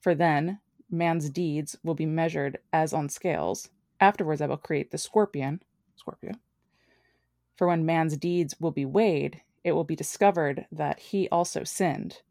for 0.00 0.14
then 0.14 0.58
man's 0.90 1.30
deeds 1.30 1.78
will 1.82 1.94
be 1.94 2.06
measured 2.06 2.58
as 2.72 2.92
on 2.92 3.08
scales. 3.08 3.70
Afterwards, 4.00 4.42
I 4.42 4.46
will 4.46 4.56
create 4.56 4.90
the 4.90 4.98
scorpion, 4.98 5.62
Scorpio. 5.94 6.32
For 7.56 7.68
when 7.68 7.86
man's 7.86 8.16
deeds 8.16 8.56
will 8.58 8.70
be 8.70 8.86
weighed, 8.86 9.42
it 9.62 9.72
will 9.72 9.84
be 9.84 9.94
discovered 9.94 10.66
that 10.72 10.98
he 10.98 11.28
also 11.28 11.62
sinned, 11.62 12.22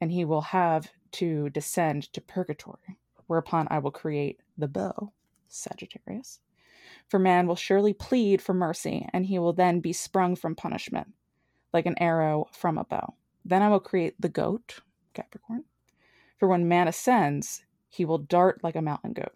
and 0.00 0.10
he 0.10 0.24
will 0.24 0.40
have 0.40 0.90
to 1.12 1.48
descend 1.50 2.12
to 2.12 2.20
purgatory, 2.20 2.98
whereupon 3.28 3.68
I 3.70 3.78
will 3.78 3.92
create 3.92 4.40
the 4.58 4.68
bow, 4.68 5.12
Sagittarius. 5.48 6.40
For 7.08 7.18
man 7.18 7.46
will 7.46 7.56
surely 7.56 7.92
plead 7.92 8.42
for 8.42 8.52
mercy, 8.52 9.06
and 9.12 9.26
he 9.26 9.38
will 9.38 9.52
then 9.52 9.80
be 9.80 9.92
sprung 9.92 10.34
from 10.34 10.56
punishment, 10.56 11.14
like 11.72 11.86
an 11.86 11.98
arrow 11.98 12.46
from 12.52 12.78
a 12.78 12.84
bow. 12.84 13.14
Then 13.44 13.62
I 13.62 13.68
will 13.68 13.80
create 13.80 14.20
the 14.20 14.28
goat, 14.28 14.80
Capricorn. 15.14 15.64
For 16.38 16.48
when 16.48 16.68
man 16.68 16.88
ascends, 16.88 17.64
he 17.88 18.04
will 18.04 18.18
dart 18.18 18.62
like 18.64 18.76
a 18.76 18.82
mountain 18.82 19.12
goat. 19.12 19.34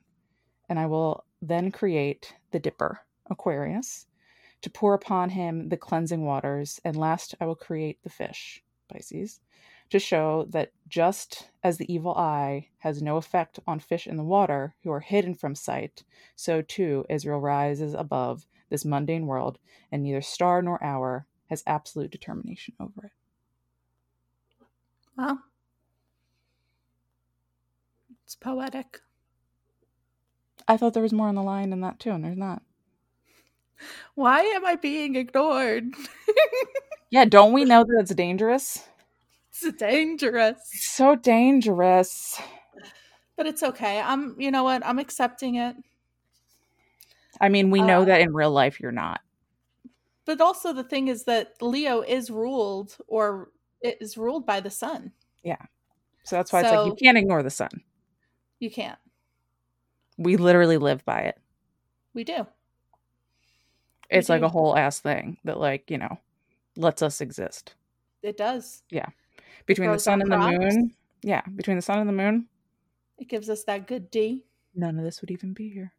And 0.69 0.79
I 0.79 0.87
will 0.87 1.25
then 1.41 1.71
create 1.71 2.35
the 2.51 2.59
dipper, 2.59 3.01
Aquarius, 3.31 4.07
to 4.63 4.71
pour 4.71 4.95
upon 4.95 5.31
him 5.31 5.69
the 5.69 5.77
cleansing 5.77 6.25
waters. 6.25 6.81
And 6.85 6.97
last, 6.97 7.35
I 7.41 7.47
will 7.47 7.55
create 7.55 8.03
the 8.03 8.11
fish, 8.11 8.63
Pisces, 8.93 9.41
to 9.91 9.99
show 9.99 10.47
that 10.51 10.73
just 10.89 11.51
as 11.63 11.79
the 11.79 11.93
evil 11.93 12.15
eye 12.15 12.69
has 12.79 13.03
no 13.03 13.17
effect 13.17 13.59
on 13.67 13.81
fish 13.81 14.07
in 14.07 14.17
the 14.17 14.25
water 14.25 14.75
who 14.83 14.91
are 14.91 15.01
hidden 15.01 15.35
from 15.35 15.55
sight, 15.55 16.03
so 16.37 16.63
too 16.63 17.05
Israel 17.09 17.41
rises 17.41 17.95
above 17.95 18.47
this 18.71 18.85
mundane 18.85 19.27
world, 19.27 19.59
and 19.93 20.03
neither 20.03 20.23
star 20.23 20.63
nor 20.63 20.83
hour 20.83 21.27
has 21.49 21.63
absolute 21.67 22.11
determination 22.11 22.75
over 22.81 23.07
it. 23.07 23.13
Wow. 25.19 25.39
It's 28.25 28.37
poetic. 28.37 29.01
I 30.69 30.77
thought 30.77 30.95
there 30.95 31.03
was 31.03 31.13
more 31.13 31.29
on 31.29 31.35
the 31.35 31.43
line 31.43 31.71
than 31.71 31.81
that 31.81 31.99
too, 31.99 32.11
and 32.11 32.25
there's 32.25 32.37
not. 32.37 32.63
Why 34.15 34.43
am 34.43 34.65
I 34.65 34.77
being 34.77 35.17
ignored? 35.17 35.95
Yeah, 37.11 37.25
don't 37.25 37.53
we 37.53 37.65
know 37.65 37.83
that 37.83 37.99
it's 38.01 38.15
dangerous? 38.15 38.85
It's 39.51 39.77
dangerous. 39.77 40.59
So 40.73 41.17
dangerous. 41.17 42.41
But 43.37 43.47
it's 43.47 43.63
okay. 43.63 44.01
I'm 44.01 44.35
you 44.39 44.51
know 44.51 44.65
what? 44.65 44.85
I'm 44.85 44.99
accepting 44.99 45.57
it. 45.57 45.77
I 47.41 47.49
mean, 47.49 47.71
we 47.71 47.81
know 47.81 48.03
Uh, 48.03 48.07
that 48.07 48.21
in 48.21 48.35
real 48.35 48.51
life 48.51 48.81
you're 48.81 48.93
not. 48.93 49.21
But 50.27 50.41
also 50.41 50.73
the 50.73 50.85
thing 50.85 51.09
is 51.09 51.25
that 51.25 51.55
Leo 51.61 52.03
is 52.03 52.31
ruled 52.31 52.97
or 53.09 53.51
it 53.81 53.99
is 54.01 54.17
ruled 54.19 54.47
by 54.47 54.61
the 54.61 54.71
sun. 54.71 55.13
Yeah. 55.43 55.63
So 56.25 56.37
that's 56.37 56.53
why 56.53 56.61
it's 56.61 56.71
like 56.71 56.87
you 56.87 56.95
can't 56.95 57.19
ignore 57.19 57.43
the 57.43 57.51
sun. 57.51 57.71
You 58.59 58.71
can't. 58.71 58.99
We 60.19 60.37
literally 60.37 60.77
live 60.77 61.05
by 61.05 61.21
it. 61.21 61.39
We 62.13 62.25
do. 62.25 62.47
It's 64.11 64.29
like 64.29 64.41
do. 64.43 64.47
a 64.47 64.51
whole 64.51 64.77
ass 64.77 65.01
thing 65.01 65.39
that, 65.45 65.59
like, 65.59 65.91
you 65.91 65.97
know, 65.97 66.19
lets 66.77 67.01
us 67.01 67.21
exist. 67.21 67.75
It 68.23 68.37
does. 68.37 68.83
Between 69.71 69.93
the 69.93 69.99
sun 69.99 70.23
on 70.23 70.33
and 70.33 70.33
the 70.33 70.59
moon. 70.59 70.95
Yeah, 71.23 71.43
between 71.57 71.77
the 71.77 71.83
sun 71.83 71.99
and 72.01 72.09
the 72.09 72.13
moon, 72.13 72.49
It 73.19 73.29
gives 73.29 73.49
us 73.51 73.65
that 73.65 73.87
good 73.87 74.11
D. 74.11 74.45
none 74.75 74.99
of 74.99 75.05
this 75.05 75.21
would 75.21 75.31
even 75.31 75.53
be 75.53 75.69
here. 75.71 75.93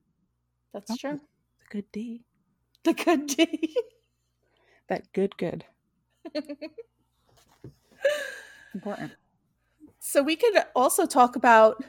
That's 0.74 0.91
Oh. 0.91 0.95
true. 0.99 1.19
The 1.59 1.65
good 1.69 1.91
D. 1.91 2.24
The 2.84 2.93
good 2.93 3.28
D. 3.28 3.76
That 4.88 5.11
good, 5.13 5.38
good. 5.38 5.63
Important. 8.74 9.11
so 9.99 10.24
we 10.24 10.36
could 10.36 10.63
also 10.76 11.05
talk 11.05 11.36
about 11.36 11.84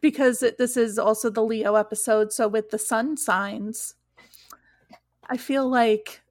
because 0.00 0.42
it- 0.42 0.58
this 0.58 0.76
is 0.76 0.98
also 0.98 1.28
the 1.30 1.42
Leo 1.42 1.74
episode. 1.74 2.32
So 2.32 2.46
with 2.48 2.70
the 2.70 2.78
sun 2.78 3.16
signs, 3.16 3.94
I 5.28 5.36
feel 5.36 5.68
like 5.68 6.22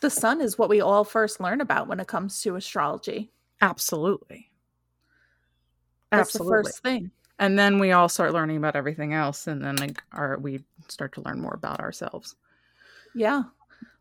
the 0.00 0.10
sun 0.10 0.40
is 0.40 0.58
what 0.58 0.68
we 0.68 0.80
all 0.80 1.04
first 1.04 1.40
learn 1.40 1.60
about 1.60 1.88
when 1.88 2.00
it 2.00 2.06
comes 2.06 2.40
to 2.42 2.56
astrology. 2.56 3.30
Absolutely. 3.60 4.50
That's 6.10 6.34
Absolutely. 6.34 6.46
the 6.58 6.62
first 6.64 6.82
thing. 6.82 7.10
and 7.38 7.58
then 7.58 7.78
we 7.78 7.92
all 7.92 8.08
start 8.08 8.32
learning 8.32 8.56
about 8.56 8.76
everything 8.76 9.12
else 9.12 9.46
and 9.46 9.62
then 9.62 9.76
like 9.76 10.02
our 10.12 10.38
we 10.38 10.64
start 10.88 11.12
to 11.14 11.20
learn 11.22 11.40
more 11.40 11.54
about 11.54 11.80
ourselves 11.80 12.34
Yeah. 13.14 13.42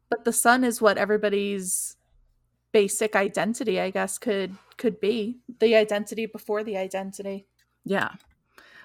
But 0.09 0.23
the 0.23 0.31
sun 0.31 0.63
is 0.63 0.81
what 0.81 0.97
everybody's 0.97 1.97
basic 2.71 3.15
identity, 3.15 3.79
I 3.81 3.89
guess, 3.89 4.17
could 4.17 4.55
could 4.77 5.01
be. 5.01 5.39
The 5.59 5.75
identity 5.75 6.27
before 6.27 6.63
the 6.63 6.77
identity. 6.77 7.45
yeah 7.83 8.11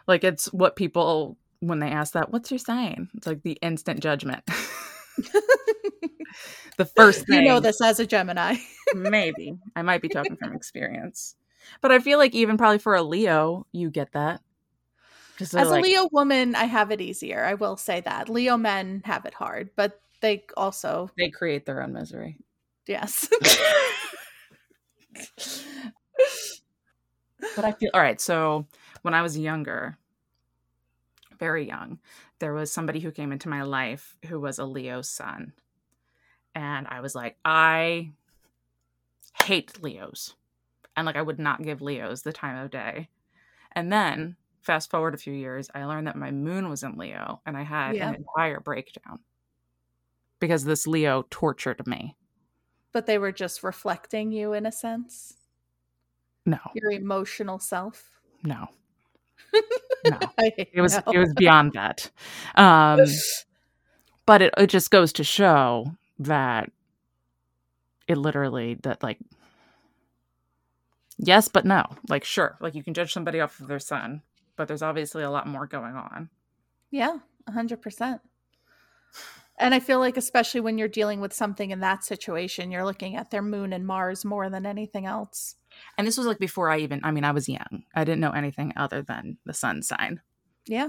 like 0.09 0.25
it's 0.25 0.53
what 0.53 0.75
people 0.77 1.37
when 1.61 1.79
they 1.79 1.91
ask 1.91 2.15
that 2.15 2.31
what's 2.33 2.51
your 2.51 2.59
sign 2.59 3.09
it's 3.15 3.27
like 3.27 3.43
the 3.43 3.59
instant 3.63 4.01
judgment 4.01 4.43
the 6.77 6.85
first 6.85 7.27
thing. 7.27 7.43
You 7.43 7.49
know 7.49 7.61
this 7.61 7.81
as 7.83 8.01
a 8.01 8.07
Gemini. 8.07 8.57
maybe 8.95 9.57
i 9.75 9.83
might 9.83 10.03
be 10.03 10.09
talking 10.09 10.37
from 10.37 10.53
experience 10.55 11.35
but 11.81 11.91
i 11.91 11.99
feel 11.99 12.19
like 12.19 12.35
even 12.35 12.59
probably 12.59 12.79
for 12.79 12.95
a 12.95 13.03
leo 13.03 13.67
you 13.73 13.91
get 13.91 14.13
that 14.13 14.43
As 15.41 15.55
a 15.55 15.81
Leo 15.81 16.09
woman, 16.13 16.55
I 16.55 16.65
have 16.65 16.93
it 16.93 17.01
easier. 17.01 17.43
I 17.43 17.55
will 17.55 17.77
say 17.77 18.01
that. 18.03 18.29
Leo 18.29 18.57
men 18.59 19.01
have 19.07 19.25
it 19.25 19.33
hard, 19.35 19.71
but 19.75 20.01
they 20.21 20.45
also, 20.57 21.11
they 21.17 21.31
create 21.31 21.65
their 21.65 21.83
own 21.83 21.95
misery 21.95 22.37
yes. 22.87 23.29
but 27.57 27.65
I 27.65 27.73
feel 27.73 27.91
all 27.95 28.01
right. 28.01 28.21
So 28.21 28.67
when 29.03 29.15
I 29.15 29.23
was 29.23 29.39
younger, 29.39 29.97
very 31.39 31.67
young, 31.67 31.99
there 32.43 32.53
was 32.53 32.72
somebody 32.72 32.99
who 32.99 33.12
came 33.12 33.30
into 33.30 33.49
my 33.49 33.62
life 33.62 34.16
who 34.26 34.40
was 34.40 34.59
a 34.59 34.64
Leo 34.64 35.01
son. 35.01 35.53
And 36.57 36.88
I 36.88 36.99
was 37.01 37.14
like, 37.14 37.36
I 37.45 38.11
hate 39.45 39.80
Leos. 39.80 40.34
And 40.97 41.07
like, 41.07 41.14
I 41.14 41.22
would 41.22 41.38
not 41.38 41.62
give 41.62 41.80
Leos 41.80 42.22
the 42.22 42.32
time 42.32 42.57
of 42.57 42.72
day. 42.72 43.09
And 43.70 43.93
then 43.93 44.34
fast 44.61 44.90
forward 44.90 45.14
a 45.14 45.18
few 45.18 45.32
years, 45.32 45.70
I 45.72 45.84
learned 45.84 46.09
that 46.09 46.16
my 46.16 46.32
moon 46.32 46.68
was 46.68 46.82
in 46.82 46.97
Leo 46.99 47.40
and 47.47 47.57
I 47.57 47.62
had 47.62 47.95
Yeah. 47.95 48.09
an 48.09 48.16
entire 48.16 48.59
breakdown 48.59 49.20
because 50.40 50.64
this 50.64 50.84
Leo 50.88 51.24
tortured 51.30 51.86
me. 51.86 52.16
but 52.90 53.07
they 53.07 53.18
were 53.18 53.30
just 53.32 53.62
reflecting 53.62 54.32
you 54.32 54.53
in 54.53 54.66
a 54.66 54.72
sense, 54.72 55.34
No, 56.45 56.59
your 56.74 56.90
emotional 56.90 57.61
self. 57.61 58.11
no. 58.43 58.66
no. 60.05 60.19
it 60.39 60.81
was 60.81 60.97
it 60.97 61.19
was 61.19 61.33
beyond 61.35 61.73
that. 61.73 62.11
Um, 62.55 63.01
but 64.27 64.43
it 64.43 64.55
it 64.57 64.69
just 64.69 64.91
goes 64.91 65.13
to 65.15 65.25
show 65.25 65.93
that 66.19 66.71
it 68.09 68.17
literally 68.17 68.75
that 68.83 69.03
like 69.03 69.19
yes, 71.19 71.49
but 71.49 71.65
no. 71.65 71.85
Like 72.09 72.25
sure, 72.25 72.57
like 72.61 72.75
you 72.75 72.83
can 72.83 72.95
judge 72.95 73.13
somebody 73.13 73.41
off 73.41 73.61
of 73.61 73.69
their 73.69 73.79
sun, 73.79 74.23
but 74.57 74.69
there's 74.69 74.83
obviously 74.83 75.23
a 75.23 75.31
lot 75.31 75.47
more 75.47 75.67
going 75.67 75.95
on. 75.95 76.31
Yeah, 76.91 77.19
hundred 77.49 77.81
percent. 77.83 78.21
And 79.59 79.75
I 79.75 79.81
feel 79.81 79.99
like, 79.99 80.17
especially 80.17 80.61
when 80.61 80.79
you're 80.79 80.89
dealing 80.89 81.21
with 81.21 81.33
something 81.33 81.71
in 81.71 81.81
that 81.81 82.05
situation, 82.05 82.71
you're 82.71 82.85
looking 82.85 83.17
at 83.17 83.31
their 83.31 83.43
moon 83.43 83.73
and 83.73 83.87
Mars 83.87 84.25
more 84.25 84.51
than 84.51 84.67
anything 84.67 85.07
else. 85.07 85.57
And 85.99 86.07
this 86.07 86.16
was 86.18 86.27
like 86.27 86.39
before 86.39 86.70
I 86.70 86.79
even, 86.79 87.01
I 87.05 87.11
mean, 87.11 87.25
I 87.25 87.33
was 87.33 87.49
young. 87.49 87.85
I 87.95 88.05
didn't 88.05 88.20
know 88.20 88.31
anything 88.31 88.73
other 88.77 89.03
than 89.03 89.39
the 89.45 89.55
sun 89.55 89.83
sign. 89.83 90.20
Yeah. 90.66 90.89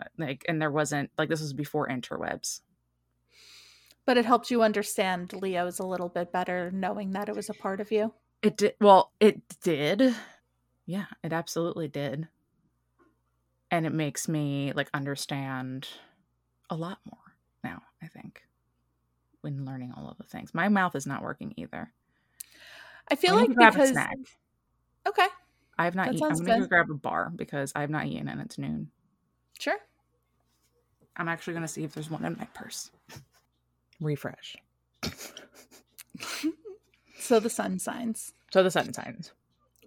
Uh, 0.00 0.04
like, 0.18 0.44
and 0.48 0.60
there 0.60 0.70
wasn't, 0.70 1.10
like, 1.18 1.28
this 1.28 1.40
was 1.40 1.52
before 1.52 1.88
interwebs. 1.88 2.60
But 4.04 4.18
it 4.18 4.24
helped 4.24 4.50
you 4.50 4.62
understand 4.62 5.32
Leo's 5.32 5.78
a 5.78 5.86
little 5.86 6.08
bit 6.08 6.32
better, 6.32 6.70
knowing 6.72 7.12
that 7.12 7.28
it 7.28 7.36
was 7.36 7.48
a 7.48 7.54
part 7.54 7.80
of 7.80 7.92
you. 7.92 8.12
It 8.42 8.56
did. 8.56 8.74
Well, 8.80 9.12
it 9.20 9.42
did. 9.62 10.16
Yeah, 10.86 11.06
it 11.22 11.32
absolutely 11.32 11.88
did. 11.88 12.26
And 13.70 13.86
it 13.86 13.92
makes 13.92 14.28
me 14.28 14.72
like 14.74 14.90
understand 14.92 15.88
a 16.68 16.74
lot 16.74 16.98
more 17.04 17.36
now, 17.62 17.82
I 18.02 18.08
think, 18.08 18.42
when 19.40 19.64
learning 19.64 19.94
all 19.96 20.08
of 20.10 20.18
the 20.18 20.24
things. 20.24 20.52
My 20.52 20.68
mouth 20.68 20.96
is 20.96 21.06
not 21.06 21.22
working 21.22 21.54
either. 21.56 21.92
I 23.10 23.14
feel 23.14 23.34
like 23.34 23.48
because 23.56 23.90
snack. 23.90 24.16
okay, 25.06 25.26
I 25.78 25.84
have 25.84 25.94
not 25.94 26.12
eaten. 26.12 26.30
I'm 26.30 26.38
gonna 26.38 26.60
go 26.60 26.66
grab 26.66 26.90
a 26.90 26.94
bar 26.94 27.32
because 27.34 27.72
I 27.74 27.80
have 27.80 27.90
not 27.90 28.06
eaten 28.06 28.28
and 28.28 28.40
it's 28.40 28.58
noon. 28.58 28.90
Sure. 29.58 29.78
I'm 31.16 31.28
actually 31.28 31.54
gonna 31.54 31.68
see 31.68 31.84
if 31.84 31.92
there's 31.92 32.10
one 32.10 32.24
in 32.24 32.36
my 32.38 32.46
purse. 32.54 32.90
Refresh. 34.00 34.56
so 37.18 37.38
the 37.40 37.50
sun 37.50 37.78
signs. 37.78 38.32
So 38.52 38.62
the 38.62 38.70
sun 38.70 38.92
signs. 38.92 39.32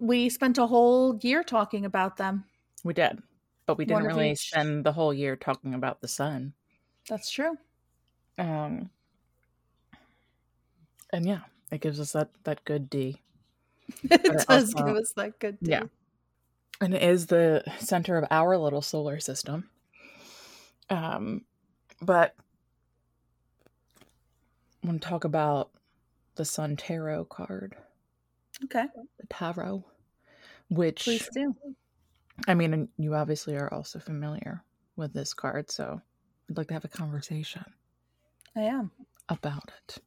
We 0.00 0.28
spent 0.28 0.58
a 0.58 0.66
whole 0.66 1.18
year 1.22 1.42
talking 1.42 1.84
about 1.84 2.16
them. 2.16 2.44
We 2.84 2.94
did, 2.94 3.22
but 3.66 3.78
we 3.78 3.84
didn't 3.84 4.04
really 4.04 4.34
spend 4.34 4.84
the 4.84 4.92
whole 4.92 5.12
year 5.12 5.36
talking 5.36 5.74
about 5.74 6.00
the 6.00 6.08
sun. 6.08 6.52
That's 7.08 7.30
true. 7.30 7.56
Um, 8.38 8.90
and 11.12 11.26
yeah, 11.26 11.40
it 11.70 11.80
gives 11.80 12.00
us 12.00 12.12
that 12.12 12.30
that 12.44 12.64
good 12.64 12.88
D. 12.88 13.20
it 14.02 14.22
does 14.22 14.74
also, 14.74 14.86
give 14.86 14.96
us 14.96 15.12
that 15.16 15.38
good 15.38 15.58
D. 15.60 15.70
Yeah, 15.70 15.84
and 16.80 16.94
it 16.94 17.02
is 17.02 17.26
the 17.26 17.64
center 17.78 18.16
of 18.16 18.26
our 18.30 18.56
little 18.56 18.82
solar 18.82 19.20
system. 19.20 19.68
Um, 20.90 21.44
but 22.00 22.34
I 24.82 24.86
want 24.86 25.02
to 25.02 25.08
talk 25.08 25.24
about 25.24 25.70
the 26.36 26.44
Sun 26.44 26.76
Tarot 26.76 27.24
card. 27.24 27.76
Okay. 28.64 28.84
The 29.18 29.26
Tarot, 29.28 29.84
which 30.68 31.04
please 31.04 31.28
do. 31.32 31.54
I 32.46 32.54
mean, 32.54 32.88
you 32.98 33.14
obviously 33.14 33.56
are 33.56 33.72
also 33.72 33.98
familiar 33.98 34.62
with 34.96 35.12
this 35.12 35.34
card, 35.34 35.70
so 35.70 36.00
I'd 36.48 36.56
like 36.56 36.68
to 36.68 36.74
have 36.74 36.84
a 36.84 36.88
conversation. 36.88 37.64
I 38.54 38.62
am 38.62 38.90
about 39.28 39.72
it 39.88 39.98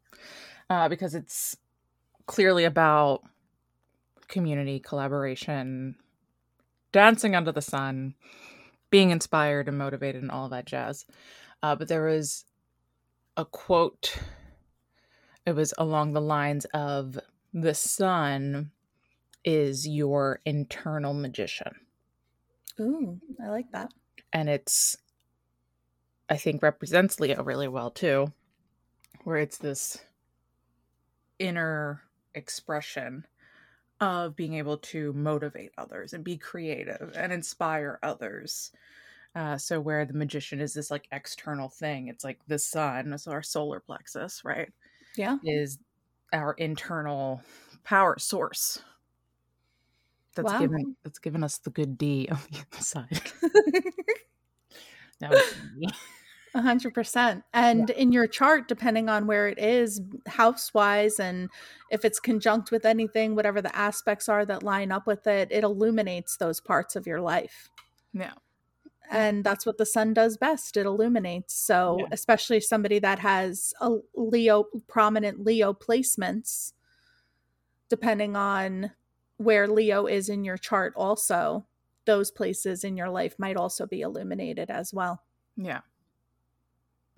uh, 0.70 0.90
because 0.90 1.16
it's 1.16 1.58
clearly 2.26 2.64
about 2.64 3.24
community 4.28 4.80
collaboration, 4.80 5.96
dancing 6.92 7.36
under 7.36 7.52
the 7.52 7.62
sun, 7.62 8.16
being 8.90 9.10
inspired 9.10 9.68
and 9.68 9.78
motivated, 9.78 10.22
and 10.22 10.32
all 10.32 10.50
that 10.50 10.66
jazz. 10.66 11.06
Uh, 11.62 11.76
but 11.76 11.88
there 11.88 12.06
was 12.06 12.46
a 13.38 13.46
quote. 13.46 14.18
It 15.46 15.54
was 15.54 15.74
along 15.78 16.14
the 16.14 16.22
lines 16.22 16.66
of 16.74 17.20
the 17.54 17.74
sun 17.74 18.72
is 19.44 19.88
your 19.88 20.42
internal 20.46 21.14
magician. 21.14 21.74
Ooh, 22.80 23.20
I 23.44 23.50
like 23.50 23.72
that. 23.72 23.92
And 24.32 24.50
it's 24.50 24.98
I 26.30 26.38
think 26.38 26.62
represents 26.62 27.20
Leo 27.20 27.44
really 27.44 27.68
well 27.68 27.90
too, 27.90 28.32
where 29.24 29.38
it's 29.38 29.58
this 29.58 29.98
inner 31.40 32.02
expression 32.36 33.26
of 34.00 34.36
being 34.36 34.54
able 34.56 34.78
to 34.78 35.12
motivate 35.14 35.72
others 35.78 36.14
and 36.14 36.24
be 36.24 36.38
creative 36.38 37.12
and 37.16 37.34
inspire 37.34 38.00
others. 38.02 38.72
Uh, 39.36 39.58
so 39.58 39.80
where 39.80 40.06
the 40.06 40.14
magician 40.14 40.60
is 40.60 40.74
this 40.74 40.90
like 40.90 41.08
external 41.12 41.70
thing, 41.70 42.08
it's 42.08 42.24
like 42.24 42.40
the 42.48 42.58
sun, 42.58 43.18
so 43.18 43.32
our 43.32 43.44
solar 43.44 43.80
plexus, 43.80 44.44
right? 44.44 44.72
Yeah, 45.16 45.38
is 45.44 45.80
our 46.34 46.54
internal 46.54 47.42
power 47.84 48.18
source. 48.18 48.82
That's 50.36 50.52
wow. 50.52 50.60
given 50.60 50.96
that's 51.04 51.20
given 51.20 51.44
us 51.44 51.58
the 51.58 51.70
good 51.70 51.98
D 51.98 52.28
on 52.32 52.40
the 52.52 52.60
inside. 52.76 53.32
was 55.30 55.54
a 56.56 56.62
hundred 56.62 56.94
percent. 56.94 57.44
And 57.54 57.90
yeah. 57.90 57.96
in 57.96 58.12
your 58.12 58.28
chart, 58.28 58.68
depending 58.68 59.10
on 59.10 59.28
where 59.28 59.48
it 59.48 59.60
is, 59.60 60.02
house 60.28 60.74
wise, 60.74 61.20
and 61.20 61.50
if 61.92 62.04
it's 62.04 62.20
conjunct 62.20 62.72
with 62.72 62.86
anything, 62.86 63.36
whatever 63.36 63.62
the 63.62 63.76
aspects 63.76 64.28
are 64.30 64.46
that 64.46 64.64
line 64.64 64.92
up 64.92 65.08
with 65.08 65.28
it, 65.28 65.50
it 65.52 65.64
illuminates 65.64 66.38
those 66.38 66.60
parts 66.60 66.96
of 66.96 67.08
your 67.08 67.22
life. 67.22 67.70
Yeah. 68.14 68.34
And 69.12 69.44
that's 69.44 69.66
what 69.66 69.78
the 69.78 69.86
sun 69.86 70.14
does 70.14 70.38
best. 70.38 70.78
It 70.78 70.86
illuminates. 70.86 71.56
So, 71.56 71.98
yeah. 72.00 72.06
especially 72.12 72.60
somebody 72.60 73.00
that 73.00 73.20
has 73.20 73.74
a 73.82 73.98
Leo, 74.16 74.66
prominent 74.88 75.44
Leo 75.44 75.74
placements, 75.74 76.74
depending 77.90 78.36
on 78.36 78.92
where 79.38 79.68
Leo 79.68 80.06
is 80.06 80.30
in 80.30 80.44
your 80.44 80.58
chart, 80.58 80.94
also, 80.96 81.66
those 82.06 82.30
places 82.32 82.84
in 82.84 82.98
your 82.98 83.10
life 83.10 83.36
might 83.40 83.58
also 83.58 83.86
be 83.88 84.02
illuminated 84.02 84.70
as 84.70 84.94
well. 84.94 85.24
Yeah. 85.58 85.82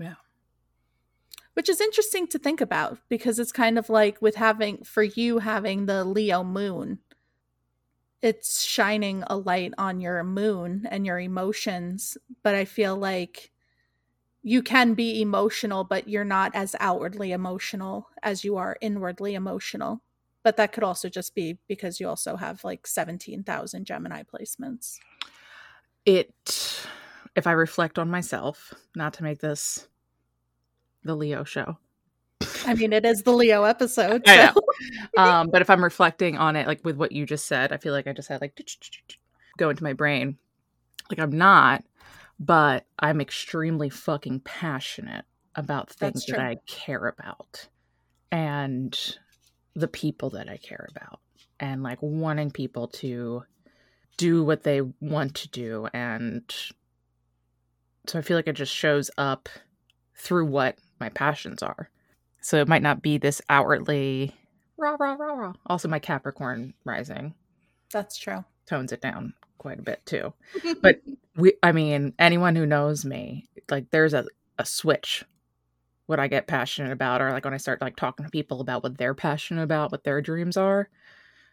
Yeah. 0.02 0.16
Which 1.54 1.70
is 1.70 1.82
interesting 1.82 2.28
to 2.28 2.40
think 2.40 2.62
about 2.62 2.98
because 3.10 3.38
it's 3.38 3.52
kind 3.52 3.78
of 3.78 3.90
like 3.90 4.22
with 4.22 4.36
having, 4.36 4.84
for 4.84 5.04
you 5.04 5.40
having 5.40 5.86
the 5.86 6.04
Leo 6.04 6.44
moon, 6.44 7.00
it's 8.22 8.64
shining 8.64 9.24
a 9.28 9.36
light 9.36 9.74
on 9.78 10.00
your 10.00 10.24
moon 10.24 10.88
and 10.90 11.06
your 11.06 11.20
emotions. 11.20 12.18
But 12.44 12.56
I 12.56 12.66
feel 12.66 12.96
like 12.96 13.52
you 14.44 14.64
can 14.64 14.94
be 14.94 15.22
emotional, 15.22 15.84
but 15.84 16.08
you're 16.08 16.24
not 16.24 16.56
as 16.56 16.76
outwardly 16.80 17.32
emotional 17.32 18.08
as 18.24 18.44
you 18.44 18.58
are 18.58 18.78
inwardly 18.82 19.36
emotional. 19.36 20.02
But 20.44 20.58
that 20.58 20.72
could 20.72 20.84
also 20.84 21.10
just 21.10 21.36
be 21.36 21.60
because 21.68 22.00
you 22.00 22.08
also 22.08 22.36
have 22.36 22.64
like 22.64 22.88
17,000 22.88 23.86
Gemini 23.86 24.24
placements. 24.24 24.98
It, 26.06 26.88
if 27.36 27.48
I 27.48 27.52
reflect 27.52 28.00
on 28.00 28.10
myself, 28.10 28.74
not 28.96 29.14
to 29.16 29.24
make 29.24 29.40
this 29.40 29.88
the 31.04 31.16
Leo 31.16 31.44
show. 31.44 31.78
I 32.66 32.74
mean, 32.74 32.94
it 32.94 33.06
is 33.06 33.24
the 33.24 33.32
Leo 33.32 33.64
episode. 33.64 34.24
So. 34.28 34.54
um, 35.18 35.50
but 35.50 35.62
if 35.62 35.70
I'm 35.70 35.84
reflecting 35.84 36.38
on 36.38 36.56
it, 36.56 36.68
like 36.68 36.84
with 36.84 36.98
what 36.98 37.12
you 37.12 37.26
just 37.26 37.46
said, 37.48 37.72
I 37.72 37.78
feel 37.78 37.94
like 37.94 38.08
I 38.08 38.14
just 38.14 38.30
had 38.30 38.42
like 38.42 38.60
go 39.58 39.70
into 39.70 39.84
my 39.84 39.94
brain. 39.94 40.38
Like 41.10 41.20
I'm 41.20 41.32
not, 41.32 41.84
but 42.40 42.86
I'm 43.00 43.22
extremely 43.22 43.90
fucking 43.90 44.42
passionate 44.42 45.26
about 45.56 45.92
things 45.92 46.26
that 46.28 46.40
I 46.40 46.58
care 46.66 47.08
about 47.08 47.68
and 48.32 48.98
the 49.76 49.88
people 49.88 50.32
that 50.32 50.50
I 50.50 50.58
care 50.58 50.88
about 50.96 51.20
and 51.60 51.84
like 51.84 52.00
wanting 52.02 52.52
people 52.52 52.88
to 52.88 53.44
do 54.18 54.44
what 54.44 54.64
they 54.64 54.82
want 54.82 55.36
to 55.36 55.50
do. 55.50 55.88
And 55.94 56.44
so 58.08 58.20
I 58.20 58.22
feel 58.22 58.38
like 58.38 58.48
it 58.48 58.54
just 58.54 58.74
shows 58.74 59.12
up 59.18 59.50
through 60.16 60.46
what 60.46 60.78
my 61.00 61.10
passions 61.10 61.62
are. 61.64 61.90
So 62.42 62.58
it 62.58 62.68
might 62.68 62.82
not 62.82 63.02
be 63.02 63.18
this 63.18 63.42
outwardly 63.50 64.36
rah 64.78 64.98
rah 65.00 65.14
rah 65.14 65.34
rah. 65.34 65.54
Also, 65.68 65.88
my 65.88 66.00
Capricorn 66.00 66.74
rising. 66.86 67.36
That's 67.92 68.18
true. 68.18 68.44
Tones 68.66 68.92
it 68.92 69.02
down 69.02 69.34
quite 69.58 69.80
a 69.80 69.84
bit 69.84 70.04
too. 70.06 70.34
but 70.82 71.02
we, 71.36 71.54
I 71.62 71.72
mean, 71.72 72.14
anyone 72.18 72.56
who 72.56 72.66
knows 72.66 73.06
me, 73.06 73.46
like, 73.70 73.92
there's 73.92 74.14
a 74.14 74.26
a 74.58 74.66
switch. 74.66 75.24
What 76.08 76.20
I 76.20 76.28
get 76.28 76.48
passionate 76.48 76.92
about, 76.92 77.22
or 77.22 77.32
like 77.32 77.46
when 77.46 77.54
I 77.54 77.58
start 77.58 77.80
like 77.82 77.96
talking 77.96 78.26
to 78.26 78.32
people 78.32 78.60
about 78.60 78.84
what 78.84 78.98
they're 78.98 79.14
passionate 79.14 79.64
about, 79.64 79.92
what 79.92 80.04
their 80.04 80.22
dreams 80.22 80.58
are. 80.58 80.90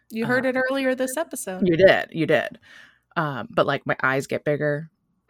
You 0.09 0.25
heard 0.25 0.45
uh, 0.45 0.49
it 0.49 0.57
earlier 0.57 0.95
this 0.95 1.15
episode. 1.15 1.65
You 1.65 1.77
did, 1.77 2.09
you 2.11 2.25
did. 2.25 2.59
Um, 3.15 3.47
but 3.51 3.65
like 3.65 3.85
my 3.85 3.95
eyes 4.03 4.27
get 4.27 4.43
bigger. 4.43 4.89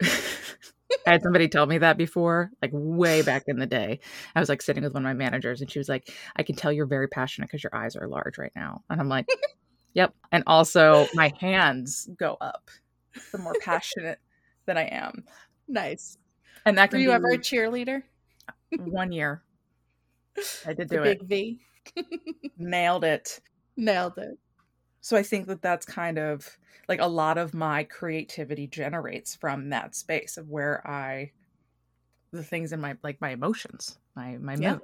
I 1.06 1.10
had 1.12 1.22
somebody 1.22 1.48
tell 1.48 1.66
me 1.66 1.78
that 1.78 1.96
before, 1.96 2.50
like 2.60 2.70
way 2.72 3.22
back 3.22 3.44
in 3.46 3.58
the 3.58 3.66
day. 3.66 4.00
I 4.34 4.40
was 4.40 4.48
like 4.48 4.62
sitting 4.62 4.82
with 4.84 4.94
one 4.94 5.02
of 5.04 5.08
my 5.08 5.14
managers 5.14 5.60
and 5.60 5.70
she 5.70 5.78
was 5.78 5.88
like, 5.88 6.10
I 6.36 6.42
can 6.42 6.56
tell 6.56 6.72
you're 6.72 6.86
very 6.86 7.08
passionate 7.08 7.46
because 7.48 7.62
your 7.64 7.74
eyes 7.74 7.96
are 7.96 8.06
large 8.08 8.38
right 8.38 8.52
now. 8.54 8.82
And 8.90 9.00
I'm 9.00 9.08
like, 9.08 9.26
yep. 9.94 10.14
And 10.32 10.44
also 10.46 11.06
my 11.14 11.32
hands 11.40 12.08
go 12.18 12.36
up 12.40 12.70
the 13.32 13.38
more 13.38 13.54
passionate 13.62 14.18
than 14.66 14.76
I 14.76 14.84
am. 14.84 15.24
Nice. 15.68 16.16
And 16.66 16.76
that 16.78 16.92
Were 16.92 16.98
you 16.98 17.08
be 17.08 17.12
ever 17.14 17.30
a 17.30 17.38
cheerleader? 17.38 18.02
one 18.78 19.10
year. 19.12 19.42
I 20.66 20.72
did 20.74 20.88
The 20.88 20.96
do 20.96 21.02
it. 21.02 21.28
big 21.28 21.28
V. 21.28 22.04
Nailed 22.58 23.04
it. 23.04 23.40
Nailed 23.76 24.18
it. 24.18 24.38
So 25.00 25.16
I 25.16 25.22
think 25.22 25.46
that 25.46 25.62
that's 25.62 25.86
kind 25.86 26.18
of 26.18 26.58
like 26.88 27.00
a 27.00 27.06
lot 27.06 27.38
of 27.38 27.54
my 27.54 27.84
creativity 27.84 28.66
generates 28.66 29.34
from 29.34 29.70
that 29.70 29.94
space 29.94 30.36
of 30.36 30.50
where 30.50 30.86
I 30.86 31.32
the 32.32 32.44
things 32.44 32.72
in 32.72 32.80
my 32.80 32.96
like 33.02 33.20
my 33.20 33.30
emotions, 33.30 33.98
my 34.14 34.36
my 34.38 34.56
Yeah. 34.56 34.78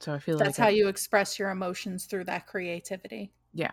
So 0.00 0.14
I 0.14 0.18
feel 0.18 0.38
That's 0.38 0.40
like 0.40 0.46
that's 0.48 0.58
how 0.58 0.68
it 0.68 0.76
you 0.76 0.88
express 0.88 1.38
your 1.38 1.50
emotions 1.50 2.06
through 2.06 2.24
that 2.24 2.46
creativity. 2.46 3.32
Yeah 3.52 3.72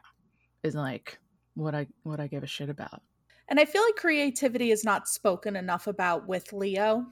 is 0.65 0.75
like 0.75 1.19
what 1.53 1.75
I 1.75 1.87
what 2.03 2.19
I 2.19 2.27
give 2.27 2.43
a 2.43 2.47
shit 2.47 2.69
about. 2.69 3.01
And 3.47 3.59
I 3.59 3.65
feel 3.65 3.83
like 3.83 3.95
creativity 3.95 4.71
is 4.71 4.83
not 4.83 5.07
spoken 5.07 5.55
enough 5.55 5.85
about 5.87 6.27
with 6.27 6.51
Leo, 6.51 7.05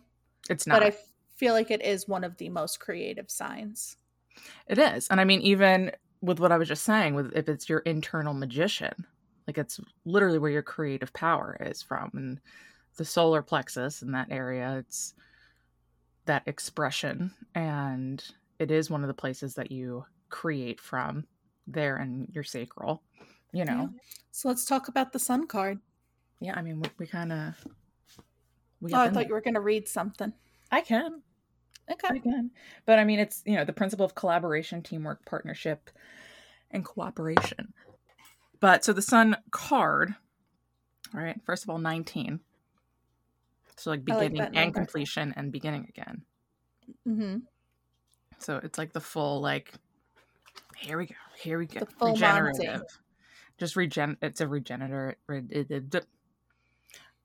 It's 0.49 0.65
not. 0.65 0.81
but 0.81 0.87
i 0.87 0.93
feel 1.35 1.53
like 1.53 1.71
it 1.71 1.83
is 1.83 2.07
one 2.07 2.23
of 2.23 2.37
the 2.37 2.49
most 2.49 2.79
creative 2.79 3.29
signs. 3.29 3.97
It 4.67 4.77
is. 4.77 5.07
And 5.09 5.19
I 5.19 5.25
mean, 5.25 5.41
even 5.41 5.91
with 6.23 6.39
what 6.39 6.53
I 6.53 6.57
was 6.57 6.69
just 6.69 6.85
saying, 6.85 7.15
with 7.15 7.33
if 7.35 7.49
it's 7.49 7.67
your 7.67 7.79
internal 7.79 8.33
magician, 8.33 9.05
like 9.45 9.57
it's 9.57 9.79
literally 10.05 10.39
where 10.39 10.49
your 10.49 10.61
creative 10.61 11.11
power 11.11 11.57
is 11.59 11.81
from. 11.81 12.11
And 12.13 12.39
the 12.95 13.03
solar 13.03 13.41
plexus 13.41 14.01
in 14.01 14.11
that 14.13 14.27
area, 14.31 14.77
it's 14.79 15.13
that 16.25 16.43
expression. 16.45 17.33
And 17.55 18.23
it 18.57 18.71
is 18.71 18.89
one 18.89 19.03
of 19.03 19.09
the 19.09 19.13
places 19.13 19.53
that 19.55 19.69
you 19.69 20.05
create 20.29 20.79
from 20.79 21.25
there 21.67 21.97
in 21.97 22.29
your 22.31 22.43
sacral, 22.45 23.03
you 23.51 23.65
know. 23.65 23.89
So 24.31 24.47
let's 24.47 24.63
talk 24.63 24.87
about 24.87 25.11
the 25.11 25.19
sun 25.19 25.45
card. 25.45 25.79
Yeah, 26.39 26.53
I 26.55 26.61
mean, 26.61 26.79
we, 26.79 26.89
we 26.99 27.07
kind 27.07 27.33
of. 27.33 27.55
We 28.79 28.93
Oh, 28.93 28.99
I 28.99 29.09
thought 29.09 29.27
you 29.27 29.33
were 29.33 29.41
going 29.41 29.53
to 29.55 29.61
read 29.61 29.89
something. 29.89 30.33
I 30.71 30.81
can. 30.81 31.21
Okay. 31.91 32.19
Can. 32.19 32.51
But 32.85 32.99
I 32.99 33.03
mean, 33.03 33.19
it's, 33.19 33.43
you 33.45 33.55
know, 33.55 33.65
the 33.65 33.73
principle 33.73 34.05
of 34.05 34.15
collaboration, 34.15 34.81
teamwork, 34.81 35.25
partnership, 35.25 35.89
and 36.71 36.83
cooperation. 36.85 37.73
But 38.59 38.85
so 38.85 38.93
the 38.93 39.01
sun 39.01 39.35
card, 39.51 40.15
all 41.13 41.19
right, 41.21 41.39
first 41.45 41.63
of 41.63 41.69
all, 41.69 41.77
19. 41.79 42.39
So 43.75 43.89
like 43.91 44.01
I 44.09 44.13
like 44.15 44.31
beginning 44.31 44.57
and 44.57 44.73
completion 44.73 45.33
and 45.35 45.51
beginning 45.51 45.85
again. 45.89 46.21
hmm 47.05 47.37
So 48.39 48.61
it's 48.63 48.77
like 48.77 48.93
the 48.93 49.01
full, 49.01 49.41
like, 49.41 49.73
here 50.77 50.97
we 50.97 51.07
go. 51.07 51.15
Here 51.37 51.57
we 51.59 51.65
go. 51.65 51.81
The 51.81 51.85
full 51.87 52.15
Monty. 52.17 52.67
Just 53.57 53.75
regen. 53.75 54.17
It's 54.21 54.41
a 54.41 54.47
regenerator. 54.47 55.17
Re- 55.27 55.43
it- 55.49 55.69
it- 55.71 56.05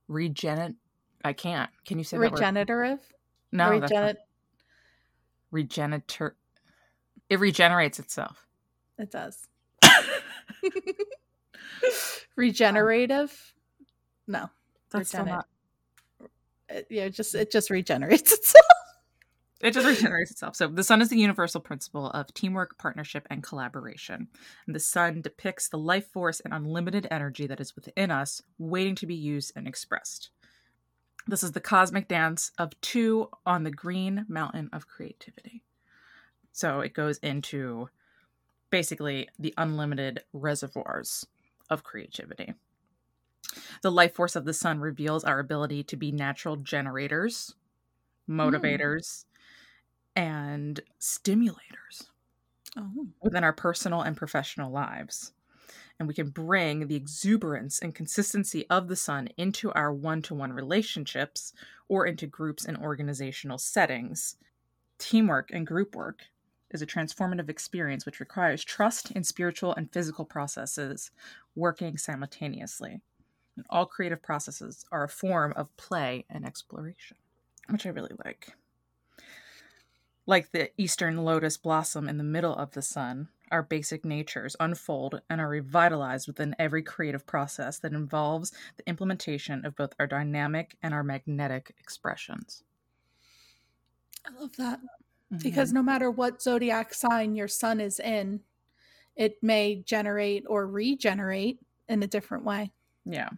regenerate. 0.08 0.76
I 1.24 1.32
can't. 1.32 1.70
Can 1.84 1.98
you 1.98 2.04
say? 2.04 2.18
Regenerative. 2.18 3.00
No, 3.52 3.70
that's 3.80 3.92
Regenerate. 5.50 6.34
It 7.28 7.40
regenerates 7.40 7.98
itself. 7.98 8.46
It 8.98 9.10
does. 9.10 9.46
Regenerative. 12.36 13.54
No. 14.26 14.50
That's 14.90 15.12
Regenerate. 15.12 15.34
not. 15.34 15.46
It, 16.68 16.86
yeah, 16.90 17.04
it 17.04 17.14
just 17.14 17.34
it 17.34 17.50
just 17.50 17.70
regenerates 17.70 18.32
itself. 18.32 18.64
It 19.60 19.72
just 19.72 19.86
regenerates 19.86 20.30
itself. 20.30 20.54
So 20.54 20.68
the 20.68 20.84
sun 20.84 21.02
is 21.02 21.08
the 21.08 21.18
universal 21.18 21.60
principle 21.60 22.10
of 22.10 22.32
teamwork, 22.32 22.78
partnership, 22.78 23.26
and 23.28 23.42
collaboration. 23.42 24.28
And 24.66 24.74
the 24.74 24.80
sun 24.80 25.20
depicts 25.20 25.68
the 25.68 25.78
life 25.78 26.06
force 26.12 26.38
and 26.40 26.54
unlimited 26.54 27.08
energy 27.10 27.48
that 27.48 27.60
is 27.60 27.74
within 27.74 28.12
us, 28.12 28.40
waiting 28.58 28.94
to 28.96 29.06
be 29.06 29.16
used 29.16 29.52
and 29.56 29.66
expressed. 29.66 30.30
This 31.28 31.42
is 31.42 31.52
the 31.52 31.60
cosmic 31.60 32.08
dance 32.08 32.52
of 32.58 32.78
two 32.80 33.28
on 33.44 33.62
the 33.62 33.70
green 33.70 34.24
mountain 34.28 34.70
of 34.72 34.88
creativity. 34.88 35.62
So 36.52 36.80
it 36.80 36.94
goes 36.94 37.18
into 37.18 37.90
basically 38.70 39.28
the 39.38 39.52
unlimited 39.58 40.20
reservoirs 40.32 41.26
of 41.68 41.84
creativity. 41.84 42.54
The 43.82 43.92
life 43.92 44.14
force 44.14 44.36
of 44.36 44.46
the 44.46 44.54
sun 44.54 44.80
reveals 44.80 45.22
our 45.22 45.38
ability 45.38 45.82
to 45.84 45.96
be 45.96 46.12
natural 46.12 46.56
generators, 46.56 47.54
motivators, 48.28 49.26
and 50.16 50.80
stimulators 50.98 52.08
hmm. 52.74 52.80
Oh. 52.80 53.06
within 53.22 53.44
our 53.44 53.52
personal 53.52 54.00
and 54.00 54.16
professional 54.16 54.70
lives. 54.70 55.32
And 55.98 56.06
we 56.06 56.14
can 56.14 56.28
bring 56.30 56.86
the 56.86 56.94
exuberance 56.94 57.80
and 57.80 57.94
consistency 57.94 58.66
of 58.70 58.88
the 58.88 58.96
sun 58.96 59.28
into 59.36 59.72
our 59.72 59.92
one 59.92 60.22
to 60.22 60.34
one 60.34 60.52
relationships 60.52 61.52
or 61.88 62.06
into 62.06 62.26
groups 62.26 62.64
and 62.64 62.76
organizational 62.76 63.58
settings. 63.58 64.36
Teamwork 64.98 65.50
and 65.52 65.66
group 65.66 65.96
work 65.96 66.22
is 66.70 66.82
a 66.82 66.86
transformative 66.86 67.48
experience 67.48 68.04
which 68.04 68.20
requires 68.20 68.64
trust 68.64 69.10
in 69.12 69.24
spiritual 69.24 69.74
and 69.74 69.92
physical 69.92 70.24
processes 70.24 71.10
working 71.54 71.96
simultaneously. 71.96 73.00
And 73.56 73.66
all 73.70 73.86
creative 73.86 74.22
processes 74.22 74.84
are 74.92 75.04
a 75.04 75.08
form 75.08 75.52
of 75.56 75.76
play 75.76 76.24
and 76.30 76.46
exploration, 76.46 77.16
which 77.68 77.86
I 77.86 77.90
really 77.90 78.14
like. 78.24 78.52
Like 80.26 80.52
the 80.52 80.70
eastern 80.80 81.24
lotus 81.24 81.56
blossom 81.56 82.08
in 82.08 82.18
the 82.18 82.24
middle 82.24 82.54
of 82.54 82.72
the 82.72 82.82
sun, 82.82 83.28
our 83.50 83.62
basic 83.62 84.04
natures 84.04 84.56
unfold 84.60 85.20
and 85.28 85.40
are 85.40 85.48
revitalized 85.48 86.26
within 86.26 86.54
every 86.58 86.82
creative 86.82 87.26
process 87.26 87.78
that 87.80 87.92
involves 87.92 88.52
the 88.76 88.88
implementation 88.88 89.64
of 89.64 89.76
both 89.76 89.94
our 89.98 90.06
dynamic 90.06 90.76
and 90.82 90.94
our 90.94 91.02
magnetic 91.02 91.74
expressions. 91.78 92.62
I 94.26 94.40
love 94.40 94.56
that. 94.56 94.80
Because 95.30 95.68
mm-hmm. 95.68 95.76
no 95.76 95.82
matter 95.82 96.10
what 96.10 96.40
zodiac 96.40 96.94
sign 96.94 97.34
your 97.34 97.48
sun 97.48 97.80
is 97.80 98.00
in, 98.00 98.40
it 99.16 99.36
may 99.42 99.82
generate 99.84 100.44
or 100.48 100.66
regenerate 100.66 101.58
in 101.88 102.02
a 102.02 102.06
different 102.06 102.44
way. 102.44 102.72
Yeah. 103.04 103.28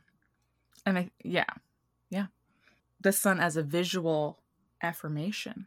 And 0.86 0.98
I, 0.98 1.10
yeah. 1.24 1.44
Yeah. 2.10 2.26
The 3.00 3.12
sun 3.12 3.40
as 3.40 3.56
a 3.56 3.62
visual 3.62 4.40
affirmation 4.82 5.66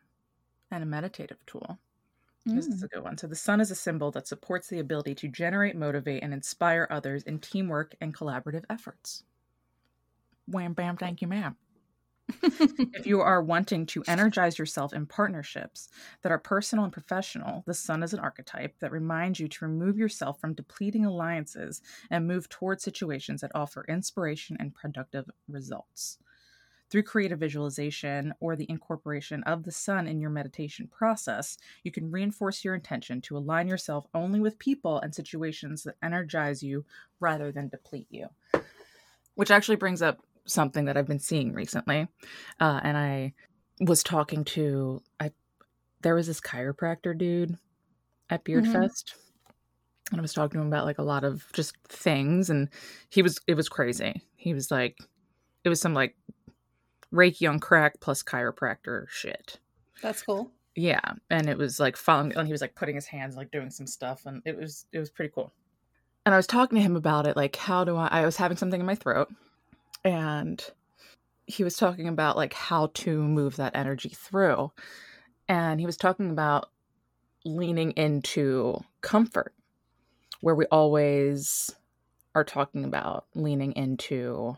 and 0.71 0.83
a 0.83 0.85
meditative 0.85 1.45
tool. 1.45 1.79
This 2.51 2.67
is 2.71 2.81
Mm. 2.81 2.83
a 2.83 2.87
good 2.87 3.03
one. 3.03 3.17
So, 3.17 3.27
the 3.27 3.35
sun 3.35 3.61
is 3.61 3.69
a 3.69 3.75
symbol 3.75 4.09
that 4.11 4.27
supports 4.27 4.67
the 4.69 4.79
ability 4.79 5.13
to 5.15 5.27
generate, 5.27 5.75
motivate, 5.75 6.23
and 6.23 6.33
inspire 6.33 6.87
others 6.89 7.21
in 7.23 7.39
teamwork 7.39 7.95
and 8.01 8.13
collaborative 8.15 8.65
efforts. 8.69 9.23
Wham, 10.47 10.73
bam, 10.73 10.95
thank 10.97 11.21
you, 11.21 11.27
ma'am. 11.27 11.57
If 12.93 13.05
you 13.07 13.21
are 13.21 13.41
wanting 13.41 13.85
to 13.87 14.03
energize 14.07 14.57
yourself 14.59 14.93
in 14.93 15.05
partnerships 15.07 15.89
that 16.21 16.31
are 16.31 16.39
personal 16.39 16.83
and 16.85 16.93
professional, 16.93 17.63
the 17.65 17.73
sun 17.73 18.01
is 18.03 18.13
an 18.13 18.19
archetype 18.19 18.79
that 18.79 18.91
reminds 18.91 19.39
you 19.39 19.47
to 19.47 19.65
remove 19.65 19.97
yourself 19.97 20.39
from 20.39 20.53
depleting 20.53 21.05
alliances 21.05 21.81
and 22.11 22.27
move 22.27 22.49
toward 22.49 22.81
situations 22.81 23.41
that 23.41 23.51
offer 23.55 23.83
inspiration 23.87 24.57
and 24.59 24.73
productive 24.75 25.29
results. 25.47 26.19
Through 26.93 27.03
creative 27.03 27.39
visualization 27.39 28.35
or 28.39 28.55
the 28.55 28.69
incorporation 28.69 29.41
of 29.45 29.63
the 29.63 29.71
sun 29.71 30.05
in 30.05 30.21
your 30.21 30.29
meditation 30.29 30.87
process, 30.87 31.57
you 31.83 31.91
can 31.91 32.11
reinforce 32.11 32.63
your 32.63 32.75
intention 32.75 33.19
to 33.21 33.35
align 33.35 33.67
yourself 33.67 34.05
only 34.13 34.39
with 34.39 34.59
people 34.59 34.99
and 34.99 35.15
situations 35.15 35.81
that 35.81 35.95
energize 36.03 36.61
you 36.61 36.85
rather 37.19 37.51
than 37.51 37.67
deplete 37.67 38.05
you. 38.11 38.27
Which 39.33 39.49
actually 39.49 39.77
brings 39.77 40.03
up 40.03 40.19
something 40.45 40.85
that 40.85 40.95
I've 40.95 41.07
been 41.07 41.17
seeing 41.17 41.51
recently. 41.53 42.09
Uh, 42.59 42.79
and 42.83 42.95
I 42.95 43.33
was 43.79 44.03
talking 44.03 44.45
to, 44.45 45.01
I 45.19 45.31
there 46.01 46.13
was 46.13 46.27
this 46.27 46.41
chiropractor 46.41 47.17
dude 47.17 47.57
at 48.29 48.43
Beard 48.43 48.65
Mhm. 48.65 48.71
Fest. 48.71 49.15
And 50.11 50.19
I 50.19 50.21
was 50.21 50.33
talking 50.33 50.59
to 50.59 50.61
him 50.61 50.67
about 50.67 50.85
like 50.85 50.99
a 50.99 51.01
lot 51.01 51.23
of 51.23 51.51
just 51.53 51.75
things. 51.87 52.51
And 52.51 52.69
he 53.09 53.23
was, 53.23 53.39
it 53.47 53.55
was 53.55 53.67
crazy. 53.67 54.21
He 54.35 54.53
was 54.53 54.69
like, 54.69 54.99
it 55.63 55.69
was 55.69 55.81
some 55.81 55.95
like 55.95 56.15
Reiki 57.13 57.49
on 57.49 57.59
crack 57.59 57.99
plus 57.99 58.23
chiropractor 58.23 59.07
shit. 59.09 59.59
That's 60.01 60.23
cool. 60.23 60.51
Yeah, 60.75 61.13
and 61.29 61.47
it 61.47 61.57
was 61.57 61.79
like 61.79 61.95
following, 61.95 62.35
and 62.35 62.47
he 62.47 62.51
was 62.51 62.61
like 62.61 62.73
putting 62.75 62.95
his 62.95 63.05
hands, 63.05 63.35
like 63.35 63.51
doing 63.51 63.69
some 63.69 63.85
stuff, 63.85 64.25
and 64.25 64.41
it 64.45 64.57
was 64.57 64.85
it 64.91 64.99
was 64.99 65.11
pretty 65.11 65.31
cool. 65.33 65.53
And 66.25 66.33
I 66.33 66.37
was 66.37 66.47
talking 66.47 66.77
to 66.77 66.81
him 66.81 66.95
about 66.95 67.27
it, 67.27 67.37
like 67.37 67.55
how 67.55 67.83
do 67.83 67.95
I? 67.95 68.07
I 68.07 68.25
was 68.25 68.37
having 68.37 68.57
something 68.57 68.79
in 68.79 68.85
my 68.85 68.95
throat, 68.95 69.31
and 70.03 70.63
he 71.45 71.63
was 71.63 71.75
talking 71.75 72.07
about 72.07 72.37
like 72.37 72.53
how 72.53 72.87
to 72.95 73.21
move 73.21 73.57
that 73.57 73.75
energy 73.75 74.09
through, 74.09 74.71
and 75.47 75.79
he 75.79 75.85
was 75.85 75.97
talking 75.97 76.31
about 76.31 76.69
leaning 77.45 77.91
into 77.91 78.79
comfort, 79.01 79.53
where 80.41 80.55
we 80.55 80.65
always 80.65 81.69
are 82.33 82.43
talking 82.43 82.83
about 82.83 83.25
leaning 83.35 83.73
into 83.73 84.57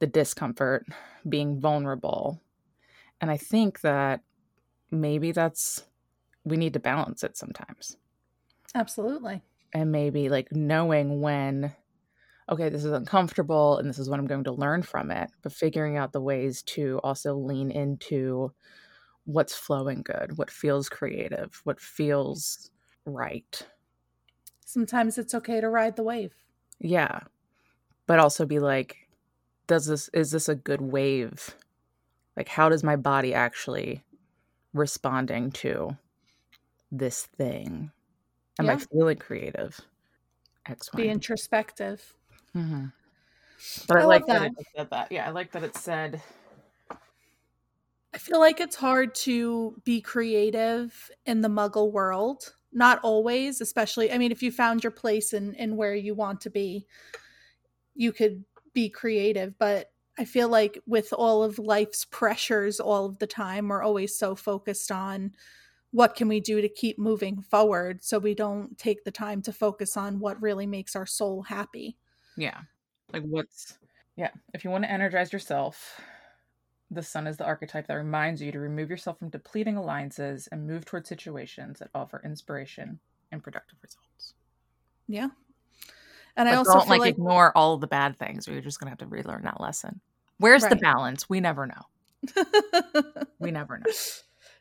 the 0.00 0.08
discomfort, 0.08 0.86
being 1.28 1.60
vulnerable, 1.60 2.42
and 3.20 3.30
I 3.30 3.36
think 3.38 3.82
that 3.82 4.22
maybe 4.90 5.32
that's 5.32 5.84
we 6.44 6.56
need 6.56 6.74
to 6.74 6.80
balance 6.80 7.24
it 7.24 7.36
sometimes 7.36 7.96
Absolutely. 8.74 9.42
and 9.72 9.92
maybe 9.92 10.28
like 10.28 10.50
knowing 10.52 11.20
when 11.20 11.74
okay, 12.50 12.68
this 12.68 12.84
is 12.84 12.92
uncomfortable 12.92 13.78
and 13.78 13.88
this 13.88 13.98
is 13.98 14.10
what 14.10 14.20
I'm 14.20 14.26
going 14.26 14.44
to 14.44 14.52
learn 14.52 14.82
from 14.82 15.10
it, 15.12 15.30
but 15.42 15.52
figuring 15.52 15.96
out 15.96 16.12
the 16.12 16.20
ways 16.20 16.62
to 16.64 17.00
also 17.04 17.34
lean 17.36 17.70
into 17.70 18.52
what's 19.24 19.54
flowing 19.56 20.02
good, 20.02 20.38
what 20.38 20.50
feels 20.50 20.88
creative, 20.88 21.60
what 21.64 21.80
feels 21.80 22.70
right. 23.06 23.66
Sometimes 24.64 25.18
it's 25.18 25.34
okay 25.34 25.60
to 25.60 25.68
ride 25.68 25.96
the 25.96 26.02
wave. 26.02 26.34
Yeah. 26.80 27.20
But 28.06 28.18
also 28.20 28.46
be 28.46 28.58
like, 28.58 28.99
does 29.70 29.86
this 29.86 30.10
is 30.12 30.32
this 30.32 30.48
a 30.48 30.56
good 30.56 30.80
wave? 30.80 31.54
Like 32.36 32.48
how 32.48 32.68
does 32.68 32.82
my 32.82 32.96
body 32.96 33.32
actually 33.32 34.02
responding 34.74 35.52
to 35.52 35.96
this 36.90 37.26
thing? 37.26 37.92
Am 38.58 38.66
yeah. 38.66 38.72
I 38.72 38.76
feeling 38.78 39.18
creative? 39.18 39.80
X, 40.66 40.90
Be 40.94 41.08
introspective. 41.08 42.14
Mm-hmm. 42.54 42.86
But 43.86 43.96
I, 43.96 44.00
I 44.00 44.04
like 44.04 44.26
that. 44.26 44.40
that 44.40 44.50
it 44.58 44.66
said 44.76 44.90
that. 44.90 45.12
Yeah, 45.12 45.28
I 45.28 45.30
like 45.30 45.52
that 45.52 45.62
it 45.62 45.76
said. 45.76 46.20
I 48.12 48.18
feel 48.18 48.40
like 48.40 48.58
it's 48.58 48.74
hard 48.74 49.14
to 49.16 49.80
be 49.84 50.00
creative 50.00 51.12
in 51.26 51.42
the 51.42 51.48
Muggle 51.48 51.92
world. 51.92 52.54
Not 52.72 52.98
always, 53.04 53.60
especially. 53.60 54.10
I 54.10 54.18
mean, 54.18 54.32
if 54.32 54.42
you 54.42 54.50
found 54.50 54.82
your 54.82 54.90
place 54.90 55.32
in 55.32 55.54
in 55.54 55.76
where 55.76 55.94
you 55.94 56.16
want 56.16 56.40
to 56.40 56.50
be, 56.50 56.88
you 57.94 58.12
could 58.12 58.44
be 58.72 58.88
creative. 58.88 59.58
But 59.58 59.90
I 60.18 60.24
feel 60.24 60.48
like 60.48 60.78
with 60.86 61.12
all 61.12 61.42
of 61.42 61.58
life's 61.58 62.04
pressures, 62.04 62.80
all 62.80 63.06
of 63.06 63.18
the 63.18 63.26
time, 63.26 63.68
we're 63.68 63.82
always 63.82 64.16
so 64.16 64.34
focused 64.34 64.90
on 64.92 65.32
what 65.92 66.14
can 66.14 66.28
we 66.28 66.40
do 66.40 66.60
to 66.60 66.68
keep 66.68 66.98
moving 66.98 67.42
forward 67.42 68.04
so 68.04 68.18
we 68.18 68.34
don't 68.34 68.78
take 68.78 69.02
the 69.04 69.10
time 69.10 69.42
to 69.42 69.52
focus 69.52 69.96
on 69.96 70.20
what 70.20 70.40
really 70.40 70.66
makes 70.66 70.94
our 70.94 71.06
soul 71.06 71.42
happy 71.42 71.96
yeah. 72.36 72.60
Like 73.12 73.22
what's 73.24 73.78
yeah, 74.16 74.30
if 74.54 74.64
you 74.64 74.70
want 74.70 74.84
to 74.84 74.90
energize 74.90 75.32
yourself, 75.32 76.00
the 76.90 77.02
sun 77.02 77.26
is 77.26 77.36
the 77.36 77.44
archetype 77.44 77.86
that 77.86 77.94
reminds 77.94 78.42
you 78.42 78.52
to 78.52 78.58
remove 78.58 78.90
yourself 78.90 79.18
from 79.18 79.30
depleting 79.30 79.76
alliances 79.76 80.48
and 80.50 80.66
move 80.66 80.84
towards 80.84 81.08
situations 81.08 81.78
that 81.78 81.90
offer 81.94 82.20
inspiration 82.24 82.98
and 83.30 83.42
productive 83.42 83.78
results. 83.82 84.34
Yeah. 85.06 85.28
And 86.40 86.46
but 86.46 86.54
I 86.54 86.56
also 86.56 86.72
don't 86.72 86.88
like, 86.88 87.00
like, 87.00 87.10
ignore 87.10 87.54
all 87.54 87.76
the 87.76 87.86
bad 87.86 88.16
things, 88.16 88.48
or 88.48 88.52
you're 88.52 88.62
just 88.62 88.80
gonna 88.80 88.88
have 88.88 88.98
to 89.00 89.06
relearn 89.06 89.42
that 89.42 89.60
lesson. 89.60 90.00
Where's 90.38 90.62
right. 90.62 90.70
the 90.70 90.76
balance? 90.76 91.28
We 91.28 91.38
never 91.38 91.66
know. 91.66 93.02
we 93.38 93.50
never 93.50 93.76
know. 93.76 93.92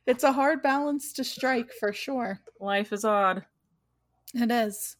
It's 0.05 0.25
a 0.25 0.33
hard 0.33 0.61
balance 0.61 1.13
to 1.13 1.23
strike 1.23 1.71
for 1.79 1.93
sure. 1.93 2.41
Life 2.59 2.91
is 2.91 3.05
odd. 3.05 3.45
It 4.33 4.51
is. 4.51 4.97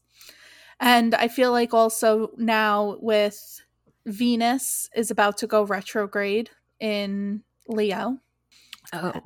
And 0.79 1.15
I 1.15 1.27
feel 1.27 1.51
like 1.51 1.73
also 1.73 2.31
now 2.37 2.95
with 3.01 3.59
Venus 4.05 4.89
is 4.95 5.11
about 5.11 5.37
to 5.39 5.47
go 5.47 5.63
retrograde 5.63 6.49
in 6.79 7.43
Leo. 7.67 8.19
Oh. 8.93 9.21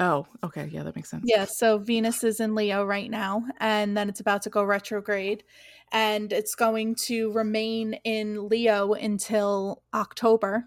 Oh, 0.00 0.26
okay. 0.42 0.68
Yeah, 0.72 0.82
that 0.82 0.96
makes 0.96 1.10
sense. 1.10 1.24
Yeah, 1.26 1.44
so 1.44 1.78
Venus 1.78 2.24
is 2.24 2.40
in 2.40 2.54
Leo 2.54 2.84
right 2.84 3.10
now, 3.10 3.44
and 3.60 3.96
then 3.96 4.08
it's 4.08 4.20
about 4.20 4.42
to 4.42 4.50
go 4.50 4.64
retrograde, 4.64 5.44
and 5.92 6.32
it's 6.32 6.54
going 6.54 6.96
to 7.06 7.30
remain 7.32 7.94
in 8.04 8.48
Leo 8.48 8.94
until 8.94 9.82
October. 9.94 10.64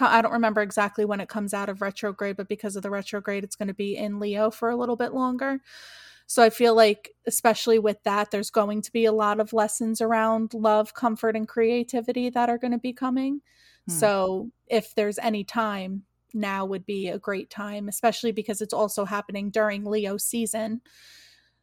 I 0.00 0.22
don't 0.22 0.32
remember 0.32 0.62
exactly 0.62 1.04
when 1.04 1.20
it 1.20 1.28
comes 1.28 1.52
out 1.52 1.68
of 1.68 1.82
retrograde, 1.82 2.36
but 2.36 2.48
because 2.48 2.74
of 2.74 2.82
the 2.82 2.90
retrograde, 2.90 3.44
it's 3.44 3.56
going 3.56 3.68
to 3.68 3.74
be 3.74 3.96
in 3.96 4.18
Leo 4.18 4.50
for 4.50 4.70
a 4.70 4.76
little 4.76 4.96
bit 4.96 5.12
longer. 5.12 5.60
So 6.26 6.42
I 6.42 6.48
feel 6.48 6.74
like, 6.74 7.10
especially 7.26 7.78
with 7.78 8.02
that, 8.04 8.30
there's 8.30 8.50
going 8.50 8.80
to 8.80 8.92
be 8.92 9.04
a 9.04 9.12
lot 9.12 9.40
of 9.40 9.52
lessons 9.52 10.00
around 10.00 10.54
love, 10.54 10.94
comfort, 10.94 11.36
and 11.36 11.46
creativity 11.46 12.30
that 12.30 12.48
are 12.48 12.56
going 12.56 12.72
to 12.72 12.78
be 12.78 12.94
coming. 12.94 13.42
Hmm. 13.88 13.92
So 13.92 14.50
if 14.66 14.94
there's 14.94 15.18
any 15.18 15.44
time, 15.44 16.04
now 16.34 16.64
would 16.64 16.84
be 16.84 17.08
a 17.08 17.18
great 17.18 17.50
time, 17.50 17.88
especially 17.88 18.32
because 18.32 18.60
it's 18.60 18.74
also 18.74 19.04
happening 19.04 19.50
during 19.50 19.84
Leo 19.84 20.16
season. 20.16 20.80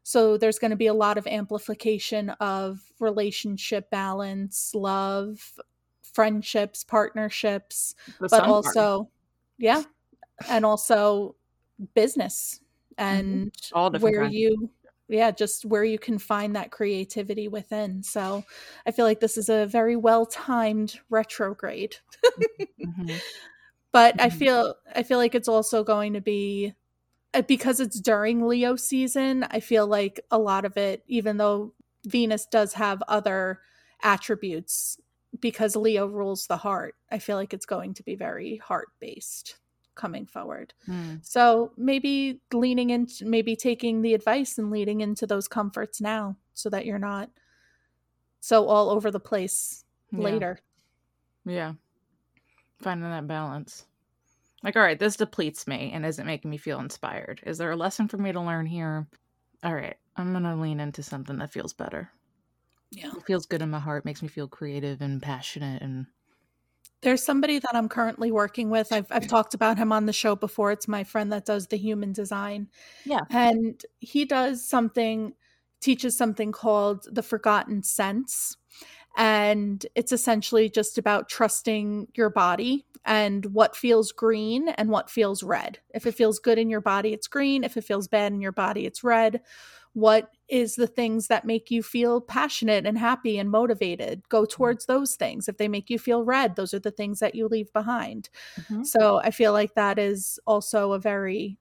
So 0.04 0.38
there's 0.38 0.60
going 0.60 0.72
to 0.72 0.78
be 0.78 0.88
a 0.88 0.94
lot 0.94 1.18
of 1.18 1.28
amplification 1.28 2.30
of 2.40 2.80
relationship 3.00 3.90
balance, 3.92 4.72
love, 4.74 5.60
friendships, 6.02 6.84
partnerships, 6.84 7.94
the 8.20 8.28
but 8.30 8.44
also, 8.44 8.98
part. 9.04 9.08
yeah, 9.60 9.84
and 10.50 10.66
also 10.66 11.36
business 11.94 12.60
Mm-hmm. 13.00 13.44
and 13.44 13.52
all 13.74 13.92
where 14.00 14.24
kinds. 14.24 14.34
you 14.36 14.70
yeah 15.08 15.32
just 15.32 15.66
where 15.66 15.84
you 15.84 15.98
can 15.98 16.18
find 16.20 16.56
that 16.56 16.72
creativity 16.72 17.48
within 17.48 18.04
so 18.04 18.44
i 18.86 18.92
feel 18.92 19.06
like 19.06 19.20
this 19.20 19.38
is 19.38 19.50
a 19.50 19.66
very 19.66 19.96
well 19.96 20.26
timed 20.26 21.00
retrograde 21.10 21.96
mm-hmm. 22.80 23.16
but 23.92 24.18
mm-hmm. 24.18 24.26
i 24.26 24.30
feel 24.30 24.76
i 24.96 25.04
feel 25.04 25.18
like 25.18 25.36
it's 25.36 25.48
also 25.48 25.84
going 25.84 26.14
to 26.14 26.22
be 26.22 26.74
uh, 27.34 27.42
because 27.44 27.80
it's 27.80 28.00
during 28.00 28.48
leo 28.48 28.76
season 28.76 29.46
i 29.52 29.60
feel 29.60 29.88
like 29.88 30.20
a 30.32 30.38
lot 30.38 30.66
of 30.66 30.78
it 30.78 31.04
even 31.08 31.38
though 31.38 31.74
venus 32.06 32.46
does 32.46 32.74
have 32.74 33.02
other 33.08 33.60
attributes 34.04 35.00
because 35.40 35.76
leo 35.76 36.06
rules 36.06 36.48
the 36.48 36.58
heart 36.58 36.96
i 37.12 37.20
feel 37.20 37.38
like 37.38 37.54
it's 37.54 37.66
going 37.66 37.94
to 37.94 38.04
be 38.04 38.16
very 38.16 38.58
heart 38.58 38.90
based 39.00 39.58
coming 39.96 40.26
forward. 40.26 40.74
Mm. 40.88 41.24
So 41.26 41.72
maybe 41.78 42.42
leaning 42.54 42.90
into 42.90 43.26
maybe 43.26 43.56
taking 43.56 44.02
the 44.02 44.14
advice 44.14 44.58
and 44.58 44.72
leading 44.72 45.02
into 45.02 45.28
those 45.28 45.48
comforts 45.48 46.02
now 46.02 46.38
so 46.54 46.70
that 46.70 46.86
you're 46.86 47.00
not 47.00 47.30
so 48.40 48.68
all 48.68 48.90
over 48.90 49.12
the 49.12 49.20
place 49.20 49.86
yeah. 50.12 50.20
later. 50.20 50.60
Yeah. 51.46 51.74
Finding 52.82 53.10
that 53.10 53.28
balance. 53.28 53.86
Like, 54.64 54.76
all 54.76 54.84
right, 54.84 55.00
this 55.00 55.16
depletes 55.16 55.68
me 55.68 55.92
and 55.94 56.06
isn't 56.06 56.26
making 56.26 56.52
me 56.52 56.58
feel 56.58 56.80
inspired. 56.80 57.42
Is 57.46 57.58
there 57.58 57.72
a 57.72 57.76
lesson 57.76 58.08
for 58.08 58.18
me 58.18 58.32
to 58.32 58.42
learn 58.42 58.66
here? 58.66 59.08
All 59.64 59.74
right, 59.74 59.98
I'm 60.16 60.32
going 60.32 60.44
to 60.44 60.56
lean 60.56 60.80
into 60.80 61.04
something 61.04 61.38
that 61.38 61.52
feels 61.52 61.74
better. 61.74 62.12
Yeah. 62.92 63.12
It 63.16 63.26
feels 63.26 63.46
good 63.46 63.62
in 63.62 63.70
my 63.70 63.80
heart, 63.80 64.06
makes 64.06 64.22
me 64.22 64.28
feel 64.28 64.48
creative 64.48 65.02
and 65.02 65.22
passionate 65.22 65.82
and 65.82 66.06
there's 67.02 67.24
somebody 67.24 67.60
that 67.60 67.76
I'm 67.76 67.90
currently 67.90 68.32
working 68.32 68.70
with. 68.70 68.94
I've 68.94 69.08
I've 69.12 69.28
talked 69.28 69.54
about 69.54 69.78
him 69.78 69.92
on 69.92 70.06
the 70.06 70.14
show 70.14 70.36
before. 70.36 70.72
It's 70.72 70.88
my 70.88 71.04
friend 71.04 71.32
that 71.32 71.46
does 71.46 71.68
the 71.68 71.78
human 71.78 72.14
design. 72.14 72.70
Yeah. 73.06 73.22
And 73.32 73.84
he 74.00 74.26
does 74.26 74.68
something 74.68 75.34
teaches 75.80 76.16
something 76.16 76.52
called 76.52 77.08
the 77.12 77.24
forgotten 77.24 77.82
sense. 77.82 78.56
And 79.18 79.86
it's 79.96 80.12
essentially 80.12 80.70
just 80.70 80.98
about 80.98 81.30
trusting 81.30 82.08
your 82.14 82.30
body 82.30 82.86
and 83.04 83.46
what 83.48 83.76
feels 83.76 84.12
green 84.12 84.70
and 84.70 84.90
what 84.90 85.10
feels 85.10 85.44
red. 85.44 85.80
If 85.94 86.06
it 86.06 86.16
feels 86.16 86.40
good 86.40 86.58
in 86.58 86.70
your 86.70 86.82
body, 86.82 87.14
it's 87.14 87.28
green. 87.28 87.64
If 87.64 87.76
it 87.78 87.84
feels 87.84 88.08
bad 88.08 88.32
in 88.32 88.42
your 88.42 88.52
body, 88.52 88.86
it's 88.86 89.04
red 89.04 89.42
what 89.94 90.32
is 90.48 90.76
the 90.76 90.88
things 90.88 91.28
that 91.28 91.46
make 91.46 91.70
you 91.70 91.84
feel 91.84 92.22
passionate 92.22 92.86
and 92.86 92.98
happy 92.98 93.38
and 93.38 93.50
motivated 93.50 94.28
go 94.30 94.44
mm-hmm. 94.44 94.52
towards 94.52 94.86
those 94.86 95.16
things 95.16 95.48
if 95.48 95.58
they 95.58 95.68
make 95.68 95.90
you 95.90 96.00
feel 96.00 96.24
red 96.24 96.56
those 96.56 96.74
are 96.74 96.80
the 96.80 96.92
things 96.92 97.20
that 97.20 97.36
you 97.36 97.48
leave 97.48 97.72
behind 97.74 98.30
mm-hmm. 98.60 98.84
so 98.84 99.20
i 99.24 99.32
feel 99.32 99.52
like 99.52 99.74
that 99.76 100.00
is 100.00 100.40
also 100.48 100.94
a 100.94 101.00
very 101.00 101.58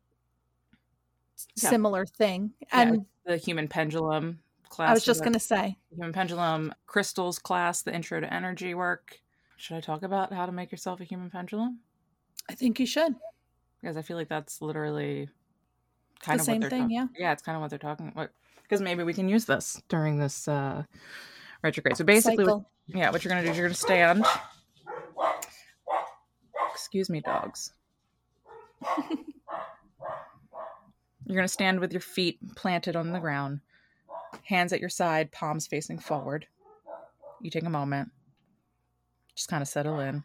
yeah. 1.56 1.70
similar 1.70 2.06
thing 2.06 2.52
and 2.72 3.06
yeah, 3.26 3.32
the 3.32 3.36
human 3.36 3.66
pendulum 3.66 4.38
class 4.70 4.88
i 4.88 4.92
was 4.94 5.04
just 5.04 5.20
going 5.20 5.32
to 5.32 5.38
say 5.38 5.76
human 5.90 6.12
pendulum 6.12 6.72
crystals 6.86 7.38
class 7.38 7.82
the 7.82 7.94
intro 7.94 8.20
to 8.20 8.32
energy 8.32 8.74
work 8.74 9.20
should 9.56 9.76
i 9.76 9.80
talk 9.80 10.02
about 10.02 10.32
how 10.32 10.46
to 10.46 10.52
make 10.52 10.72
yourself 10.72 11.00
a 11.00 11.04
human 11.04 11.28
pendulum 11.28 11.80
i 12.48 12.54
think 12.54 12.80
you 12.80 12.86
should 12.86 13.14
because 13.80 13.96
i 13.96 14.02
feel 14.02 14.16
like 14.16 14.28
that's 14.28 14.62
literally 14.62 15.28
kind 16.20 16.38
the 16.38 16.42
of 16.42 16.46
same 16.46 16.62
thing, 16.62 16.90
yeah. 16.90 17.06
Yeah, 17.18 17.32
it's 17.32 17.42
kind 17.42 17.56
of 17.56 17.62
what 17.62 17.70
they're 17.70 17.78
talking 17.78 18.08
about. 18.08 18.30
Because 18.62 18.80
maybe 18.80 19.02
we 19.02 19.14
can 19.14 19.28
use 19.28 19.46
this 19.46 19.82
during 19.88 20.18
this 20.18 20.46
uh, 20.46 20.84
retrograde. 21.62 21.96
So 21.96 22.04
basically, 22.04 22.44
what, 22.44 22.62
yeah, 22.86 23.10
what 23.10 23.24
you're 23.24 23.30
gonna 23.30 23.44
do 23.44 23.50
is 23.50 23.56
you're 23.56 23.66
gonna 23.66 23.74
stand. 23.74 24.24
Excuse 26.72 27.10
me, 27.10 27.20
dogs. 27.20 27.72
you're 31.26 31.36
gonna 31.36 31.48
stand 31.48 31.80
with 31.80 31.92
your 31.92 32.00
feet 32.00 32.38
planted 32.54 32.94
on 32.94 33.10
the 33.12 33.18
ground, 33.18 33.60
hands 34.50 34.72
at 34.72 34.80
your 34.80 34.88
side, 34.88 35.30
palms 35.30 35.66
facing 35.66 35.98
forward. 35.98 36.46
You 37.40 37.50
take 37.50 37.64
a 37.64 37.70
moment, 37.70 38.10
just 39.34 39.48
kind 39.48 39.62
of 39.62 39.68
settle 39.68 40.00
in, 40.00 40.24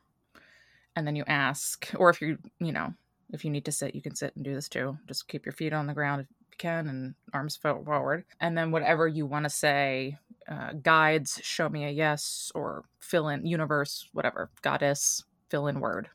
and 0.95 1.07
then 1.07 1.15
you 1.15 1.23
ask, 1.27 1.89
or 1.95 2.09
if 2.09 2.21
you, 2.21 2.39
you 2.59 2.71
know, 2.71 2.93
if 3.31 3.45
you 3.45 3.51
need 3.51 3.65
to 3.65 3.71
sit, 3.71 3.95
you 3.95 4.01
can 4.01 4.15
sit 4.15 4.35
and 4.35 4.43
do 4.43 4.53
this 4.53 4.67
too. 4.67 4.97
Just 5.07 5.27
keep 5.27 5.45
your 5.45 5.53
feet 5.53 5.73
on 5.73 5.87
the 5.87 5.93
ground 5.93 6.21
if 6.21 6.27
you 6.51 6.57
can 6.57 6.87
and 6.89 7.15
arms 7.33 7.55
forward. 7.55 8.25
And 8.39 8.57
then 8.57 8.71
whatever 8.71 9.07
you 9.07 9.25
want 9.25 9.45
to 9.45 9.49
say, 9.49 10.17
uh, 10.49 10.73
guides, 10.73 11.39
show 11.43 11.69
me 11.69 11.85
a 11.85 11.89
yes, 11.89 12.51
or 12.55 12.83
fill 12.99 13.29
in 13.29 13.45
universe, 13.45 14.09
whatever, 14.11 14.49
goddess, 14.61 15.23
fill 15.49 15.67
in 15.67 15.79
word. 15.79 16.09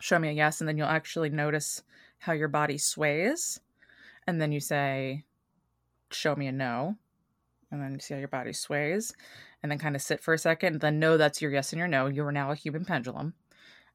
Show 0.00 0.18
me 0.18 0.30
a 0.30 0.32
yes, 0.32 0.60
and 0.60 0.68
then 0.68 0.78
you'll 0.78 0.86
actually 0.86 1.28
notice 1.28 1.82
how 2.18 2.32
your 2.32 2.48
body 2.48 2.78
sways. 2.78 3.60
And 4.26 4.40
then 4.40 4.52
you 4.52 4.60
say, 4.60 5.24
show 6.14 6.34
me 6.36 6.46
a 6.46 6.52
no. 6.52 6.96
and 7.74 7.82
then 7.82 8.00
see 8.00 8.14
how 8.14 8.18
your 8.18 8.28
body 8.28 8.52
sways, 8.52 9.12
and 9.62 9.70
then 9.70 9.78
kind 9.78 9.96
of 9.96 10.02
sit 10.02 10.22
for 10.22 10.32
a 10.34 10.38
second, 10.38 10.74
and 10.74 10.80
then 10.80 10.98
know 10.98 11.16
that's 11.16 11.42
your 11.42 11.50
yes 11.50 11.72
and 11.72 11.78
your 11.78 11.88
no. 11.88 12.06
You 12.06 12.24
are 12.24 12.32
now 12.32 12.50
a 12.50 12.56
human 12.56 12.84
pendulum. 12.84 13.34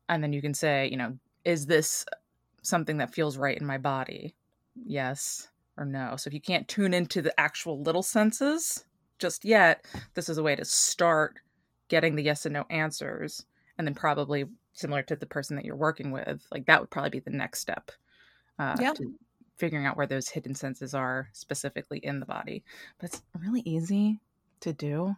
And 0.07 0.23
then 0.23 0.33
you 0.33 0.41
can 0.41 0.53
say, 0.53 0.87
you 0.87 0.97
know, 0.97 1.17
is 1.45 1.65
this 1.65 2.05
something 2.61 2.97
that 2.97 3.13
feels 3.13 3.37
right 3.37 3.57
in 3.57 3.65
my 3.65 3.77
body? 3.77 4.35
Yes 4.75 5.49
or 5.77 5.85
no. 5.85 6.15
So 6.17 6.27
if 6.27 6.33
you 6.33 6.41
can't 6.41 6.67
tune 6.67 6.93
into 6.93 7.21
the 7.21 7.37
actual 7.39 7.81
little 7.81 8.03
senses 8.03 8.83
just 9.17 9.45
yet, 9.45 9.85
this 10.15 10.29
is 10.29 10.37
a 10.37 10.43
way 10.43 10.55
to 10.55 10.65
start 10.65 11.39
getting 11.87 12.15
the 12.15 12.23
yes 12.23 12.45
and 12.45 12.53
no 12.53 12.65
answers. 12.69 13.45
And 13.77 13.87
then 13.87 13.93
probably 13.93 14.45
similar 14.73 15.03
to 15.03 15.15
the 15.15 15.25
person 15.25 15.55
that 15.55 15.65
you're 15.65 15.75
working 15.75 16.11
with, 16.11 16.45
like 16.51 16.65
that 16.65 16.81
would 16.81 16.89
probably 16.89 17.11
be 17.11 17.19
the 17.19 17.29
next 17.29 17.59
step. 17.59 17.91
Uh, 18.57 18.75
yeah. 18.79 18.93
To 18.93 19.13
figuring 19.59 19.85
out 19.85 19.97
where 19.97 20.07
those 20.07 20.29
hidden 20.29 20.55
senses 20.55 20.95
are 20.95 21.29
specifically 21.33 21.99
in 21.99 22.19
the 22.19 22.25
body. 22.25 22.63
But 22.97 23.09
it's 23.11 23.21
really 23.39 23.61
easy 23.65 24.19
to 24.61 24.73
do. 24.73 25.15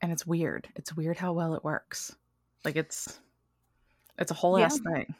And 0.00 0.12
it's 0.12 0.26
weird. 0.26 0.68
It's 0.76 0.94
weird 0.94 1.16
how 1.16 1.32
well 1.32 1.54
it 1.54 1.64
works. 1.64 2.14
Like 2.64 2.76
it's 2.76 3.18
it's 4.18 4.30
a 4.30 4.34
whole 4.34 4.58
Yeah. 4.58 4.66
ass 4.66 4.78
thing. 4.78 5.14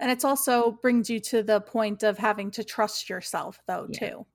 And 0.00 0.10
it's 0.10 0.24
also 0.24 0.72
brings 0.72 1.08
you 1.08 1.20
to 1.20 1.42
the 1.42 1.60
point 1.60 2.02
of 2.02 2.18
having 2.18 2.50
to 2.52 2.64
trust 2.64 3.08
yourself 3.08 3.60
though 3.66 3.86
Yeah. 3.90 4.08
too. 4.08 4.26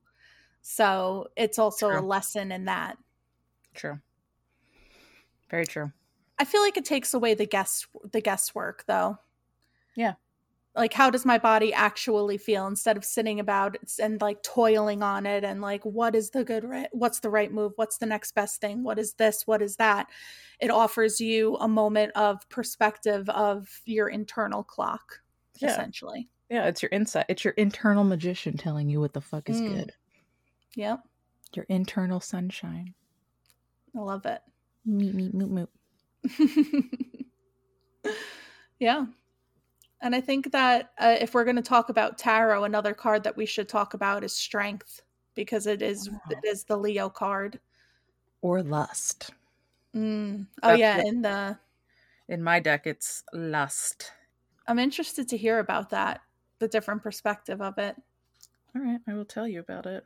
So 0.62 1.28
it's 1.36 1.60
also 1.60 1.90
a 1.90 2.02
lesson 2.02 2.52
in 2.52 2.66
that. 2.66 2.98
True. 3.74 4.00
Very 5.50 5.66
true. 5.66 5.92
I 6.40 6.46
feel 6.46 6.62
like 6.62 6.78
it 6.78 6.86
takes 6.86 7.14
away 7.14 7.34
the 7.34 7.46
guess 7.46 7.86
the 8.12 8.22
guesswork 8.22 8.86
though. 8.88 9.18
Yeah. 9.96 10.14
Like 10.76 10.94
how 10.94 11.10
does 11.10 11.26
my 11.26 11.38
body 11.38 11.74
actually 11.74 12.38
feel 12.38 12.68
instead 12.68 12.98
of 12.98 13.06
sitting 13.06 13.40
about 13.40 13.78
and 14.02 14.20
like 14.22 14.44
toiling 14.44 15.02
on 15.04 15.26
it 15.26 15.44
and 15.46 15.62
like 15.62 15.84
what 15.86 16.16
is 16.16 16.32
the 16.32 16.44
good 16.44 16.66
right 16.66 16.90
what's 16.92 17.22
the 17.22 17.30
right 17.30 17.52
move 17.52 17.72
what's 17.78 17.98
the 17.98 18.06
next 18.06 18.34
best 18.36 18.60
thing 18.60 18.84
what 18.84 19.00
is 19.00 19.14
this 19.14 19.44
what 19.46 19.62
is 19.62 19.78
that 19.78 20.08
it 20.60 20.70
offers 20.70 21.22
you 21.22 21.56
a 21.58 21.68
moment 21.68 22.12
of 22.16 22.48
perspective 22.50 23.30
of 23.30 23.70
your 23.86 24.10
internal 24.10 24.64
clock 24.64 25.22
Yeah. 25.60 25.70
essentially 25.72 26.28
Yeah, 26.50 26.66
it's 26.68 26.82
your 26.84 26.90
insight. 26.92 27.26
It's 27.30 27.44
your 27.46 27.54
internal 27.54 28.04
magician 28.04 28.58
telling 28.58 28.90
you 28.90 29.00
what 29.00 29.14
the 29.14 29.22
fuck 29.22 29.50
is 29.50 29.62
Mm. 29.62 29.68
good. 29.76 29.94
yep 30.76 31.00
Your 31.54 31.66
internal 31.70 32.20
sunshine. 32.20 32.94
i 33.96 34.00
love 34.00 34.26
it 34.26 34.42
Meep 34.88 35.14
meep 35.16 35.34
moop 35.34 35.68
moop. 36.36 37.26
yeah. 38.80 39.06
And 40.02 40.14
I 40.16 40.22
think 40.22 40.52
that 40.52 40.92
uh, 40.98 41.16
if 41.20 41.34
we're 41.34 41.46
going 41.46 41.56
to 41.56 41.62
talk 41.62 41.90
about 41.90 42.18
tarot, 42.18 42.64
another 42.66 42.94
card 42.94 43.24
that 43.24 43.38
we 43.38 43.46
should 43.46 43.70
talk 43.70 43.94
about 43.94 44.24
is 44.24 44.34
strength 44.34 45.02
because 45.36 45.68
it 45.68 45.82
is 45.82 46.10
Wow. 46.10 46.20
it 46.30 46.40
is 46.44 46.64
the 46.64 46.78
Leo 46.78 47.10
card. 47.10 47.60
Or 48.42 48.62
lust. 48.62 49.32
Mm. 49.96 50.48
Oh 50.62 50.68
That's 50.70 50.80
yeah, 50.80 51.02
in 51.04 51.22
the 51.22 51.58
In 52.28 52.44
my 52.44 52.60
deck, 52.60 52.86
it's 52.86 53.24
lust. 53.34 54.12
I'm 54.68 54.80
interested 54.80 55.30
to 55.30 55.38
hear 55.38 55.60
about 55.60 55.90
that, 55.92 56.22
the 56.60 56.68
different 56.68 57.02
perspective 57.04 57.62
of 57.62 57.78
it. 57.78 57.96
All 58.76 58.82
right, 58.82 59.00
I 59.08 59.14
will 59.14 59.26
tell 59.26 59.48
you 59.48 59.60
about 59.60 59.86
it. 59.86 60.04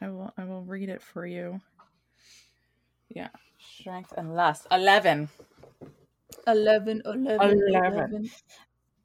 I 0.00 0.08
will. 0.08 0.32
I 0.36 0.44
will 0.44 0.62
read 0.62 0.88
it 0.88 1.02
for 1.02 1.26
you. 1.26 1.60
Yeah, 3.08 3.28
strength 3.58 4.12
and 4.16 4.34
lust. 4.36 4.66
Eleven. 4.70 5.28
11 6.46 7.02
11 7.04 7.40
Eleven. 7.40 7.94
11. 7.94 8.30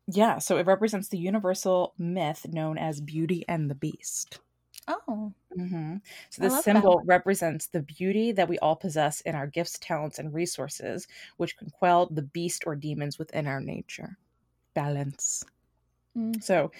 Yeah, 0.08 0.40
so 0.40 0.58
it 0.58 0.66
represents 0.68 1.10
the 1.10 1.18
universal 1.18 1.94
myth 1.98 2.48
known 2.48 2.78
as 2.78 3.02
Beauty 3.02 3.46
and 3.48 3.70
the 3.70 3.76
Beast. 3.76 4.40
Oh. 4.88 5.34
hmm 5.56 5.98
So 6.30 6.42
this 6.42 6.54
love 6.54 6.64
that. 6.64 6.64
symbol 6.64 7.02
represents 7.06 7.68
the 7.68 7.82
beauty 7.82 8.32
that 8.34 8.48
we 8.50 8.60
all 8.60 8.76
possess 8.76 9.22
in 9.22 9.36
our 9.36 9.48
gifts, 9.48 9.80
talents, 9.80 10.20
and 10.20 10.34
resources, 10.34 11.08
which 11.38 11.58
can 11.58 11.70
quell 11.72 12.08
the 12.08 12.22
beast 12.22 12.64
or 12.68 12.76
demons 12.76 13.18
within 13.18 13.48
our 13.48 13.62
nature. 13.62 14.18
Balance. 14.76 15.44
Mm. 16.18 16.44
So 16.44 16.72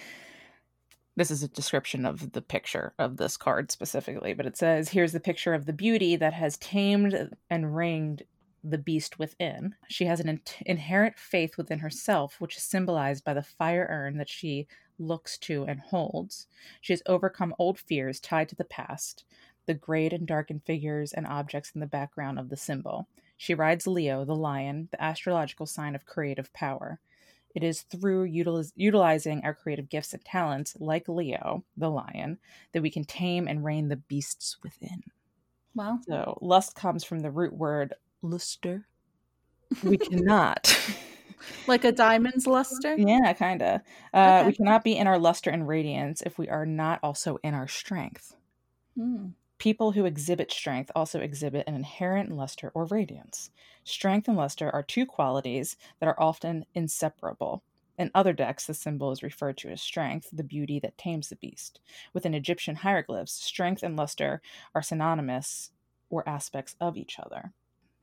this 1.16 1.30
is 1.30 1.42
a 1.42 1.48
description 1.48 2.04
of 2.04 2.32
the 2.32 2.42
picture 2.42 2.92
of 2.98 3.16
this 3.16 3.36
card 3.36 3.70
specifically, 3.70 4.34
but 4.34 4.46
it 4.46 4.56
says 4.56 4.90
here's 4.90 5.12
the 5.12 5.20
picture 5.20 5.54
of 5.54 5.64
the 5.66 5.72
beauty 5.72 6.14
that 6.16 6.34
has 6.34 6.58
tamed 6.58 7.30
and 7.50 7.74
reigned 7.74 8.22
the 8.70 8.78
beast 8.78 9.18
within. 9.18 9.74
She 9.88 10.06
has 10.06 10.20
an 10.20 10.28
in- 10.28 10.40
inherent 10.64 11.18
faith 11.18 11.56
within 11.56 11.78
herself, 11.78 12.40
which 12.40 12.56
is 12.56 12.62
symbolized 12.62 13.24
by 13.24 13.34
the 13.34 13.42
fire 13.42 13.86
urn 13.88 14.16
that 14.18 14.28
she 14.28 14.66
looks 14.98 15.38
to 15.38 15.64
and 15.64 15.80
holds. 15.80 16.46
She 16.80 16.92
has 16.92 17.02
overcome 17.06 17.54
old 17.58 17.78
fears 17.78 18.20
tied 18.20 18.48
to 18.48 18.56
the 18.56 18.64
past, 18.64 19.24
the 19.66 19.74
grayed 19.74 20.12
and 20.12 20.26
darkened 20.26 20.64
figures 20.64 21.12
and 21.12 21.26
objects 21.26 21.72
in 21.74 21.80
the 21.80 21.86
background 21.86 22.38
of 22.38 22.48
the 22.48 22.56
symbol. 22.56 23.08
She 23.36 23.54
rides 23.54 23.86
Leo, 23.86 24.24
the 24.24 24.34
lion, 24.34 24.88
the 24.90 25.02
astrological 25.02 25.66
sign 25.66 25.94
of 25.94 26.06
creative 26.06 26.52
power. 26.52 26.98
It 27.54 27.62
is 27.62 27.82
through 27.82 28.28
utiliz- 28.28 28.72
utilizing 28.76 29.42
our 29.42 29.54
creative 29.54 29.88
gifts 29.88 30.12
and 30.12 30.24
talents, 30.24 30.76
like 30.78 31.08
Leo, 31.08 31.64
the 31.76 31.90
lion, 31.90 32.38
that 32.72 32.82
we 32.82 32.90
can 32.90 33.04
tame 33.04 33.48
and 33.48 33.64
rein 33.64 33.88
the 33.88 33.96
beasts 33.96 34.58
within. 34.62 35.02
Wow. 35.74 36.00
So, 36.06 36.38
lust 36.40 36.74
comes 36.74 37.04
from 37.04 37.20
the 37.20 37.30
root 37.30 37.52
word 37.52 37.94
luster. 38.30 38.86
We 39.82 39.98
cannot. 39.98 40.78
Like 41.66 41.84
a 41.84 41.92
diamond's 41.92 42.46
luster? 42.46 42.96
yeah, 42.96 43.32
kind 43.32 43.62
of. 43.62 43.80
Uh, 44.12 44.44
We 44.46 44.54
cannot 44.54 44.82
be 44.82 44.96
in 44.96 45.06
our 45.06 45.18
luster 45.18 45.50
and 45.50 45.68
radiance 45.68 46.22
if 46.22 46.38
we 46.38 46.48
are 46.48 46.66
not 46.66 46.98
also 47.02 47.38
in 47.42 47.54
our 47.54 47.68
strength. 47.68 48.34
Mm. 48.98 49.32
People 49.58 49.92
who 49.92 50.04
exhibit 50.04 50.52
strength 50.52 50.90
also 50.94 51.20
exhibit 51.20 51.66
an 51.66 51.74
inherent 51.74 52.30
luster 52.30 52.70
or 52.74 52.84
radiance. 52.86 53.50
Strength 53.84 54.28
and 54.28 54.36
luster 54.36 54.70
are 54.70 54.82
two 54.82 55.06
qualities 55.06 55.76
that 56.00 56.08
are 56.08 56.20
often 56.20 56.66
inseparable. 56.74 57.62
In 57.98 58.10
other 58.14 58.34
decks, 58.34 58.66
the 58.66 58.74
symbol 58.74 59.10
is 59.10 59.22
referred 59.22 59.56
to 59.58 59.70
as 59.70 59.80
strength, 59.80 60.28
the 60.32 60.44
beauty 60.44 60.78
that 60.80 60.98
tames 60.98 61.28
the 61.28 61.36
beast. 61.36 61.80
Within 62.12 62.34
Egyptian 62.34 62.76
hieroglyphs, 62.76 63.32
strength 63.32 63.82
and 63.82 63.96
luster 63.96 64.42
are 64.74 64.82
synonymous 64.82 65.70
or 66.10 66.28
aspects 66.28 66.76
of 66.80 66.96
each 66.98 67.18
other. 67.18 67.52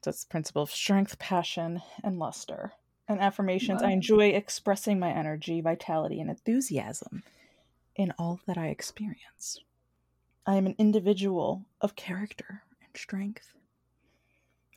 The 0.04 0.26
principle 0.30 0.62
of 0.62 0.72
strength, 0.72 1.18
passion, 1.18 1.82
and 2.04 2.20
luster. 2.20 2.74
And 3.08 3.20
affirmations 3.20 3.82
I 3.82 3.92
enjoy 3.92 4.30
expressing 4.30 5.00
my 5.00 5.10
energy, 5.10 5.62
vitality, 5.62 6.20
and 6.20 6.30
enthusiasm 6.30 7.24
in 7.96 8.14
all 8.18 8.40
that 8.46 8.58
I 8.58 8.68
experience. 8.68 9.60
I 10.46 10.56
am 10.56 10.66
an 10.66 10.76
individual 10.78 11.66
of 11.80 11.96
character 11.96 12.64
and 12.84 12.96
strength. 12.96 13.54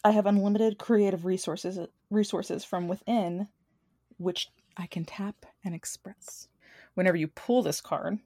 I 0.04 0.12
have 0.12 0.26
unlimited 0.26 0.78
creative 0.78 1.24
resources 1.24 1.78
resources 2.10 2.64
from 2.64 2.86
within 2.86 3.48
which 4.18 4.50
I 4.76 4.86
can 4.86 5.04
tap 5.04 5.46
and 5.64 5.74
express. 5.74 6.48
Whenever 6.94 7.16
you 7.16 7.26
pull 7.26 7.62
this 7.62 7.80
card, 7.80 8.18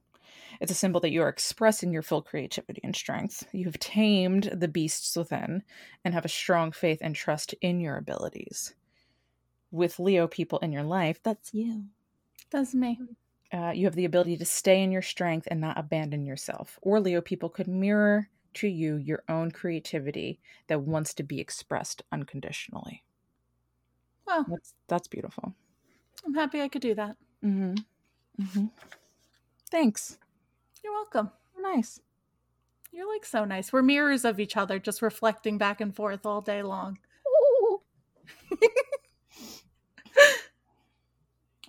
it's 0.61 0.70
a 0.70 0.74
symbol 0.74 1.00
that 1.00 1.11
you 1.11 1.22
are 1.22 1.28
expressing 1.28 1.92
your 1.92 2.02
full 2.02 2.20
creativity 2.22 2.80
and 2.84 2.94
strength. 2.94 3.46
You 3.52 3.64
have 3.64 3.78
tamed 3.78 4.50
the 4.52 4.68
beasts 4.68 5.16
within 5.16 5.62
and 6.04 6.12
have 6.12 6.26
a 6.26 6.28
strong 6.28 6.70
faith 6.70 6.98
and 7.00 7.16
trust 7.16 7.54
in 7.62 7.80
your 7.80 7.96
abilities. 7.96 8.74
With 9.70 9.98
Leo 9.98 10.26
people 10.28 10.58
in 10.58 10.70
your 10.72 10.82
life, 10.82 11.22
that's 11.22 11.54
you. 11.54 11.84
That's 12.50 12.74
me. 12.74 13.00
Uh, 13.52 13.72
you 13.74 13.86
have 13.86 13.94
the 13.94 14.04
ability 14.04 14.36
to 14.36 14.44
stay 14.44 14.82
in 14.82 14.92
your 14.92 15.02
strength 15.02 15.48
and 15.50 15.61
not 15.61 15.78
abandon 15.78 16.26
yourself. 16.26 16.78
Or 16.82 17.00
Leo 17.00 17.20
people 17.20 17.48
could 17.48 17.66
mirror 17.68 18.28
to 18.54 18.68
you 18.68 18.96
your 18.96 19.22
own 19.28 19.50
creativity 19.50 20.40
that 20.66 20.82
wants 20.82 21.14
to 21.14 21.22
be 21.22 21.40
expressed 21.40 22.02
unconditionally. 22.12 23.02
Well, 24.26 24.44
That's 24.48 24.74
that's 24.88 25.08
beautiful. 25.08 25.54
I'm 26.24 26.34
happy 26.34 26.61
I 26.61 26.68
could 26.68 26.82
do 26.82 26.94
that. 26.94 27.16
Mm-hmm. 27.44 27.74
Mm-hmm. 28.42 28.66
Thanks. 29.70 30.18
You're 30.83 30.93
welcome. 30.93 31.31
You're 31.55 31.74
nice. 31.74 32.01
You're 32.93 33.12
like 33.12 33.24
so 33.24 33.45
nice. 33.45 33.72
We're 33.72 33.83
mirrors 33.83 34.24
of 34.24 34.41
each 34.41 34.57
other, 34.57 34.78
just 34.78 35.03
reflecting 35.03 35.59
back 35.59 35.81
and 35.81 35.95
forth 35.95 36.26
all 36.26 36.41
day 36.41 36.62
long. 36.62 36.99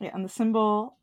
Yeah, 0.02 0.10
and 0.16 0.26
the 0.26 0.30
symbol 0.30 0.98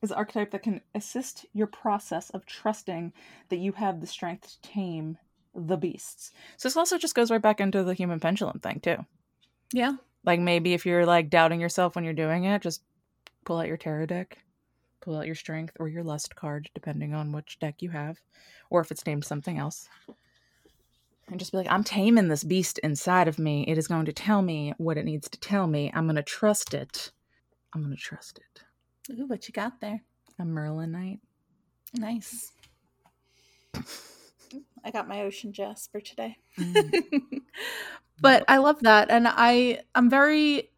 is 0.00 0.12
archetype 0.12 0.52
that 0.52 0.62
can 0.62 0.80
assist 0.94 1.44
your 1.52 1.66
process 1.66 2.30
of 2.30 2.46
trusting 2.46 3.12
that 3.48 3.56
you 3.56 3.72
have 3.72 4.00
the 4.00 4.06
strength 4.06 4.48
to 4.62 4.68
tame 4.70 5.18
the 5.54 5.76
beasts. 5.76 6.30
So 6.56 6.68
this 6.68 6.76
also 6.76 6.98
just 6.98 7.16
goes 7.16 7.32
right 7.32 7.42
back 7.42 7.60
into 7.60 7.82
the 7.82 7.94
human 7.94 8.20
pendulum 8.20 8.60
thing 8.60 8.78
too. 8.78 9.04
Yeah. 9.72 9.94
Like 10.24 10.38
maybe 10.38 10.72
if 10.72 10.86
you're 10.86 11.04
like 11.04 11.30
doubting 11.30 11.60
yourself 11.60 11.96
when 11.96 12.04
you're 12.04 12.14
doing 12.14 12.44
it, 12.44 12.62
just 12.62 12.82
pull 13.44 13.58
out 13.58 13.66
your 13.66 13.76
tarot 13.76 14.06
deck, 14.06 14.38
pull 15.08 15.16
out 15.16 15.26
your 15.26 15.34
strength 15.34 15.74
or 15.80 15.88
your 15.88 16.04
lust 16.04 16.36
card, 16.36 16.68
depending 16.74 17.14
on 17.14 17.32
which 17.32 17.58
deck 17.58 17.80
you 17.80 17.88
have, 17.88 18.18
or 18.68 18.82
if 18.82 18.90
it's 18.90 19.06
named 19.06 19.24
something 19.24 19.56
else. 19.56 19.88
And 21.28 21.38
just 21.38 21.50
be 21.50 21.56
like, 21.56 21.70
I'm 21.70 21.82
taming 21.82 22.28
this 22.28 22.44
beast 22.44 22.78
inside 22.80 23.26
of 23.26 23.38
me. 23.38 23.64
It 23.66 23.78
is 23.78 23.88
going 23.88 24.04
to 24.04 24.12
tell 24.12 24.42
me 24.42 24.74
what 24.76 24.98
it 24.98 25.06
needs 25.06 25.26
to 25.30 25.40
tell 25.40 25.66
me. 25.66 25.90
I'm 25.94 26.04
going 26.04 26.16
to 26.16 26.22
trust 26.22 26.74
it. 26.74 27.10
I'm 27.74 27.82
going 27.82 27.96
to 27.96 28.00
trust 28.00 28.38
it. 28.38 29.14
Ooh, 29.18 29.26
what 29.26 29.48
you 29.48 29.54
got 29.54 29.80
there? 29.80 30.02
A 30.38 30.42
Merlinite. 30.42 31.20
Nice. 31.94 32.52
I 34.84 34.90
got 34.92 35.08
my 35.08 35.22
ocean 35.22 35.54
jasper 35.54 36.00
today. 36.00 36.36
Mm. 36.58 37.40
but 38.20 38.44
I 38.46 38.58
love 38.58 38.80
that 38.80 39.10
and 39.10 39.26
I 39.26 39.80
I'm 39.94 40.10
very 40.10 40.70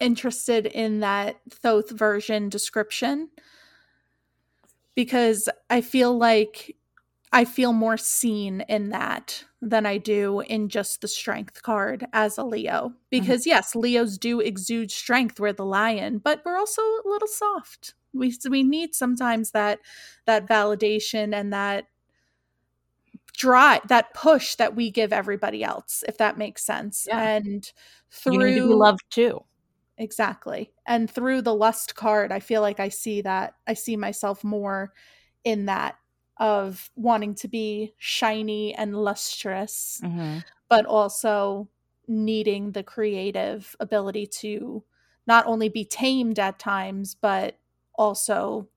interested 0.00 0.66
in 0.66 1.00
that 1.00 1.40
Thoth 1.50 1.90
version 1.90 2.48
description 2.48 3.28
because 4.94 5.48
I 5.70 5.80
feel 5.80 6.16
like 6.16 6.76
I 7.32 7.44
feel 7.44 7.72
more 7.72 7.96
seen 7.96 8.60
in 8.68 8.90
that 8.90 9.44
than 9.60 9.86
I 9.86 9.98
do 9.98 10.40
in 10.40 10.68
just 10.68 11.00
the 11.00 11.08
strength 11.08 11.62
card 11.62 12.06
as 12.12 12.38
a 12.38 12.44
Leo. 12.44 12.88
Mm-hmm. 12.88 12.96
Because 13.10 13.42
mm-hmm. 13.42 13.50
yes, 13.50 13.74
Leos 13.74 14.18
do 14.18 14.40
exude 14.40 14.90
strength. 14.90 15.40
We're 15.40 15.52
the 15.52 15.64
lion, 15.64 16.18
but 16.18 16.42
we're 16.44 16.56
also 16.56 16.82
a 16.82 17.02
little 17.04 17.28
soft. 17.28 17.94
We 18.12 18.32
we 18.48 18.62
need 18.62 18.94
sometimes 18.94 19.50
that 19.50 19.80
that 20.26 20.46
validation 20.48 21.34
and 21.34 21.52
that 21.52 21.86
drive, 23.36 23.80
that 23.88 24.14
push 24.14 24.54
that 24.56 24.76
we 24.76 24.90
give 24.90 25.12
everybody 25.12 25.64
else, 25.64 26.04
if 26.06 26.18
that 26.18 26.38
makes 26.38 26.64
sense. 26.64 27.06
Yeah. 27.08 27.20
And 27.20 27.72
through 28.10 28.32
you 28.34 28.38
need 28.38 28.60
to 28.60 28.68
be 28.68 28.74
loved 28.74 29.02
too. 29.10 29.44
Exactly. 29.96 30.72
And 30.86 31.08
through 31.08 31.42
the 31.42 31.54
lust 31.54 31.94
card, 31.94 32.32
I 32.32 32.40
feel 32.40 32.60
like 32.60 32.80
I 32.80 32.88
see 32.88 33.20
that 33.22 33.54
I 33.66 33.74
see 33.74 33.96
myself 33.96 34.42
more 34.42 34.92
in 35.44 35.66
that 35.66 35.96
of 36.38 36.90
wanting 36.96 37.34
to 37.36 37.48
be 37.48 37.94
shiny 37.98 38.74
and 38.74 38.96
lustrous, 38.96 40.00
mm-hmm. 40.02 40.38
but 40.68 40.84
also 40.84 41.68
needing 42.08 42.72
the 42.72 42.82
creative 42.82 43.76
ability 43.78 44.26
to 44.26 44.82
not 45.26 45.46
only 45.46 45.68
be 45.68 45.84
tamed 45.84 46.38
at 46.38 46.58
times, 46.58 47.14
but 47.14 47.58
also 47.94 48.68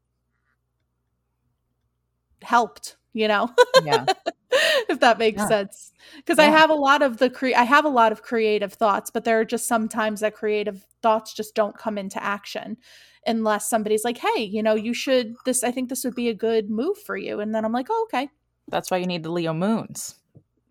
helped, 2.43 2.97
you 3.13 3.27
know? 3.27 3.49
Yeah. 3.83 4.05
if 4.89 4.99
that 4.99 5.17
makes 5.17 5.39
yeah. 5.41 5.47
sense. 5.47 5.91
Because 6.15 6.37
yeah. 6.37 6.45
I 6.45 6.47
have 6.47 6.69
a 6.69 6.75
lot 6.75 7.01
of 7.01 7.17
the 7.17 7.29
cre 7.29 7.49
I 7.55 7.63
have 7.63 7.85
a 7.85 7.89
lot 7.89 8.11
of 8.11 8.21
creative 8.21 8.73
thoughts, 8.73 9.11
but 9.11 9.23
there 9.23 9.39
are 9.39 9.45
just 9.45 9.67
sometimes 9.67 10.21
that 10.21 10.35
creative 10.35 10.85
thoughts 11.01 11.33
just 11.33 11.55
don't 11.55 11.77
come 11.77 11.97
into 11.97 12.21
action 12.23 12.77
unless 13.25 13.69
somebody's 13.69 14.03
like, 14.03 14.17
"Hey, 14.17 14.43
you 14.43 14.63
know, 14.63 14.75
you 14.75 14.93
should 14.93 15.35
this 15.45 15.63
I 15.63 15.71
think 15.71 15.89
this 15.89 16.03
would 16.03 16.15
be 16.15 16.29
a 16.29 16.33
good 16.33 16.69
move 16.69 16.97
for 16.97 17.17
you." 17.17 17.39
And 17.39 17.53
then 17.53 17.65
I'm 17.65 17.73
like, 17.73 17.87
"Oh, 17.89 18.07
okay." 18.07 18.29
That's 18.69 18.91
why 18.91 18.97
you 18.97 19.07
need 19.07 19.23
the 19.23 19.31
Leo 19.31 19.53
moons. 19.53 20.15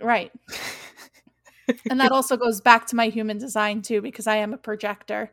Right. 0.00 0.32
and 1.90 2.00
that 2.00 2.12
also 2.12 2.36
goes 2.36 2.60
back 2.60 2.86
to 2.88 2.96
my 2.96 3.08
human 3.08 3.38
design 3.38 3.82
too 3.82 4.00
because 4.02 4.26
I 4.26 4.36
am 4.36 4.52
a 4.52 4.58
projector. 4.58 5.32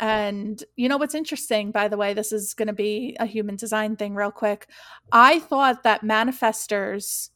And 0.00 0.62
you 0.76 0.88
know 0.88 0.96
what's 0.96 1.14
interesting, 1.14 1.72
by 1.72 1.88
the 1.88 1.96
way, 1.96 2.14
this 2.14 2.30
is 2.30 2.54
going 2.54 2.68
to 2.68 2.72
be 2.72 3.16
a 3.18 3.26
human 3.26 3.56
design 3.56 3.96
thing, 3.96 4.14
real 4.14 4.30
quick. 4.30 4.68
I 5.10 5.40
thought 5.40 5.82
that 5.82 6.02
manifestors 6.02 7.30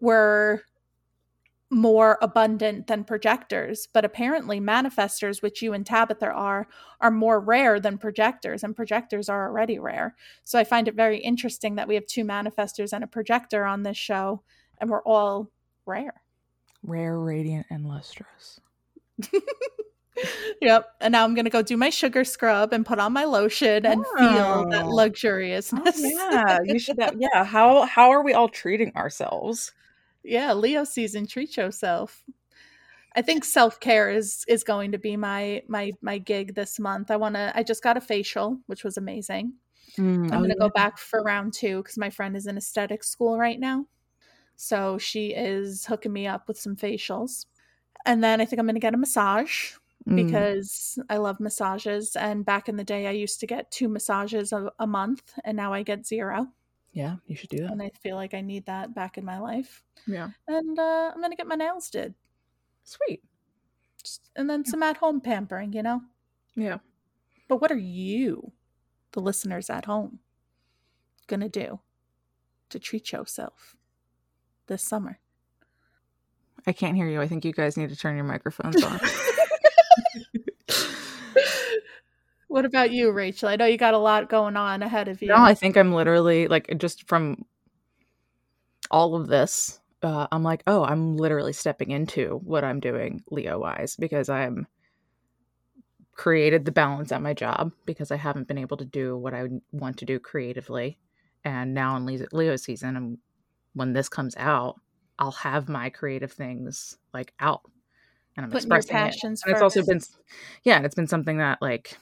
were 0.00 0.62
more 1.70 2.18
abundant 2.20 2.88
than 2.88 3.04
projectors, 3.04 3.86
but 3.92 4.04
apparently 4.04 4.60
manifestors, 4.60 5.40
which 5.40 5.62
you 5.62 5.72
and 5.72 5.86
Tabitha 5.86 6.26
are, 6.26 6.66
are 7.00 7.12
more 7.12 7.38
rare 7.38 7.78
than 7.78 7.96
projectors, 7.96 8.64
and 8.64 8.74
projectors 8.74 9.28
are 9.28 9.48
already 9.48 9.78
rare. 9.78 10.16
So 10.42 10.58
I 10.58 10.64
find 10.64 10.88
it 10.88 10.96
very 10.96 11.18
interesting 11.18 11.76
that 11.76 11.86
we 11.86 11.94
have 11.94 12.06
two 12.06 12.24
manifestors 12.24 12.92
and 12.92 13.04
a 13.04 13.06
projector 13.06 13.64
on 13.64 13.84
this 13.84 13.96
show, 13.96 14.42
and 14.78 14.90
we're 14.90 15.02
all 15.02 15.48
rare. 15.86 16.22
Rare, 16.82 17.18
radiant, 17.18 17.66
and 17.70 17.86
lustrous. 17.86 18.60
yep. 20.60 20.88
And 21.00 21.12
now 21.12 21.24
I'm 21.24 21.34
gonna 21.34 21.50
go 21.50 21.62
do 21.62 21.76
my 21.76 21.90
sugar 21.90 22.24
scrub 22.24 22.72
and 22.72 22.84
put 22.84 22.98
on 22.98 23.12
my 23.12 23.24
lotion 23.24 23.86
and 23.86 24.04
oh. 24.06 24.18
feel 24.18 24.70
that 24.70 24.84
oh. 24.84 24.90
luxuriousness. 24.90 25.94
Oh, 25.96 26.30
yeah, 26.30 26.58
you 26.64 26.78
should. 26.78 26.98
Have, 27.00 27.16
yeah. 27.18 27.44
How 27.44 27.82
how 27.82 28.10
are 28.10 28.22
we 28.22 28.32
all 28.32 28.48
treating 28.48 28.92
ourselves? 28.96 29.72
Yeah, 30.22 30.52
Leo 30.52 30.84
season. 30.84 31.26
Treat 31.26 31.56
yourself. 31.56 32.24
I 33.16 33.22
think 33.22 33.44
self 33.44 33.80
care 33.80 34.10
is 34.10 34.44
is 34.46 34.64
going 34.64 34.92
to 34.92 34.98
be 34.98 35.16
my 35.16 35.62
my 35.68 35.92
my 36.00 36.18
gig 36.18 36.54
this 36.54 36.78
month. 36.78 37.10
I 37.10 37.16
want 37.16 37.34
to. 37.34 37.52
I 37.54 37.62
just 37.62 37.82
got 37.82 37.96
a 37.96 38.00
facial, 38.00 38.58
which 38.66 38.84
was 38.84 38.96
amazing. 38.96 39.54
Mm, 39.98 40.26
I'm 40.26 40.26
oh, 40.26 40.42
gonna 40.42 40.48
yeah. 40.48 40.54
go 40.58 40.68
back 40.68 40.98
for 40.98 41.22
round 41.22 41.52
two 41.52 41.78
because 41.78 41.98
my 41.98 42.10
friend 42.10 42.36
is 42.36 42.46
in 42.46 42.56
aesthetic 42.56 43.02
school 43.02 43.38
right 43.38 43.58
now, 43.58 43.86
so 44.56 44.98
she 44.98 45.28
is 45.28 45.86
hooking 45.86 46.12
me 46.12 46.28
up 46.28 46.46
with 46.46 46.60
some 46.60 46.76
facials, 46.76 47.46
and 48.06 48.22
then 48.22 48.40
I 48.40 48.44
think 48.44 48.60
I'm 48.60 48.66
gonna 48.66 48.78
get 48.78 48.94
a 48.94 48.98
massage 48.98 49.72
mm. 50.08 50.16
because 50.16 50.98
I 51.08 51.18
love 51.18 51.40
massages. 51.40 52.16
And 52.16 52.44
back 52.44 52.68
in 52.68 52.76
the 52.76 52.84
day, 52.84 53.06
I 53.06 53.12
used 53.12 53.40
to 53.40 53.46
get 53.46 53.70
two 53.70 53.88
massages 53.88 54.52
a, 54.52 54.70
a 54.78 54.86
month, 54.86 55.32
and 55.44 55.56
now 55.56 55.72
I 55.72 55.82
get 55.82 56.06
zero. 56.06 56.48
Yeah, 56.92 57.16
you 57.26 57.36
should 57.36 57.50
do 57.50 57.58
that. 57.58 57.70
And 57.70 57.82
I 57.82 57.90
feel 58.02 58.16
like 58.16 58.34
I 58.34 58.40
need 58.40 58.66
that 58.66 58.94
back 58.94 59.16
in 59.16 59.24
my 59.24 59.38
life. 59.38 59.82
Yeah. 60.06 60.30
And 60.48 60.78
uh, 60.78 61.12
I'm 61.14 61.20
gonna 61.20 61.36
get 61.36 61.46
my 61.46 61.54
nails 61.54 61.88
did. 61.88 62.14
Sweet. 62.84 63.22
Just, 64.02 64.30
and 64.34 64.50
then 64.50 64.64
some 64.64 64.82
at 64.82 64.96
home 64.96 65.20
pampering, 65.20 65.72
you 65.72 65.82
know. 65.82 66.02
Yeah. 66.56 66.78
But 67.48 67.60
what 67.60 67.70
are 67.70 67.78
you, 67.78 68.52
the 69.12 69.20
listeners 69.20 69.70
at 69.70 69.84
home, 69.84 70.18
gonna 71.28 71.48
do 71.48 71.80
to 72.70 72.78
treat 72.78 73.12
yourself 73.12 73.76
this 74.66 74.82
summer? 74.82 75.20
I 76.66 76.72
can't 76.72 76.96
hear 76.96 77.08
you. 77.08 77.20
I 77.20 77.28
think 77.28 77.44
you 77.44 77.52
guys 77.52 77.76
need 77.76 77.90
to 77.90 77.96
turn 77.96 78.16
your 78.16 78.24
microphones 78.24 78.82
on. 78.82 79.00
what 82.50 82.64
about 82.64 82.90
you, 82.90 83.12
Rachel? 83.12 83.48
I 83.48 83.54
know 83.54 83.64
you 83.64 83.78
got 83.78 83.94
a 83.94 83.98
lot 83.98 84.28
going 84.28 84.56
on 84.56 84.82
ahead 84.82 85.06
of 85.06 85.22
you. 85.22 85.28
No, 85.28 85.36
I 85.36 85.54
think 85.54 85.76
I'm 85.76 85.94
literally 85.94 86.48
like 86.48 86.76
just 86.78 87.06
from 87.06 87.44
all 88.90 89.14
of 89.14 89.28
this. 89.28 89.78
Uh, 90.02 90.26
I'm 90.32 90.42
like, 90.42 90.64
oh, 90.66 90.82
I'm 90.82 91.16
literally 91.16 91.52
stepping 91.52 91.92
into 91.92 92.40
what 92.42 92.64
I'm 92.64 92.80
doing 92.80 93.22
Leo 93.30 93.60
wise 93.60 93.94
because 93.94 94.28
I'm 94.28 94.66
created 96.12 96.64
the 96.64 96.72
balance 96.72 97.12
at 97.12 97.22
my 97.22 97.34
job 97.34 97.70
because 97.86 98.10
I 98.10 98.16
haven't 98.16 98.48
been 98.48 98.58
able 98.58 98.78
to 98.78 98.84
do 98.84 99.16
what 99.16 99.32
I 99.32 99.44
want 99.70 99.98
to 99.98 100.04
do 100.04 100.18
creatively. 100.18 100.98
And 101.44 101.72
now 101.72 101.96
in 101.96 102.26
Leo 102.32 102.56
season, 102.56 102.96
I'm, 102.96 103.18
when 103.74 103.92
this 103.92 104.08
comes 104.08 104.34
out, 104.36 104.74
I'll 105.20 105.30
have 105.30 105.68
my 105.68 105.88
creative 105.88 106.32
things 106.32 106.98
like 107.14 107.32
out 107.38 107.62
and 108.36 108.44
I'm 108.44 108.50
Putting 108.50 108.66
expressing 108.66 108.90
passions 108.90 109.40
it. 109.40 109.46
And 109.46 109.52
it's 109.52 109.62
also 109.62 109.86
been, 109.86 110.00
yeah, 110.64 110.80
it's 110.82 110.96
been 110.96 111.06
something 111.06 111.38
that 111.38 111.62
like 111.62 111.96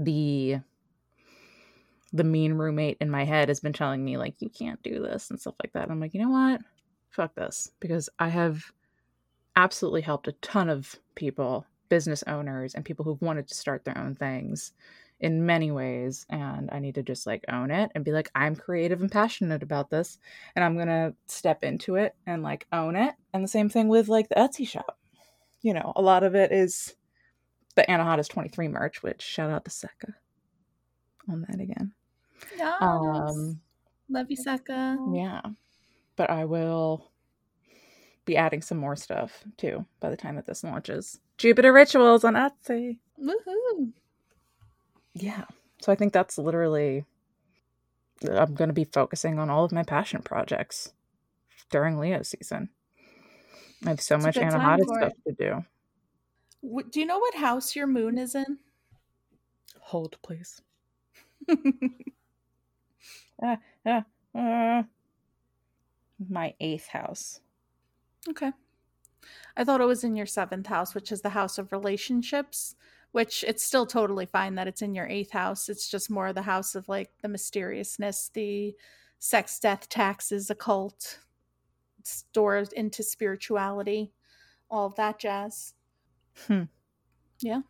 the 0.00 0.58
the 2.12 2.24
mean 2.24 2.54
roommate 2.54 2.96
in 3.00 3.08
my 3.08 3.24
head 3.24 3.48
has 3.48 3.60
been 3.60 3.72
telling 3.72 4.04
me 4.04 4.16
like 4.16 4.34
you 4.40 4.48
can't 4.48 4.82
do 4.82 5.00
this 5.00 5.30
and 5.30 5.40
stuff 5.40 5.54
like 5.62 5.72
that. 5.74 5.88
I'm 5.88 6.00
like, 6.00 6.12
you 6.12 6.20
know 6.20 6.30
what? 6.30 6.60
Fuck 7.10 7.36
this 7.36 7.70
because 7.78 8.08
I 8.18 8.28
have 8.28 8.64
absolutely 9.54 10.00
helped 10.00 10.26
a 10.26 10.32
ton 10.32 10.68
of 10.68 10.96
people, 11.14 11.66
business 11.88 12.24
owners 12.26 12.74
and 12.74 12.84
people 12.84 13.04
who've 13.04 13.22
wanted 13.22 13.46
to 13.48 13.54
start 13.54 13.84
their 13.84 13.96
own 13.96 14.16
things 14.16 14.72
in 15.20 15.44
many 15.44 15.70
ways 15.70 16.24
and 16.30 16.70
I 16.72 16.78
need 16.78 16.94
to 16.94 17.02
just 17.02 17.26
like 17.26 17.44
own 17.48 17.70
it 17.70 17.90
and 17.94 18.04
be 18.04 18.10
like 18.10 18.30
I'm 18.34 18.56
creative 18.56 19.02
and 19.02 19.12
passionate 19.12 19.62
about 19.62 19.90
this 19.90 20.18
and 20.56 20.64
I'm 20.64 20.76
going 20.76 20.88
to 20.88 21.14
step 21.26 21.62
into 21.62 21.96
it 21.96 22.14
and 22.26 22.42
like 22.42 22.66
own 22.72 22.96
it. 22.96 23.14
And 23.34 23.44
the 23.44 23.48
same 23.48 23.68
thing 23.68 23.88
with 23.88 24.08
like 24.08 24.28
the 24.30 24.36
Etsy 24.36 24.66
shop. 24.66 24.98
You 25.62 25.74
know, 25.74 25.92
a 25.94 26.00
lot 26.00 26.24
of 26.24 26.34
it 26.34 26.52
is 26.52 26.94
the 27.76 27.82
Anahata's 27.82 28.28
23 28.28 28.68
merch, 28.68 29.02
which 29.02 29.22
shout 29.22 29.50
out 29.50 29.64
to 29.64 29.70
Seka 29.70 30.14
on 31.28 31.46
that 31.48 31.60
again. 31.60 31.92
Yes. 32.56 32.74
Um, 32.80 33.60
Love 34.08 34.26
you, 34.30 34.36
Seka. 34.36 35.16
Yeah. 35.16 35.40
But 36.16 36.30
I 36.30 36.44
will 36.44 37.10
be 38.24 38.36
adding 38.36 38.62
some 38.62 38.78
more 38.78 38.96
stuff 38.96 39.44
too 39.56 39.84
by 40.00 40.10
the 40.10 40.16
time 40.16 40.36
that 40.36 40.46
this 40.46 40.64
launches. 40.64 41.20
Jupiter 41.38 41.72
Rituals 41.72 42.24
on 42.24 42.34
Etsy. 42.34 42.98
Woohoo 43.22 43.92
yeah 45.14 45.44
so 45.80 45.90
i 45.90 45.94
think 45.94 46.12
that's 46.12 46.38
literally 46.38 47.04
i'm 48.30 48.54
going 48.54 48.68
to 48.68 48.74
be 48.74 48.84
focusing 48.84 49.38
on 49.38 49.50
all 49.50 49.64
of 49.64 49.72
my 49.72 49.82
passion 49.82 50.22
projects 50.22 50.92
during 51.70 51.98
leo 51.98 52.22
season 52.22 52.68
i 53.86 53.90
have 53.90 54.00
so 54.00 54.16
it's 54.16 54.24
much 54.24 54.36
anahata 54.36 54.84
stuff 54.84 55.12
to 55.26 55.32
do 55.32 55.64
do 56.62 57.00
you 57.00 57.06
know 57.06 57.18
what 57.18 57.34
house 57.34 57.74
your 57.74 57.86
moon 57.86 58.18
is 58.18 58.34
in 58.34 58.58
hold 59.80 60.16
please 60.22 60.60
uh, 63.42 63.56
uh, 63.86 64.00
uh, 64.34 64.82
my 66.28 66.54
eighth 66.60 66.88
house 66.88 67.40
okay 68.28 68.52
i 69.56 69.64
thought 69.64 69.80
it 69.80 69.86
was 69.86 70.04
in 70.04 70.16
your 70.16 70.26
seventh 70.26 70.66
house 70.66 70.94
which 70.94 71.10
is 71.10 71.22
the 71.22 71.30
house 71.30 71.58
of 71.58 71.72
relationships 71.72 72.76
which 73.12 73.44
it's 73.46 73.64
still 73.64 73.86
totally 73.86 74.26
fine 74.26 74.54
that 74.54 74.68
it's 74.68 74.82
in 74.82 74.94
your 74.94 75.06
eighth 75.06 75.32
house. 75.32 75.68
It's 75.68 75.88
just 75.88 76.10
more 76.10 76.32
the 76.32 76.42
house 76.42 76.74
of 76.74 76.88
like 76.88 77.10
the 77.22 77.28
mysteriousness, 77.28 78.30
the 78.32 78.74
sex, 79.18 79.58
death, 79.58 79.88
taxes, 79.88 80.50
occult, 80.50 81.18
stored 82.04 82.72
into 82.72 83.02
spirituality, 83.02 84.12
all 84.70 84.86
of 84.86 84.96
that 84.96 85.18
jazz. 85.18 85.74
Hmm. 86.46 86.62
Yeah. 87.40 87.60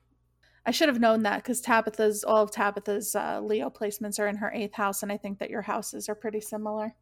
I 0.66 0.72
should 0.72 0.88
have 0.88 1.00
known 1.00 1.22
that 1.22 1.36
because 1.36 1.60
Tabitha's, 1.60 2.22
all 2.22 2.42
of 2.42 2.50
Tabitha's 2.50 3.14
uh, 3.16 3.40
Leo 3.42 3.70
placements 3.70 4.18
are 4.20 4.26
in 4.28 4.36
her 4.36 4.52
eighth 4.54 4.74
house, 4.74 5.02
and 5.02 5.10
I 5.10 5.16
think 5.16 5.38
that 5.38 5.48
your 5.50 5.62
houses 5.62 6.08
are 6.08 6.14
pretty 6.14 6.40
similar. 6.40 6.94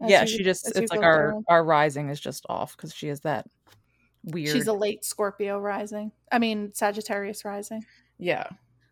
yeah, 0.00 0.22
you- 0.22 0.26
she 0.26 0.42
just 0.42 0.66
it's 0.76 0.90
like 0.90 1.02
our 1.02 1.32
through. 1.32 1.44
our 1.48 1.64
rising 1.64 2.08
is 2.08 2.18
just 2.20 2.44
off 2.48 2.76
because 2.76 2.92
she 2.92 3.08
is 3.08 3.20
that 3.20 3.46
weird. 4.24 4.48
She's 4.50 4.66
a 4.66 4.72
late 4.72 5.04
Scorpio 5.04 5.58
rising. 5.58 6.10
I 6.32 6.38
mean 6.40 6.72
Sagittarius 6.74 7.44
rising. 7.44 7.84
yeah. 8.18 8.48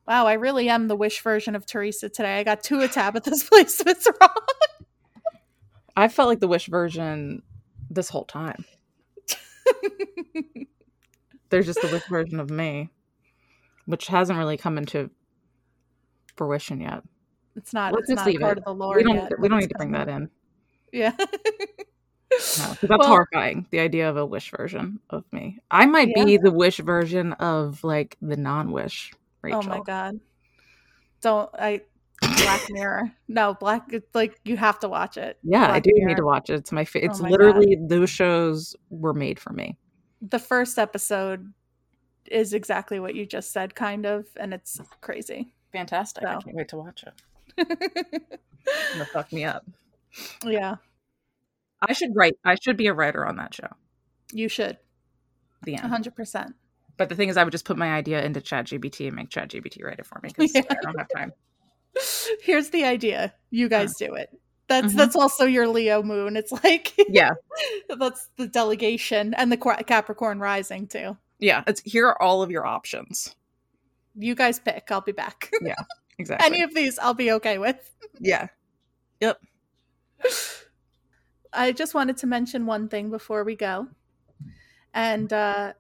Wow, 0.09 0.27
I 0.27 0.33
really 0.35 0.69
am 0.69 0.89
the 0.89 0.97
wish 0.97 1.21
version 1.23 1.55
of 1.55 1.67
Theresa 1.67 2.09
today. 2.09 2.39
I 2.41 2.43
got 2.45 2.65
two 2.65 2.81
of 2.81 2.91
Tabitha's 2.91 3.45
placements 3.51 4.07
wrong. 4.21 4.35
I 5.97 6.09
felt 6.09 6.29
like 6.29 6.41
the 6.41 6.49
wish 6.49 6.67
version 6.67 7.43
this 7.91 8.09
whole 8.09 8.25
time. 8.25 8.65
There's 11.51 11.67
just 11.67 11.83
the 11.83 11.89
wish 11.89 12.05
version 12.09 12.41
of 12.41 12.51
me, 12.51 12.91
which 13.87 14.07
hasn't 14.07 14.39
really 14.39 14.57
come 14.57 14.79
into 14.79 15.11
fruition 16.37 16.81
yet. 16.81 17.03
It's 17.57 17.73
not. 17.75 17.93
Let's 17.93 18.03
it's 18.09 18.11
just 18.21 18.27
not 18.27 18.33
leave 18.33 18.41
part 18.41 18.59
it. 18.59 18.61
of 18.61 18.65
the 18.65 18.85
lore 18.85 18.97
we 18.97 19.03
don't 19.03 19.17
yet. 19.17 19.39
we 19.41 19.49
don't 19.49 19.59
need 19.61 19.69
to 19.71 19.75
bring 19.77 19.93
that 19.93 20.09
in. 20.09 20.31
Yeah. 20.93 21.13
No, 22.33 22.37
that's 22.39 22.83
Well- 22.89 23.07
horrifying. 23.07 23.67
The 23.71 23.81
idea 23.81 24.09
of 24.09 24.17
a 24.17 24.25
wish 24.25 24.53
version 24.53 25.01
of 25.11 25.25
me. 25.33 25.59
I 25.69 25.85
might 25.87 26.09
Yeah. 26.17 26.25
be 26.25 26.37
the 26.37 26.53
wish 26.53 26.79
version 26.79 27.33
of 27.35 27.83
like 27.83 28.17
the 28.23 28.37
non-wish 28.37 29.13
Rachel. 29.43 29.63
Oh 29.65 29.69
my 29.69 29.81
god. 29.85 30.21
Don't 31.23 31.51
I 31.55 31.81
Black 32.21 32.61
Mirror. 32.71 33.11
No, 33.27 33.55
Black 33.55 33.93
it's 33.93 34.15
like 34.15 34.39
you 34.45 34.57
have 34.57 34.79
to 34.79 34.89
watch 34.89 35.17
it. 35.17 35.39
Yeah, 35.43 35.73
I 35.73 35.81
do 35.81 35.91
Mirror. 35.93 36.09
need 36.09 36.17
to 36.19 36.25
watch 36.25 36.51
it. 36.51 36.55
It's 36.55 36.71
my 36.71 36.85
fa- 36.85 37.01
Oh 37.03 37.07
it's 37.07 37.21
my 37.21 37.31
literally 37.31 37.77
those 37.89 38.09
shows 38.11 38.77
were 38.91 39.13
made 39.13 39.41
for 39.41 39.53
me. 39.53 39.77
The 40.21 40.39
first 40.39 40.79
episode 40.79 41.53
is 42.27 42.53
exactly 42.53 43.01
what 43.01 43.15
you 43.15 43.27
just 43.27 43.53
said, 43.53 43.75
kind 43.75 44.07
of, 44.07 44.27
and 44.37 44.53
it's 44.55 44.79
crazy. 45.01 45.53
Fantastic. 45.73 46.25
I 46.25 46.35
can't 46.41 46.55
wait 46.57 46.69
to 46.69 46.77
watch 46.77 47.05
it. 47.05 47.15
It's 47.57 48.93
gonna 48.93 49.05
fuck 49.07 49.33
me 49.33 49.45
up. 49.45 49.65
yeah, 50.45 50.77
I 51.87 51.93
should 51.93 52.11
write 52.15 52.35
I 52.45 52.57
should 52.57 52.77
be 52.77 52.87
a 52.89 52.93
writer 52.95 53.27
on 53.27 53.37
that 53.37 53.55
show. 53.55 53.69
you 54.33 54.49
should. 54.49 54.79
The 55.63 55.75
end. 55.77 55.87
hundred 55.87 56.15
percent. 56.17 56.55
But 56.97 57.09
the 57.09 57.15
thing 57.15 57.29
is 57.31 57.37
I 57.37 57.45
would 57.45 57.53
just 57.53 57.65
put 57.65 57.77
my 57.79 57.93
idea 57.95 58.23
into 58.23 58.41
ChatGPT 58.41 59.07
and 59.07 59.17
make 59.17 59.31
ChatGPT 59.31 59.83
write 59.85 59.99
it 59.99 60.07
for 60.07 60.21
me 60.23 60.31
because 60.37 60.53
Yeah. 60.55 60.63
I 60.71 60.75
don't 60.83 60.99
have 60.99 61.09
time. 61.15 61.33
Here's 62.43 62.71
the 62.71 62.85
idea. 62.85 63.33
You 63.51 63.69
guys 63.69 63.95
do 63.97 64.15
it. 64.15 64.31
That's 64.71 64.93
Mhm. 64.95 64.97
that's 64.97 65.17
also 65.17 65.45
your 65.47 65.67
Leo 65.67 66.01
moon. 66.01 66.37
It's 66.37 66.53
like 66.53 66.95
Yeah. 67.09 67.33
that's 67.99 68.29
the 68.37 68.47
delegation 68.47 69.35
and 69.35 69.51
the 69.51 69.57
Capricorn 69.57 70.39
rising 70.39 70.87
too. 70.87 71.19
Yeah. 71.41 71.65
It's 71.67 71.83
here 71.85 72.07
are 72.07 72.23
all 72.23 72.41
of 72.41 72.53
your 72.53 72.65
options. 72.65 73.35
You 74.15 74.37
guys 74.37 74.61
pick. 74.61 74.87
I'll 74.91 75.01
be 75.01 75.11
back. 75.13 75.51
Yeah, 75.61 75.75
exactly. 76.19 76.47
Any 76.47 76.63
of 76.63 76.73
these 76.73 77.01
I'll 77.01 77.15
be 77.15 77.33
okay 77.33 77.59
with. 77.59 77.91
yeah. 78.21 78.47
Yep. 79.21 79.41
I 81.53 81.73
just 81.73 81.93
wanted 81.95 82.17
to 82.19 82.29
mention 82.29 82.65
one 82.65 82.89
thing 82.89 83.11
before 83.11 83.43
we 83.43 83.57
go. 83.57 83.89
And 84.95 85.33
uh, 85.33 85.73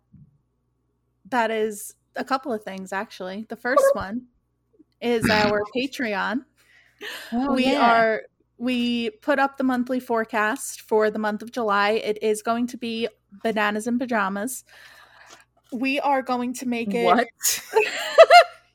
that 1.29 1.53
is 1.53 1.95
a 2.17 2.25
couple 2.25 2.53
of 2.53 2.65
things, 2.65 2.93
actually. 2.93 3.47
The 3.49 3.57
first 3.57 3.85
one 3.93 4.27
is 5.01 5.29
our 5.31 5.63
Patreon. 5.77 6.45
Oh, 7.33 7.53
we 7.55 7.75
are 7.77 8.23
we 8.61 9.09
put 9.09 9.39
up 9.39 9.57
the 9.57 9.65
monthly 9.65 9.99
forecast 9.99 10.83
for 10.83 11.11
the 11.11 11.19
month 11.19 11.41
of 11.41 11.51
July. 11.51 11.93
It 11.93 12.23
is 12.23 12.43
going 12.43 12.67
to 12.69 12.77
be 12.77 13.09
bananas 13.43 13.87
and 13.87 13.99
pajamas. 13.99 14.65
We 15.73 15.99
are 15.99 16.21
going 16.21 16.53
to 16.55 16.69
make 16.69 16.93
it 16.93 17.05
what? 17.05 17.27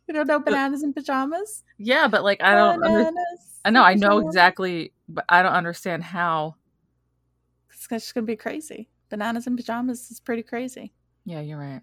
you 0.07 0.13
don't 0.13 0.27
know 0.27 0.39
bananas 0.39 0.81
and 0.81 0.93
pajamas? 0.93 1.63
yeah, 1.77 2.07
but 2.07 2.23
like 2.23 2.41
I 2.41 2.55
don't 2.55 2.83
under- 2.83 3.11
I 3.63 3.69
know 3.69 3.83
I 3.83 3.93
know 3.93 4.19
exactly 4.19 4.91
but 5.07 5.25
I 5.29 5.43
don't 5.43 5.53
understand 5.53 6.03
how. 6.03 6.55
It's 7.69 7.87
just 7.87 8.15
gonna 8.15 8.25
be 8.25 8.35
crazy. 8.35 8.89
Bananas 9.09 9.45
and 9.45 9.55
pajamas 9.55 10.09
is 10.09 10.19
pretty 10.19 10.41
crazy. 10.41 10.93
Yeah, 11.25 11.41
you're 11.41 11.59
right. 11.59 11.81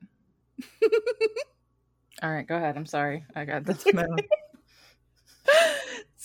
All 2.22 2.32
right, 2.32 2.46
go 2.46 2.56
ahead. 2.56 2.76
I'm 2.76 2.86
sorry. 2.86 3.24
I 3.36 3.44
got 3.44 3.64
this. 3.64 3.84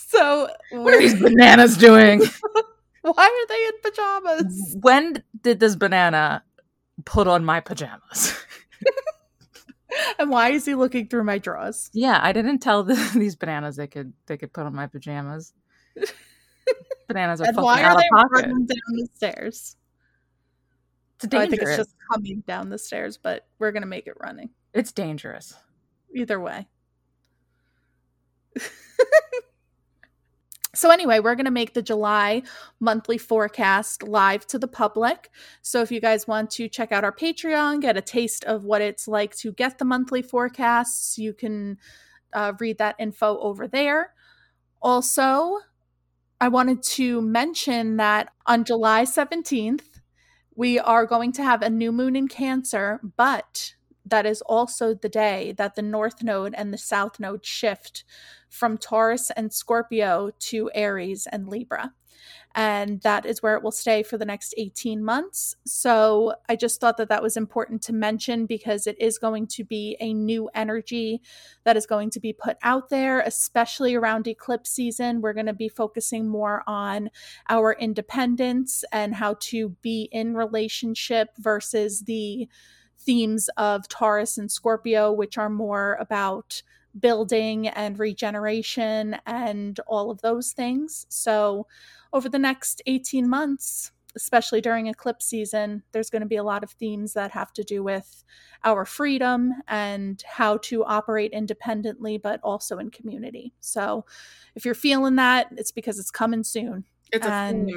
So 0.08 0.50
What 0.72 0.94
are 0.94 1.00
these 1.00 1.20
bananas 1.20 1.78
doing? 1.78 2.22
why 3.02 3.26
are 3.26 3.48
they 3.48 3.66
in 3.66 3.74
pajamas? 3.84 4.76
when 4.82 5.24
did 5.42 5.60
this 5.60 5.76
banana 5.76 6.44
put 7.06 7.28
on 7.28 7.46
my 7.46 7.60
pajamas? 7.60 8.34
And 10.20 10.30
why 10.30 10.50
is 10.50 10.66
he 10.66 10.76
looking 10.76 11.08
through 11.08 11.24
my 11.24 11.38
drawers? 11.40 11.90
yeah, 11.94 12.20
I 12.22 12.32
didn't 12.32 12.60
tell 12.60 12.84
the, 12.84 12.94
these 13.16 13.36
bananas 13.36 13.78
they 13.78 13.88
could 13.88 14.14
they 14.28 14.38
could 14.38 14.54
put 14.54 14.66
on 14.66 14.76
my 14.76 14.86
pajamas. 14.86 15.54
bananas 17.08 17.42
are 17.42 17.46
And 17.46 17.56
fucking 17.56 17.64
why 17.66 17.82
out 17.82 17.92
are 17.92 17.96
of 17.96 17.98
they 18.02 18.10
pocket. 18.10 18.30
running 18.48 18.66
down 18.68 18.96
the 18.96 19.08
stairs? 19.16 19.76
It's 21.24 21.34
Oh, 21.34 21.40
I 21.40 21.48
think 21.50 21.62
it's 21.64 21.78
just 21.78 21.96
coming 22.12 22.44
down 22.46 22.70
the 22.70 22.78
stairs, 22.78 23.18
but 23.18 23.48
we're 23.58 23.72
gonna 23.72 23.88
make 23.88 24.06
it 24.08 24.14
running. 24.20 24.50
It's 24.74 24.92
dangerous. 24.92 25.56
Either 26.16 26.40
way. 26.40 26.68
So 30.78 30.92
anyway, 30.92 31.20
we're 31.20 31.34
going 31.34 31.46
to 31.46 31.52
make 31.52 31.74
the 31.74 31.82
July 31.82 32.44
monthly 32.80 33.18
forecast 33.18 34.04
live 34.04 34.46
to 34.46 34.60
the 34.60 34.68
public. 34.68 35.32
So 35.64 35.82
if 35.82 35.92
you 35.92 36.00
guys 36.00 36.28
want 36.28 36.52
to 36.52 36.70
check 36.70 36.92
out 36.92 37.04
our 37.04 37.12
Patreon, 37.12 37.82
get 37.82 37.98
a 37.98 38.02
taste 38.02 38.44
of 38.44 38.64
what 38.64 38.84
it's 38.84 39.08
like 39.08 39.36
to 39.38 39.52
get 39.52 39.80
the 39.80 39.86
monthly 39.86 40.22
forecasts, 40.22 41.18
you 41.18 41.34
can 41.34 41.80
uh, 42.32 42.54
read 42.60 42.78
that 42.78 42.96
info 43.00 43.40
over 43.40 43.68
there. 43.68 44.14
Also, 44.80 45.58
I 46.40 46.50
wanted 46.50 46.84
to 46.84 47.24
mention 47.24 47.98
that 47.98 48.32
on 48.46 48.64
July 48.64 49.06
17th, 49.06 50.00
we 50.56 50.78
are 50.78 51.08
going 51.08 51.32
to 51.32 51.44
have 51.44 51.64
a 51.64 51.72
new 51.72 51.92
moon 51.92 52.16
in 52.16 52.28
Cancer, 52.28 53.02
but 53.18 53.74
that 54.10 54.26
is 54.26 54.42
also 54.42 54.94
the 54.94 55.10
day 55.10 55.54
that 55.58 55.76
the 55.76 55.82
North 55.82 56.24
Node 56.24 56.54
and 56.56 56.74
the 56.74 56.78
South 56.78 57.20
Node 57.20 57.46
shift 57.46 58.04
from 58.50 58.78
Taurus 58.78 59.32
and 59.32 59.52
Scorpio 59.52 60.32
to 60.40 60.72
Aries 60.74 61.28
and 61.32 61.48
Libra. 61.48 61.94
And 62.56 63.02
that 63.02 63.28
is 63.28 63.44
where 63.44 63.56
it 63.56 63.62
will 63.62 63.72
stay 63.72 64.02
for 64.02 64.18
the 64.18 64.26
next 64.26 64.56
18 64.58 65.04
months. 65.04 65.56
So 65.66 66.34
I 66.50 66.56
just 66.56 66.82
thought 66.82 66.98
that 66.98 67.10
that 67.10 67.22
was 67.22 67.38
important 67.38 67.84
to 67.84 67.94
mention 67.94 68.48
because 68.48 68.88
it 68.88 69.00
is 69.00 69.20
going 69.20 69.46
to 69.48 69.64
be 69.64 69.96
a 70.00 70.12
new 70.12 70.50
energy 70.56 71.22
that 71.66 71.78
is 71.78 71.86
going 71.86 72.10
to 72.12 72.20
be 72.20 72.34
put 72.34 72.58
out 72.64 72.90
there, 72.90 73.20
especially 73.20 73.94
around 73.94 74.28
eclipse 74.28 74.72
season. 74.72 75.22
We're 75.22 75.34
going 75.34 75.46
to 75.46 75.54
be 75.54 75.70
focusing 75.70 76.28
more 76.28 76.64
on 76.66 77.12
our 77.48 77.74
independence 77.74 78.84
and 78.92 79.14
how 79.14 79.36
to 79.42 79.70
be 79.84 80.10
in 80.12 80.34
relationship 80.34 81.30
versus 81.38 82.02
the 82.02 82.48
themes 83.08 83.50
of 83.56 83.88
Taurus 83.88 84.38
and 84.38 84.52
Scorpio, 84.52 85.14
which 85.14 85.38
are 85.38 85.50
more 85.50 85.98
about 86.00 86.62
building 87.00 87.70
and 87.70 87.98
regeneration 87.98 89.16
and 89.26 89.80
all 89.88 90.12
of 90.12 90.22
those 90.22 90.52
things. 90.52 91.06
So, 91.10 91.68
over 92.12 92.28
the 92.28 92.38
next 92.38 92.82
18 92.86 93.30
months, 93.30 93.92
especially 94.16 94.60
during 94.60 94.88
eclipse 94.88 95.26
season, 95.26 95.84
there's 95.94 96.10
going 96.10 96.22
to 96.22 96.28
be 96.28 96.36
a 96.36 96.44
lot 96.44 96.64
of 96.64 96.72
themes 96.72 97.14
that 97.14 97.32
have 97.32 97.54
to 97.54 97.64
do 97.64 97.82
with 97.82 98.26
our 98.66 98.84
freedom 98.84 99.54
and 99.70 100.22
how 100.28 100.58
to 100.58 100.84
operate 100.84 101.32
independently, 101.32 102.18
but 102.18 102.42
also 102.44 102.78
in 102.78 102.92
community. 102.92 103.54
So, 103.62 104.06
if 104.54 104.66
you're 104.66 104.76
feeling 104.76 105.16
that, 105.16 105.48
it's 105.56 105.72
because 105.72 105.98
it's 105.98 106.12
coming 106.12 106.44
soon. 106.44 106.84
It's 107.14 107.26
a 107.26 107.30
And-. 107.30 107.72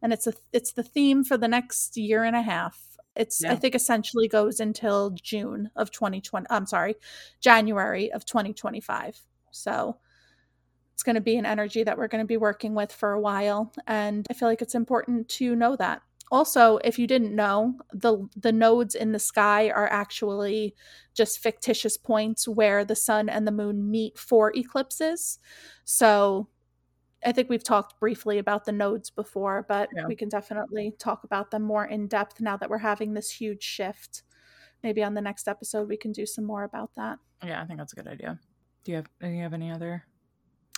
And 0.00 0.12
it's 0.12 0.28
a 0.28 0.34
it's 0.52 0.72
the 0.72 0.84
theme 0.84 1.24
for 1.24 1.36
the 1.36 1.48
next 1.48 1.96
year 1.96 2.22
and 2.22 2.36
a 2.36 2.42
half. 2.42 2.95
It's 3.16 3.44
I 3.44 3.56
think 3.56 3.74
essentially 3.74 4.28
goes 4.28 4.60
until 4.60 5.10
June 5.10 5.70
of 5.76 5.90
2020. 5.90 6.46
I'm 6.50 6.66
sorry, 6.66 6.96
January 7.40 8.12
of 8.12 8.24
2025. 8.24 9.20
So 9.50 9.96
it's 10.94 11.02
going 11.02 11.14
to 11.14 11.20
be 11.20 11.36
an 11.36 11.46
energy 11.46 11.82
that 11.82 11.98
we're 11.98 12.08
going 12.08 12.24
to 12.24 12.26
be 12.26 12.36
working 12.38 12.74
with 12.74 12.92
for 12.92 13.12
a 13.12 13.20
while 13.20 13.72
and 13.86 14.26
I 14.30 14.34
feel 14.34 14.48
like 14.48 14.62
it's 14.62 14.74
important 14.74 15.28
to 15.30 15.54
know 15.54 15.76
that. 15.76 16.00
Also, 16.32 16.78
if 16.82 16.98
you 16.98 17.06
didn't 17.06 17.36
know, 17.36 17.74
the 17.92 18.26
the 18.34 18.50
nodes 18.50 18.94
in 18.94 19.12
the 19.12 19.18
sky 19.18 19.70
are 19.70 19.88
actually 19.92 20.74
just 21.14 21.38
fictitious 21.38 21.96
points 21.96 22.48
where 22.48 22.84
the 22.84 22.96
sun 22.96 23.28
and 23.28 23.46
the 23.46 23.52
moon 23.52 23.90
meet 23.90 24.18
for 24.18 24.52
eclipses. 24.56 25.38
So 25.84 26.48
I 27.26 27.32
think 27.32 27.48
we've 27.50 27.64
talked 27.64 27.98
briefly 28.00 28.38
about 28.38 28.64
the 28.64 28.72
nodes 28.72 29.10
before, 29.10 29.66
but 29.68 29.88
Yeah. 29.94 30.06
we 30.06 30.14
can 30.16 30.28
definitely 30.28 30.92
talk 30.98 31.24
about 31.24 31.50
them 31.50 31.62
more 31.62 31.84
in 31.84 32.06
depth 32.06 32.40
now 32.40 32.56
that 32.56 32.70
we're 32.70 32.78
having 32.78 33.12
this 33.14 33.30
huge 33.30 33.62
shift. 33.62 34.22
Maybe 34.82 35.02
on 35.02 35.14
the 35.14 35.20
next 35.20 35.48
episode 35.48 35.88
we 35.88 35.96
can 35.96 36.12
do 36.12 36.24
some 36.24 36.44
more 36.44 36.62
about 36.64 36.94
that. 36.94 37.18
Yeah, 37.44 37.60
I 37.60 37.66
think 37.66 37.78
that's 37.78 37.92
a 37.92 37.96
good 37.96 38.06
idea. 38.06 38.38
Do 38.84 38.92
you 38.92 38.96
have 38.96 39.06
do 39.20 39.26
you 39.28 39.42
have 39.42 39.52
any 39.54 39.70
other 39.72 40.04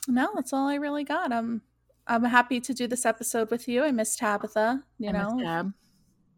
No, 0.09 0.31
that's 0.35 0.53
all 0.55 0.67
I 0.69 0.77
really 0.77 1.05
got. 1.05 1.33
I'm 1.33 1.61
I'm 2.07 2.25
happy 2.25 2.59
to 2.61 2.73
do 2.73 2.87
this 2.87 3.05
episode 3.05 3.51
with 3.51 3.69
you. 3.69 3.85
I 3.85 3.91
miss 3.93 4.17
Tabitha, 4.17 4.83
you 4.99 5.11
I 5.11 5.13
know. 5.13 5.39
Tab? 5.39 5.73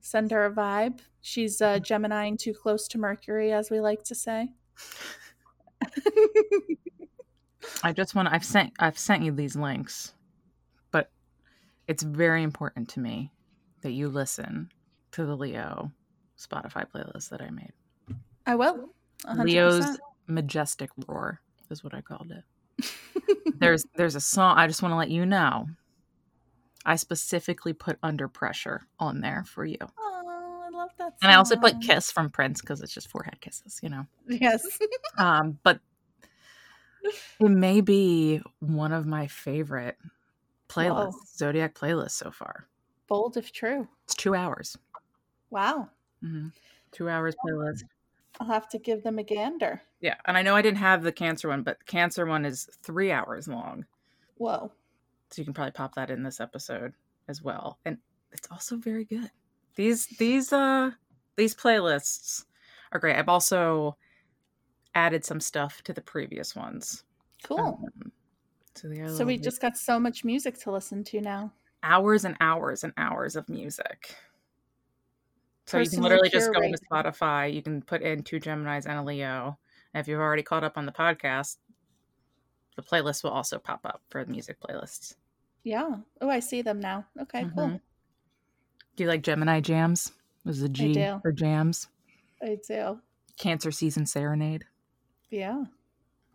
Send 0.00 0.32
her 0.32 0.46
a 0.46 0.50
vibe. 0.52 0.98
She's 1.20 1.60
uh 1.62 1.78
Gemini 1.78 2.34
too 2.36 2.52
close 2.54 2.88
to 2.88 2.98
Mercury, 2.98 3.52
as 3.52 3.70
we 3.70 3.80
like 3.80 4.02
to 4.04 4.14
say. 4.16 4.52
I 7.82 7.92
just 7.92 8.14
want 8.14 8.28
to, 8.28 8.34
I've 8.34 8.44
sent 8.44 8.72
I've 8.78 8.98
sent 8.98 9.22
you 9.22 9.32
these 9.32 9.56
links. 9.56 10.14
But 10.90 11.10
it's 11.86 12.02
very 12.02 12.42
important 12.42 12.88
to 12.90 13.00
me 13.00 13.32
that 13.82 13.92
you 13.92 14.08
listen 14.08 14.70
to 15.12 15.24
the 15.24 15.36
Leo 15.36 15.90
Spotify 16.38 16.86
playlist 16.88 17.30
that 17.30 17.40
I 17.40 17.50
made. 17.50 17.72
I 18.46 18.54
will. 18.54 18.90
100%. 19.26 19.44
Leo's 19.44 19.98
majestic 20.26 20.90
roar 21.06 21.40
is 21.70 21.84
what 21.84 21.94
I 21.94 22.00
called 22.00 22.32
it. 22.32 22.44
there's 23.58 23.84
there's 23.96 24.14
a 24.14 24.20
song 24.20 24.56
I 24.56 24.66
just 24.66 24.82
want 24.82 24.92
to 24.92 24.96
let 24.96 25.10
you 25.10 25.26
know. 25.26 25.66
I 26.86 26.96
specifically 26.96 27.74
put 27.74 27.98
under 28.02 28.26
pressure 28.26 28.82
on 28.98 29.20
there 29.20 29.44
for 29.46 29.66
you. 29.66 29.76
Oh, 29.80 30.62
I 30.66 30.70
love 30.70 30.90
that. 30.96 31.04
Song. 31.04 31.18
And 31.22 31.30
I 31.30 31.34
also 31.34 31.56
put 31.56 31.80
kiss 31.82 32.10
from 32.10 32.30
Prince 32.30 32.62
because 32.62 32.80
it's 32.80 32.94
just 32.94 33.10
forehead 33.10 33.38
kisses, 33.40 33.80
you 33.82 33.90
know. 33.90 34.06
Yes. 34.28 34.66
Um, 35.18 35.58
but 35.64 35.80
it 37.02 37.48
may 37.48 37.80
be 37.80 38.40
one 38.60 38.92
of 38.92 39.06
my 39.06 39.26
favorite 39.26 39.96
playlists, 40.68 41.12
Whoa. 41.12 41.20
Zodiac 41.36 41.74
playlists 41.74 42.12
so 42.12 42.30
far. 42.30 42.66
Bold 43.08 43.36
if 43.36 43.52
true. 43.52 43.88
It's 44.04 44.14
two 44.14 44.34
hours. 44.34 44.76
Wow. 45.50 45.88
hmm 46.20 46.48
Two 46.92 47.08
hours 47.08 47.34
playlist. 47.44 47.84
I'll 48.40 48.46
have 48.48 48.68
to 48.70 48.78
give 48.78 49.02
them 49.02 49.18
a 49.18 49.22
gander. 49.22 49.82
Yeah, 50.00 50.16
and 50.24 50.36
I 50.36 50.42
know 50.42 50.56
I 50.56 50.62
didn't 50.62 50.78
have 50.78 51.02
the 51.02 51.12
cancer 51.12 51.48
one, 51.48 51.62
but 51.62 51.78
the 51.78 51.84
cancer 51.84 52.24
one 52.26 52.44
is 52.44 52.68
three 52.82 53.12
hours 53.12 53.46
long, 53.48 53.84
Whoa. 54.38 54.72
so 55.30 55.40
you 55.40 55.44
can 55.44 55.54
probably 55.54 55.72
pop 55.72 55.94
that 55.94 56.10
in 56.10 56.22
this 56.22 56.40
episode 56.40 56.94
as 57.28 57.42
well. 57.42 57.78
And 57.84 57.98
it's 58.32 58.48
also 58.50 58.76
very 58.76 59.04
good. 59.04 59.30
These 59.76 60.06
these 60.18 60.52
uh 60.52 60.92
these 61.36 61.54
playlists 61.54 62.44
are 62.92 63.00
great. 63.00 63.16
I've 63.16 63.28
also 63.28 63.96
added 64.94 65.24
some 65.24 65.40
stuff 65.40 65.82
to 65.84 65.92
the 65.92 66.00
previous 66.00 66.54
ones. 66.56 67.04
Cool. 67.42 67.58
Um, 68.04 68.12
so 68.74 68.88
so 69.18 69.24
we 69.24 69.36
bit- 69.36 69.44
just 69.44 69.60
got 69.60 69.76
so 69.76 69.98
much 69.98 70.24
music 70.24 70.58
to 70.60 70.70
listen 70.70 71.04
to 71.04 71.20
now. 71.20 71.52
hours 71.82 72.24
and 72.24 72.36
hours 72.40 72.84
and 72.84 72.92
hours 72.96 73.36
of 73.36 73.48
music. 73.48 74.14
So 75.66 75.78
you 75.78 75.88
can 75.88 76.02
literally 76.02 76.28
just 76.28 76.52
go 76.52 76.60
into 76.62 76.78
curated. 76.78 77.14
Spotify. 77.16 77.52
You 77.54 77.62
can 77.62 77.80
put 77.82 78.02
in 78.02 78.22
two 78.22 78.40
Geminis 78.40 78.86
and 78.86 78.98
a 78.98 79.02
Leo. 79.02 79.56
And 79.94 80.00
if 80.00 80.08
you've 80.08 80.18
already 80.20 80.42
caught 80.42 80.64
up 80.64 80.76
on 80.76 80.84
the 80.86 80.92
podcast, 80.92 81.58
the 82.76 82.82
playlist 82.82 83.22
will 83.22 83.30
also 83.30 83.58
pop 83.58 83.80
up 83.84 84.02
for 84.08 84.24
the 84.24 84.30
music 84.30 84.58
playlists. 84.60 85.14
Yeah. 85.62 85.96
Oh, 86.20 86.28
I 86.28 86.40
see 86.40 86.62
them 86.62 86.80
now. 86.80 87.06
Okay, 87.20 87.44
cool. 87.54 87.68
Mhm. 87.68 87.80
Do 88.96 89.04
you 89.04 89.08
like 89.08 89.22
Gemini 89.22 89.60
jams? 89.60 90.12
Was 90.44 90.62
a 90.62 90.68
G 90.68 90.94
for 91.22 91.32
jams? 91.32 91.88
I 92.42 92.58
do. 92.66 93.00
Cancer 93.36 93.70
season 93.70 94.06
serenade. 94.06 94.64
Yeah. 95.30 95.64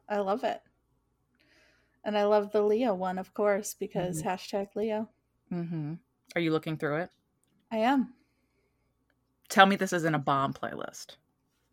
I 0.09 0.17
love 0.19 0.43
it. 0.43 0.61
And 2.03 2.17
I 2.17 2.25
love 2.25 2.51
the 2.51 2.61
Leo 2.61 2.93
one, 2.93 3.17
of 3.17 3.33
course, 3.33 3.73
because 3.73 4.21
Mm-hmm. 4.21 4.27
hashtag 4.29 4.67
Leo. 4.75 5.09
hmm 5.49 5.93
Are 6.35 6.41
you 6.41 6.51
looking 6.51 6.77
through 6.77 6.97
it? 6.97 7.09
I 7.71 7.77
am. 7.77 8.13
Tell 9.49 9.65
me 9.65 9.75
this 9.75 9.93
isn't 9.93 10.15
a 10.15 10.19
bomb 10.19 10.53
playlist. 10.53 11.17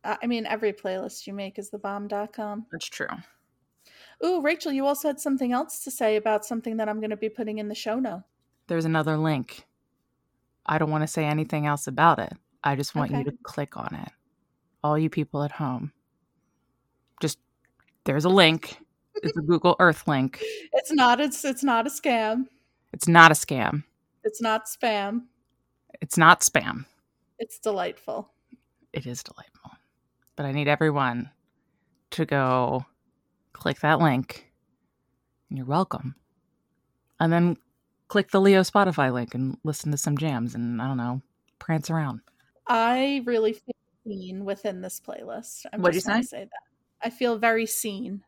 I 0.05 0.27
mean, 0.27 0.47
every 0.47 0.73
playlist 0.73 1.27
you 1.27 1.33
make 1.33 1.59
is 1.59 1.71
thebomb.com. 1.71 2.67
That's 2.73 2.87
true. 2.87 3.07
Ooh, 4.25 4.41
Rachel, 4.41 4.73
you 4.73 4.87
also 4.87 5.09
had 5.09 5.21
something 5.21 5.53
else 5.53 5.81
to 5.85 5.91
say 5.91 6.17
about 6.17 6.45
something 6.45 6.77
that 6.79 6.89
I'm 6.89 6.99
going 7.01 7.11
to 7.11 7.17
be 7.17 7.29
putting 7.29 7.59
in 7.59 7.69
the 7.69 7.75
show 7.75 7.99
note. 7.99 8.23
There's 8.69 8.85
another 8.85 9.17
link. 9.17 9.65
I 10.67 10.79
don't 10.79 10.91
want 10.91 11.03
to 11.03 11.09
say 11.09 11.25
anything 11.25 11.67
else 11.67 11.87
about 11.87 12.19
it. 12.19 12.33
I 12.65 12.75
just 12.77 12.95
want 12.95 13.11
you 13.11 13.25
to 13.25 13.33
click 13.43 13.77
on 13.77 13.95
it. 13.95 14.09
All 14.85 14.97
you 14.99 15.11
people 15.11 15.43
at 15.43 15.53
home. 15.53 15.93
Just 18.03 18.07
there's 18.07 18.25
a 18.25 18.29
link. 18.29 18.79
It's 19.23 19.37
a 19.37 19.41
Google 19.47 19.77
Earth 19.79 20.09
link. 20.09 20.43
It's 20.73 20.93
not 20.93 21.21
it's 21.21 21.45
it's 21.45 21.63
not 21.63 21.87
a 21.87 21.91
scam. 21.91 22.47
It's 22.93 23.09
not 23.09 23.31
a 23.31 23.35
scam. 23.35 23.85
It's 24.25 24.41
not 24.41 24.67
spam. 24.67 25.25
It's 26.01 26.17
not 26.17 26.41
spam. 26.41 26.85
It's 27.39 27.59
delightful. 27.59 28.31
It 28.93 29.07
is 29.07 29.23
delightful. 29.23 29.73
But 30.37 30.47
I 30.47 30.53
need 30.53 30.69
everyone 30.69 31.31
to 32.11 32.25
go 32.25 32.85
click 33.53 33.81
that 33.81 34.01
link. 34.01 34.51
And 35.49 35.59
you're 35.59 35.67
welcome. 35.67 36.15
And 37.21 37.33
then 37.33 37.57
click 38.09 38.31
the 38.31 38.41
Leo 38.41 38.61
Spotify 38.61 39.13
link 39.13 39.35
and 39.35 39.57
listen 39.65 39.91
to 39.93 39.97
some 39.97 40.19
jams 40.19 40.55
and 40.55 40.81
I 40.83 40.89
don't 40.89 40.97
know, 40.97 41.23
prance 41.59 41.91
around. 41.91 42.21
I 42.67 43.23
really 43.25 43.53
feel 43.53 43.75
seen 44.07 44.45
within 44.45 44.81
this 44.81 45.01
playlist. 45.01 45.67
I 45.73 45.77
What'd 45.77 45.95
you 45.95 46.01
just 46.01 46.09
want 46.09 46.23
to 46.23 46.29
say? 46.29 46.37
say 46.39 46.45
that. 46.45 46.72
I 47.03 47.11
feel 47.11 47.39
very 47.39 47.67
seen 47.67 48.23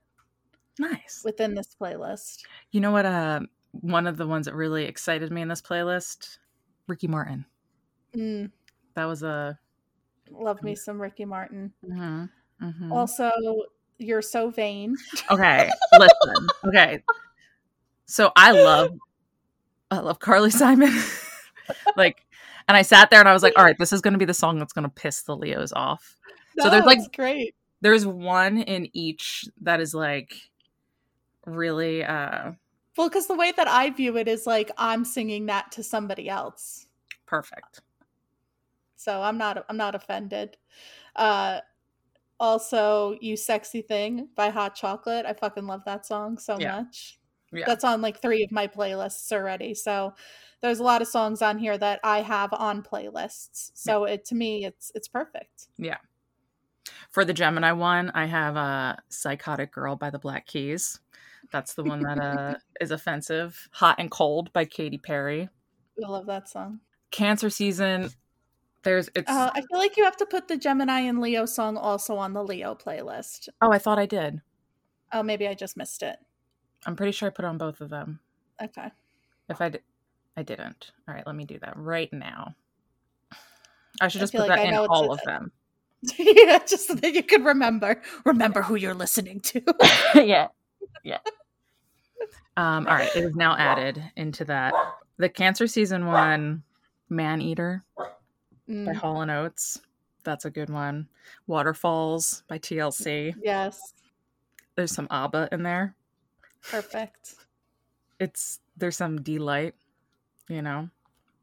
Nice. 0.79 1.23
within 1.25 1.55
this 1.55 1.77
playlist. 1.81 2.43
You 2.71 2.81
know 2.81 2.91
what? 2.91 3.07
Uh, 3.07 3.41
one 3.73 4.07
of 4.07 4.17
the 4.17 4.27
ones 4.27 4.47
that 4.47 4.55
really 4.55 4.85
excited 4.85 5.31
me 5.33 5.43
in 5.43 5.49
this 5.49 5.63
playlist, 5.63 6.39
Ricky 6.87 7.07
Martin. 7.09 7.45
Mm, 8.15 8.51
That 8.95 9.05
was 9.07 9.23
a. 9.23 9.59
love 10.31 10.63
me 10.63 10.75
some 10.75 11.01
Ricky 11.01 11.25
Martin. 11.25 11.73
mhm, 11.85 12.29
mhm. 12.63 12.93
Also, 12.93 13.31
you're 13.99 14.23
so 14.23 14.51
vain. 14.51 14.97
Okay, 15.31 15.71
listen. 15.99 16.47
Okay, 16.67 17.03
so 18.07 18.31
I 18.37 18.53
love, 18.53 18.91
I 19.91 19.99
love 19.99 20.19
Carly 20.19 20.51
Simon. 20.51 20.93
like, 21.97 22.25
and 22.69 22.77
I 22.77 22.83
sat 22.83 23.11
there 23.11 23.21
and 23.21 23.29
I 23.29 23.33
was 23.33 23.43
like, 23.43 23.55
all 23.57 23.65
right, 23.65 23.79
this 23.79 23.93
is 23.93 24.01
going 24.01 24.13
to 24.15 24.19
be 24.19 24.25
the 24.25 24.35
song 24.35 24.59
that's 24.59 24.73
going 24.73 24.85
to 24.85 24.89
piss 24.95 25.23
the 25.23 25.37
Leos 25.37 25.73
off. 25.73 26.17
So 26.59 26.71
there's, 26.71 26.85
like- 26.85 26.99
great. 27.15 27.55
There's 27.85 28.07
one 28.07 28.59
in 28.63 28.89
each 28.95 29.45
that 29.61 29.79
is 29.79 29.95
like 29.95 30.35
really 31.47 32.03
uh 32.03 32.53
Well, 32.97 33.09
because 33.11 33.27
the 33.27 33.35
way 33.37 33.53
that 33.53 33.69
I 33.69 33.91
view 33.91 34.17
it 34.17 34.27
is 34.27 34.47
like 34.47 34.71
I'm 34.79 35.05
singing 35.05 35.47
that 35.47 35.71
to 35.73 35.83
somebody 35.83 36.29
else. 36.29 36.87
perfect. 37.27 37.83
so 38.97 39.21
i'm 39.21 39.37
not 39.37 39.65
i'm 39.69 39.77
not 39.77 39.95
offended 39.95 40.57
uh 41.17 41.61
also 42.41 43.17
you 43.21 43.37
sexy 43.37 43.83
thing 43.83 44.29
by 44.35 44.49
hot 44.51 44.75
chocolate 44.75 45.27
i 45.27 45.33
fucking 45.33 45.67
love 45.67 45.83
that 45.85 46.07
song 46.07 46.39
so 46.39 46.59
Yeah. 46.59 46.77
much 46.79 47.19
Yeah. 47.53 47.67
that's 47.67 47.85
on 47.85 48.01
like 48.01 48.21
three 48.23 48.43
of 48.43 48.51
my 48.51 48.67
playlists 48.67 49.31
already 49.33 49.75
so 49.75 50.15
there's 50.63 50.79
a 50.81 50.83
lot 50.83 51.03
of 51.03 51.09
songs 51.09 51.43
on 51.43 51.59
here 51.59 51.77
that 51.77 52.01
i 52.03 52.23
have 52.23 52.53
on 52.55 52.83
playlists 52.83 53.71
so 53.75 54.05
it 54.05 54.25
to 54.27 54.35
me 54.35 54.65
it's 54.65 54.91
it's 54.95 55.09
perfect 55.09 55.69
For 57.11 57.25
the 57.25 57.33
Gemini 57.33 57.73
one, 57.73 58.11
I 58.15 58.27
have 58.27 58.57
a 58.57 58.99
Psychotic 59.09 59.73
Girl 59.73 59.97
by 59.97 60.11
the 60.11 60.19
Black 60.19 60.47
Keys. 60.47 61.01
That's 61.53 61.75
the 61.75 61.85
one 61.85 62.01
that 62.03 62.19
uh, 62.19 62.55
is 62.81 62.91
offensive. 62.91 63.69
Hot 63.73 63.97
and 63.99 64.11
Cold 64.11 64.53
by 64.53 64.65
Katy 64.65 64.99
Perry. 64.99 65.49
i 66.05 66.09
love 66.09 66.27
that 66.27 66.49
song 66.49 66.81
Cancer 67.11 67.51
season. 67.51 68.11
There's 68.83 69.09
it's. 69.15 69.31
uh, 69.31 69.51
i 69.55 69.61
feel 69.61 69.79
like 69.79 69.97
you 69.97 70.05
have 70.05 70.17
to 70.19 70.27
put 70.27 70.47
the 70.47 70.59
gemini 70.59 71.01
and 71.01 71.19
leo 71.19 71.47
song 71.47 71.79
also 71.79 72.17
on 72.17 72.35
the 72.35 72.45
leo 72.45 72.75
playlist 72.75 73.49
oh, 73.63 73.73
I 73.73 73.79
thought 73.79 73.99
I 73.99 74.05
did. 74.05 74.43
oh 75.11 75.23
maybe 75.23 75.49
i 75.49 75.55
just 75.55 75.75
missed 75.75 76.03
it 76.03 76.19
I'm 76.87 76.97
pretty 76.97 77.13
sure 77.13 77.29
I 77.29 77.31
put 77.31 77.45
on 77.45 77.59
both 77.59 77.81
of 77.81 77.91
them. 77.91 78.21
okay 78.63 78.91
If 79.49 79.61
I 79.61 79.71
did, 79.71 79.83
I 80.37 80.43
didn't. 80.43 80.93
All 81.09 81.15
right, 81.15 81.27
let 81.27 81.37
me 81.37 81.45
do 81.45 81.59
that 81.61 81.75
right 81.77 82.13
now. 82.13 82.55
I 84.01 84.09
should 84.09 84.21
just 84.21 84.33
put 84.33 84.41
like 84.41 84.49
that 84.49 84.59
I 84.59 84.63
in 84.65 84.75
all 84.75 85.13
of 85.13 85.21
them. 85.25 85.53
yeah 86.19 86.59
just 86.67 86.89
so 86.89 86.95
that 86.95 87.15
you 87.15 87.23
can 87.23 87.45
remember 87.45 88.01
remember 88.25 88.63
who 88.63 88.75
you're 88.75 88.95
listening 88.95 89.41
to 89.41 89.63
yeah, 90.15 90.49
yeah. 91.03 91.19
Um. 92.57 92.87
All 92.87 92.95
right, 92.95 93.15
it 93.17 93.25
is 93.25 93.35
now 93.35 93.57
added 93.57 94.03
into 94.17 94.45
that. 94.47 94.73
The 95.17 95.29
Cancer 95.29 95.67
season 95.67 96.07
one, 96.07 96.63
Man 97.09 97.41
Eater. 97.41 97.85
by 97.97 98.05
Mm, 98.69 98.95
Hall 98.97 99.21
and 99.21 99.31
Oates. 99.31 99.81
That's 100.25 100.45
a 100.47 100.51
good 100.51 100.71
one. 100.71 101.09
Waterfalls 101.47 102.45
by 102.49 102.59
TLC. 102.59 103.35
yes 103.43 103.95
There's 104.75 104.93
some 104.93 105.07
ABBA 105.11 105.49
in 105.53 105.63
there. 105.63 105.95
perfect 106.63 107.35
It's 108.19 108.61
there's 108.77 108.97
some 108.97 109.21
delight, 109.23 109.75
you 110.49 110.63
know, 110.63 110.89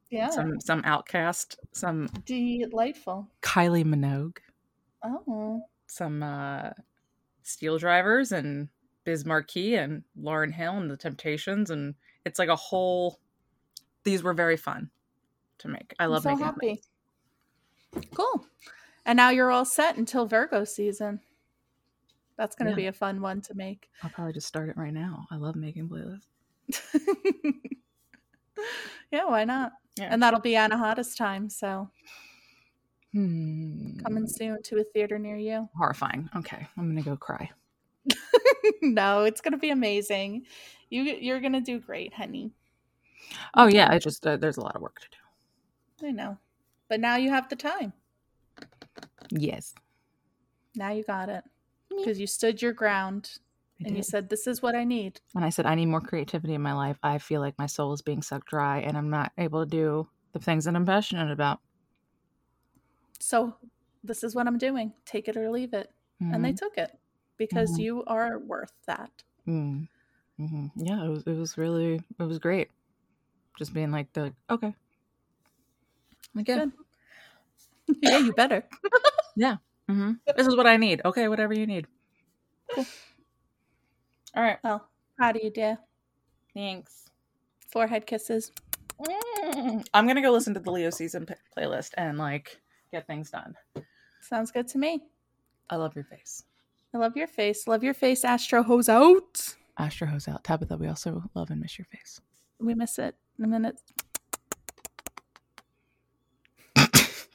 yeah 0.10 0.30
some 0.30 0.60
some 0.60 0.82
OutKast, 0.84 1.56
some 1.74 2.10
delightful 2.26 3.28
Kylie 3.42 3.86
Minogue, 3.86 4.38
oh 5.04 5.64
some 5.88 6.22
uh 6.24 6.70
Steel 7.44 7.78
Drivers 7.78 8.32
and 8.32 8.70
Biz 9.04 9.26
Markie 9.26 9.76
and 9.76 10.04
Lauryn 10.20 10.54
Hill 10.54 10.78
and 10.78 10.90
the 10.92 10.98
Temptations 10.98 11.70
and 11.70 11.96
it's 12.26 12.38
like 12.40 12.50
a 12.50 12.56
whole 12.56 13.20
these 14.04 14.24
were 14.24 14.34
very 14.34 14.58
fun 14.58 14.90
to 15.60 15.68
make. 15.68 15.94
I 16.00 16.06
I'm 16.06 16.12
love 16.12 16.24
so 16.24 16.30
making 16.30 16.46
them. 16.46 16.56
happy. 16.56 16.82
Cool. 18.16 18.46
And 19.06 19.18
now 19.18 19.30
you're 19.30 19.52
all 19.52 19.66
set 19.66 19.98
until 19.98 20.26
Virgo 20.26 20.64
season. 20.64 21.20
That's 22.38 22.56
going 22.56 22.66
to 22.66 22.72
Yeah. 22.72 22.76
be 22.76 22.88
a 22.88 22.94
fun 22.94 23.22
one 23.22 23.42
to 23.42 23.54
make. 23.54 23.90
I'll 24.02 24.10
probably 24.10 24.34
just 24.34 24.48
start 24.48 24.70
it 24.70 24.78
right 24.78 24.94
now. 24.94 25.28
I 25.30 25.36
love 25.36 25.56
making 25.56 25.90
playlists. 25.90 26.26
yeah, 29.12 29.26
why 29.26 29.44
not? 29.44 29.74
Yeah. 29.98 30.08
And 30.12 30.24
that'll 30.24 30.40
be 30.40 30.52
Anahata's 30.54 31.16
time, 31.16 31.50
so 31.50 31.90
Hmm. 33.14 33.98
coming 34.00 34.26
soon 34.26 34.62
to 34.64 34.80
a 34.80 34.84
theater 34.84 35.20
near 35.20 35.36
you. 35.36 35.68
Horrifying. 35.78 36.30
Okay, 36.36 36.68
I'm 36.78 36.90
gonna 36.90 37.02
go 37.02 37.18
cry. 37.18 37.50
no, 38.82 39.24
it's 39.24 39.42
going 39.42 39.52
to 39.52 39.58
be 39.58 39.70
amazing. 39.70 40.46
You 40.90 41.04
you're 41.04 41.40
going 41.40 41.54
to 41.54 41.62
do 41.62 41.80
great, 41.80 42.14
honey. 42.14 42.52
Oh 43.56 43.68
yeah, 43.68 43.88
I 43.90 44.00
just 44.00 44.26
uh, 44.26 44.38
there's 44.38 44.58
a 44.58 44.62
lot 44.62 44.76
of 44.76 44.82
work 44.82 45.00
to 45.00 45.08
do. 45.10 46.08
I 46.08 46.12
know. 46.12 46.38
But 46.90 47.00
now 47.00 47.16
you 47.16 47.30
have 47.30 47.48
the 47.48 47.56
time. 47.56 47.94
Yes. 49.30 49.74
Now 50.76 50.92
you 50.92 51.04
got 51.04 51.30
it. 51.30 51.44
Because 51.90 52.20
you 52.20 52.28
stood 52.28 52.62
your 52.62 52.74
ground 52.74 53.38
I 53.82 53.88
and 53.88 53.98
you 53.98 54.04
said, 54.04 54.30
This 54.30 54.48
is 54.48 54.62
what 54.62 54.76
I 54.76 54.84
need. 54.84 55.22
And 55.36 55.46
I 55.46 55.50
said 55.50 55.66
I 55.66 55.76
need 55.76 55.86
more 55.86 56.02
creativity 56.02 56.54
in 56.54 56.62
my 56.62 56.74
life. 56.74 56.98
I 57.04 57.18
feel 57.18 57.42
like 57.42 57.58
my 57.58 57.66
soul 57.66 57.94
is 57.94 58.02
being 58.02 58.22
sucked 58.22 58.48
dry 58.48 58.80
and 58.80 58.98
I'm 58.98 59.10
not 59.10 59.32
able 59.38 59.64
to 59.64 59.70
do 59.70 60.08
the 60.34 60.40
things 60.40 60.66
that 60.66 60.76
I'm 60.76 60.86
passionate 60.86 61.32
about. 61.32 61.60
So 63.22 63.56
this 64.04 64.24
is 64.24 64.36
what 64.36 64.48
I'm 64.48 64.58
doing. 64.58 64.94
Take 65.06 65.28
it 65.28 65.38
or 65.38 65.50
leave 65.52 65.74
it. 65.74 65.92
And 66.20 66.44
they 66.44 66.52
Mhm. 66.52 66.58
took 66.58 66.78
it 66.78 66.98
because 67.38 67.72
Mhm. 67.72 67.80
you 67.80 68.04
are 68.06 68.40
worth 68.40 68.74
that. 68.88 69.12
Mm. 69.48 69.88
hmm 70.38 70.68
Yeah, 70.76 71.04
it 71.06 71.10
was, 71.10 71.24
it 71.28 71.38
was 71.38 71.58
really, 71.58 71.96
it 72.20 72.24
was 72.24 72.40
great. 72.40 72.70
Just 73.58 73.74
being 73.74 73.92
like, 73.92 74.12
the 74.14 74.34
okay. 74.50 74.76
Like, 76.36 76.48
yeah, 76.48 76.66
Good. 76.66 76.72
yeah, 78.02 78.18
you 78.18 78.34
better. 78.34 78.64
Yeah. 79.36 79.58
hmm 79.88 80.14
this 80.36 80.48
is 80.48 80.56
what 80.58 80.68
I 80.68 80.78
need. 80.78 81.02
Okay, 81.06 81.28
whatever 81.28 81.54
you 81.54 81.66
need. 81.66 81.88
Cool. 82.76 82.86
All 84.36 84.44
right. 84.44 84.58
Well, 84.64 84.88
proud 85.18 85.38
of 85.38 85.44
you, 85.44 85.50
dear. 85.52 85.78
Thanks. 86.54 87.06
Forehead 87.72 88.06
kisses. 88.06 88.52
Mm. 89.00 89.86
I'm 89.94 90.06
going 90.06 90.18
to 90.18 90.22
go 90.22 90.32
listen 90.32 90.54
to 90.54 90.60
the 90.60 90.72
Leo 90.72 90.90
season 90.90 91.26
p- 91.26 91.34
playlist 91.58 91.92
and 91.98 92.18
like 92.18 92.62
get 92.92 93.08
things 93.08 93.32
done. 93.32 93.56
Sounds 94.22 94.52
good 94.52 94.68
to 94.70 94.78
me. 94.78 95.02
I 95.70 95.78
love 95.78 95.96
your 95.96 96.04
face. 96.04 96.44
I 96.94 96.98
love 96.98 97.16
your 97.16 97.28
face. 97.28 97.68
Love 97.68 97.84
your 97.84 97.94
face, 97.94 98.24
Astro 98.26 98.64
Hose 98.64 98.90
out. 98.90 99.56
Astro 99.78 100.08
hose 100.08 100.28
out. 100.28 100.44
Tabitha, 100.44 100.78
we 100.78 100.88
also 100.88 101.24
love 101.34 101.50
and 101.50 101.62
miss 101.62 101.78
your 101.80 101.86
face. 101.86 102.20
We 102.60 102.76
miss 102.76 103.00
it 103.00 103.16
in 103.40 103.46
a 103.46 103.48
minute. 103.48 103.80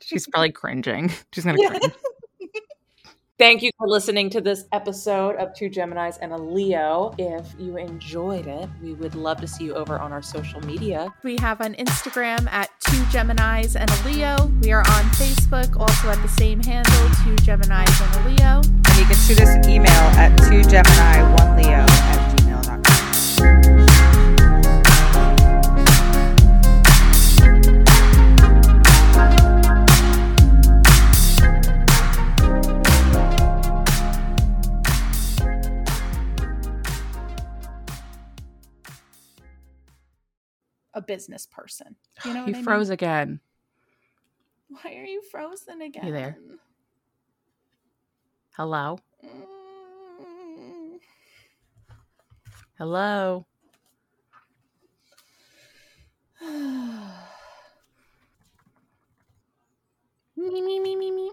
She's 0.02 0.28
probably 0.28 0.52
cringing. 0.52 1.10
She's 1.32 1.44
going 1.44 1.56
to 1.56 1.62
Yeah. 1.62 1.70
cringe. 1.70 1.92
Thank 3.38 3.62
you 3.62 3.70
for 3.76 3.86
listening 3.86 4.30
to 4.30 4.40
this 4.40 4.64
episode 4.72 5.36
of 5.36 5.54
Two 5.54 5.68
Geminis 5.68 6.16
and 6.22 6.32
a 6.32 6.38
Leo. 6.38 7.14
If 7.18 7.44
you 7.58 7.76
enjoyed 7.76 8.46
it, 8.46 8.66
we 8.82 8.94
would 8.94 9.14
love 9.14 9.42
to 9.42 9.46
see 9.46 9.64
you 9.64 9.74
over 9.74 9.98
on 9.98 10.10
our 10.10 10.22
social 10.22 10.58
media. 10.62 11.12
We 11.22 11.36
have 11.40 11.60
on 11.60 11.74
Instagram 11.74 12.50
at 12.50 12.70
two 12.80 12.96
Geminis 13.12 13.76
and 13.78 13.90
a 13.90 14.08
Leo. 14.08 14.46
We 14.62 14.72
are 14.72 14.80
on 14.80 15.04
Facebook, 15.10 15.78
also 15.78 16.08
at 16.08 16.22
the 16.22 16.28
same 16.28 16.62
handle, 16.62 16.94
two 17.24 17.36
Geminis 17.44 18.00
and 18.00 18.24
a 18.24 18.28
Leo. 18.30 18.62
And 18.64 18.98
you 18.98 19.04
can 19.04 19.16
shoot 19.16 19.38
us 19.42 19.50
an 19.50 19.68
email 19.68 19.90
at 19.90 20.32
2gemini1leo 20.38 21.86
at 21.90 22.38
gmail.com. 22.38 23.85
business 41.06 41.46
person. 41.46 41.96
You 42.24 42.34
know 42.34 42.40
what 42.44 42.54
you 42.54 42.56
I 42.56 42.62
froze 42.62 42.88
mean? 42.88 42.94
again. 42.94 43.40
Why 44.68 44.94
are 44.96 45.04
you 45.04 45.22
frozen 45.30 45.80
again? 45.80 46.06
You 46.06 46.12
there? 46.12 46.38
Hello? 48.56 48.98
Mm. 49.24 50.98
Hello? 52.78 53.46
me, 60.36 60.60
me, 60.96 61.10
me, 61.10 61.30